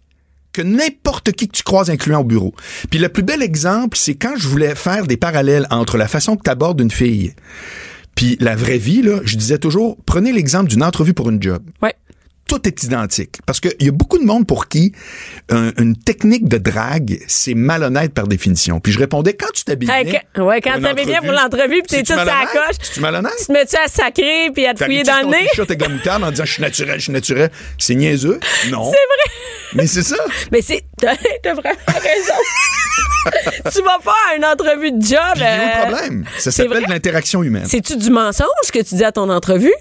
que 0.54 0.62
n'importe 0.62 1.34
qui 1.34 1.50
que 1.50 1.58
tu 1.58 1.64
croises 1.64 1.90
incluant 1.90 2.22
au 2.22 2.24
bureau. 2.24 2.54
Puis 2.90 3.00
le 3.00 3.10
plus 3.10 3.24
bel 3.24 3.42
exemple, 3.42 3.98
c'est 3.98 4.16
quand 4.16 4.36
je 4.38 4.48
voulais 4.48 4.76
faire 4.76 5.08
des 5.08 5.18
parallèles 5.18 5.68
entre 5.72 5.98
la 5.98 6.08
façon 6.08 6.38
que 6.38 6.44
tu 6.44 6.50
abordes 6.52 6.80
une 6.80 6.92
fille 6.92 7.34
puis 8.16 8.38
la 8.40 8.56
vraie 8.56 8.78
vie, 8.78 9.02
là, 9.02 9.22
je 9.24 9.36
disais 9.38 9.58
toujours, 9.58 9.98
prenez 10.06 10.32
l'exemple 10.32 10.70
d'une 10.70 10.84
entrevue 10.84 11.14
pour 11.16 11.30
une 11.30 11.42
job. 11.42 11.64
Ouais. 11.82 11.96
Tout 12.48 12.68
est 12.68 12.84
identique. 12.84 13.38
Parce 13.46 13.60
qu'il 13.60 13.74
y 13.80 13.88
a 13.88 13.92
beaucoup 13.92 14.18
de 14.18 14.26
monde 14.26 14.46
pour 14.46 14.68
qui 14.68 14.92
un- 15.50 15.72
une 15.78 15.96
technique 15.98 16.48
de 16.48 16.58
drague, 16.58 17.20
c'est 17.28 17.54
malhonnête 17.54 18.14
par 18.14 18.28
définition. 18.28 18.80
Puis 18.80 18.92
je 18.92 19.00
répondais, 19.00 19.34
quand 19.34 19.52
tu 19.54 19.64
t'habilles 19.64 19.90
Hey, 19.90 20.06
bien... 20.06 20.44
ouais, 20.46 20.60
quand 20.62 20.76
une 20.76 20.84
t'avais 20.84 21.06
bien 21.06 21.22
pour 21.22 21.30
entrevue, 21.32 21.44
l'entrevue, 21.44 21.82
puis 21.90 22.04
t'es 22.04 22.16
la 22.16 22.26
malhonnête? 22.26 22.50
coche. 22.52 22.76
C'est-tu 22.82 23.00
malhonnête? 23.00 23.34
Tu 23.40 23.46
te 23.46 23.52
mets-tu 23.54 23.76
à 23.78 23.88
sacrer 23.88 24.52
puis 24.54 24.66
à 24.68 24.74
te 24.74 24.84
fouiller 24.84 25.04
dans 25.04 25.22
le 25.22 25.28
nez? 25.28 25.48
t-shirt 25.50 25.70
avec 25.72 25.82
la 25.82 25.90
moutarde 25.90 26.24
en 26.24 26.32
disant, 26.32 26.46
je 26.46 26.52
suis 26.52 26.62
naturel, 26.62 26.96
je 27.00 27.04
suis 27.04 27.14
naturel. 27.14 27.50
C'est 27.80 27.96
niaiseux? 27.96 28.40
Non. 28.70 28.84
C'est 28.92 28.98
vrai. 28.98 29.36
Mais 29.76 29.88
c'est 29.88 30.04
ça. 30.04 30.18
Mais 30.52 30.62
c'est. 30.62 30.84
T'as 31.00 31.54
vraiment 31.54 31.76
raison. 31.88 32.34
tu 33.74 33.82
vas 33.84 34.00
pas 34.04 34.16
à 34.32 34.36
une 34.36 34.46
entrevue 34.46 34.92
de 34.92 35.02
job. 35.02 35.20
Puis 35.36 35.44
euh, 35.44 35.82
problème. 35.88 36.26
Ça 36.38 36.52
s'appelle 36.52 36.86
l'interaction 36.90 37.42
humaine. 37.42 37.66
C'est-tu 37.68 37.96
du 37.98 38.10
mensonge 38.10 38.48
que 38.72 38.80
tu 38.80 38.96
dis 38.96 39.04
à 39.04 39.12
ton 39.12 39.30
entrevue? 39.30 39.74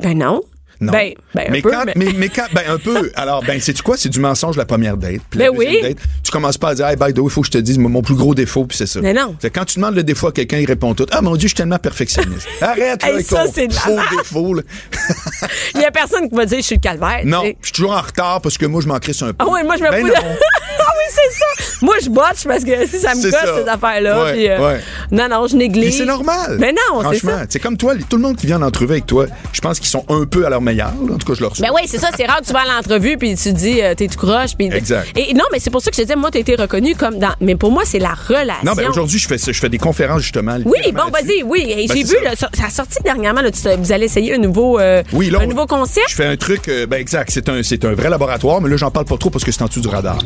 Ben 0.00 0.18
non. 0.18 0.42
Non. 0.80 0.92
Ben, 0.92 1.12
ben 1.34 1.44
un 1.48 1.50
mais, 1.50 1.62
peu, 1.62 1.70
quand, 1.70 1.84
mais- 1.86 1.92
mais... 1.96 2.12
mais 2.16 2.28
quand, 2.28 2.46
ben 2.52 2.62
un 2.68 2.78
peu. 2.78 3.10
Alors, 3.14 3.42
ben, 3.44 3.60
c'est 3.60 3.80
quoi? 3.82 3.96
C'est 3.96 4.08
du 4.08 4.20
mensonge 4.20 4.56
la 4.56 4.64
première 4.64 4.96
date. 4.96 5.20
Puis 5.30 5.38
la 5.38 5.50
Ben 5.50 5.56
oui. 5.56 5.80
date, 5.82 5.98
tu 6.22 6.30
commences 6.30 6.58
pas 6.58 6.70
à 6.70 6.74
dire, 6.74 6.86
hey, 6.86 6.96
by 6.96 7.12
the 7.12 7.18
way, 7.18 7.24
il 7.26 7.30
faut 7.30 7.40
que 7.40 7.46
je 7.46 7.52
te 7.52 7.58
dise 7.58 7.78
mon 7.78 8.02
plus 8.02 8.14
gros 8.14 8.34
défaut, 8.34 8.64
puis 8.64 8.76
c'est 8.76 8.86
ça. 8.86 9.00
Mais 9.00 9.12
non. 9.12 9.36
C'est 9.40 9.50
quand 9.50 9.64
tu 9.64 9.76
demandes 9.76 9.94
le 9.94 10.02
défaut 10.02 10.28
à 10.28 10.32
quelqu'un, 10.32 10.58
il 10.58 10.66
répond 10.66 10.94
tout. 10.94 11.06
Ah, 11.12 11.22
mon 11.22 11.32
Dieu, 11.36 11.42
je 11.48 11.48
suis 11.48 11.56
tellement 11.56 11.78
perfectionniste. 11.78 12.46
Arrête, 12.60 13.02
là, 13.02 13.08
Hey, 13.08 13.14
avec 13.14 13.26
ça, 13.26 13.44
c'est 13.52 13.72
faux 13.72 13.98
défaut, 14.16 14.54
là. 14.54 14.62
Il 15.74 15.80
y 15.80 15.84
a 15.84 15.90
personne 15.90 16.28
qui 16.28 16.34
va 16.34 16.46
dire 16.46 16.58
je 16.58 16.64
suis 16.64 16.74
le 16.76 16.80
calvaire. 16.80 17.20
Non, 17.24 17.42
je 17.44 17.66
suis 17.66 17.72
toujours 17.72 17.92
en 17.92 18.00
retard 18.00 18.40
parce 18.40 18.58
que 18.58 18.66
moi, 18.66 18.80
je 18.80 18.88
m'en 18.88 18.98
crisse 18.98 19.22
un 19.22 19.32
peu. 19.32 19.36
Ah 19.38 19.46
oui, 19.50 19.60
moi, 19.64 19.76
je 19.76 19.82
me 19.82 19.90
Ben 19.90 20.04
ah 20.16 20.84
oui, 20.98 21.04
c'est 21.10 21.32
ça. 21.38 21.76
Moi, 21.82 21.96
je 22.02 22.08
botche 22.08 22.44
parce 22.46 22.64
que 22.64 22.86
si 22.86 22.98
ça 23.00 23.14
me 23.14 23.30
ça. 23.30 23.40
ces 23.62 23.68
affaires-là. 23.68 24.24
Ouais, 24.24 24.32
puis, 24.32 24.48
euh, 24.48 24.66
ouais. 24.66 24.80
Non, 25.10 25.28
non, 25.28 25.46
je 25.46 25.56
néglige. 25.56 25.84
Mais 25.84 25.90
c'est 25.90 26.06
normal. 26.06 26.56
Mais 26.58 26.72
non, 26.72 26.98
c'est 26.98 27.18
Franchement, 27.18 27.44
c'est 27.48 27.60
comme 27.60 27.76
toi, 27.76 27.94
tout 28.08 28.16
le 28.16 28.22
monde 28.22 28.36
qui 28.36 28.46
vient 28.46 28.58
en 28.58 28.66
entrevue 28.66 28.92
avec 28.92 29.06
toi, 29.06 29.26
je 29.52 29.60
pense 29.60 29.78
qu'ils 29.78 29.88
sont 29.88 30.04
un 30.08 30.24
peu 30.24 30.46
à 30.46 30.50
leur 30.50 30.60
meilleur. 30.64 30.92
là. 31.06 31.14
En 31.14 31.18
tout 31.18 31.26
cas, 31.26 31.34
je 31.34 31.40
leur 31.42 31.54
souhaite. 31.54 31.68
Ben 31.68 31.74
oui, 31.74 31.82
c'est 31.86 31.98
ça, 31.98 32.08
c'est 32.16 32.26
rare 32.26 32.40
que 32.40 32.46
tu 32.46 32.52
vas 32.52 32.60
à 32.62 32.76
l'entrevue 32.76 33.16
puis 33.16 33.36
tu 33.36 33.52
dis 33.52 33.80
euh, 33.82 33.94
t'es 33.94 34.08
tout 34.08 34.18
croche 34.18 34.56
puis 34.56 34.66
Exact. 34.72 35.16
Et 35.16 35.32
non, 35.34 35.44
mais 35.52 35.60
c'est 35.60 35.70
pour 35.70 35.80
ça 35.82 35.90
que 35.90 35.96
je 35.96 36.02
te 36.02 36.06
disais 36.06 36.16
moi 36.16 36.30
t'as 36.30 36.40
été 36.40 36.56
reconnu 36.56 36.94
comme 36.96 37.18
dans 37.18 37.34
mais 37.40 37.54
pour 37.54 37.70
moi 37.70 37.82
c'est 37.84 37.98
la 38.00 38.14
relation. 38.14 38.64
Non, 38.64 38.72
ben 38.72 38.88
aujourd'hui, 38.88 39.18
je 39.18 39.28
fais. 39.28 39.36
Je 39.38 39.52
fais 39.60 39.68
des 39.68 39.78
conférences, 39.78 40.22
justement. 40.22 40.56
Oui, 40.64 40.78
bon, 40.92 41.10
vas-y, 41.12 41.42
oui. 41.44 41.64
Et 41.68 41.86
Ben, 41.86 41.96
J'ai 41.96 42.02
vu, 42.02 42.16
ça. 42.16 42.22
là, 42.24 42.36
ça, 42.36 42.48
ça 42.54 42.64
a 42.66 42.70
sorti 42.70 42.96
dernièrement, 43.04 43.42
là, 43.42 43.50
tu 43.50 43.60
vous 43.78 43.92
allez 43.92 44.06
essayer 44.06 44.34
un 44.34 44.38
nouveau, 44.38 44.78
euh, 44.78 45.02
Oui, 45.12 45.30
là, 45.30 45.40
un 45.42 45.46
nouveau 45.46 45.66
concept. 45.66 46.08
Je 46.08 46.14
fais 46.14 46.26
un 46.26 46.36
truc, 46.36 46.68
euh, 46.68 46.86
ben 46.86 46.96
exact, 47.00 47.30
c'est 47.32 47.48
un, 47.48 47.62
c'est 47.62 47.84
un 47.84 47.92
vrai 47.94 48.08
laboratoire, 48.10 48.60
mais 48.60 48.68
là, 48.70 48.76
j'en 48.76 48.90
parle 48.90 49.06
pas 49.06 49.16
trop 49.18 49.30
parce 49.30 49.44
que 49.44 49.52
c'est 49.52 49.62
en 49.62 49.66
dessous 49.66 49.80
du 49.80 49.88
radar. 49.88 50.18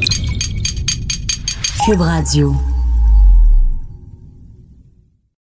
Cube 1.85 2.01
Radio. 2.01 2.55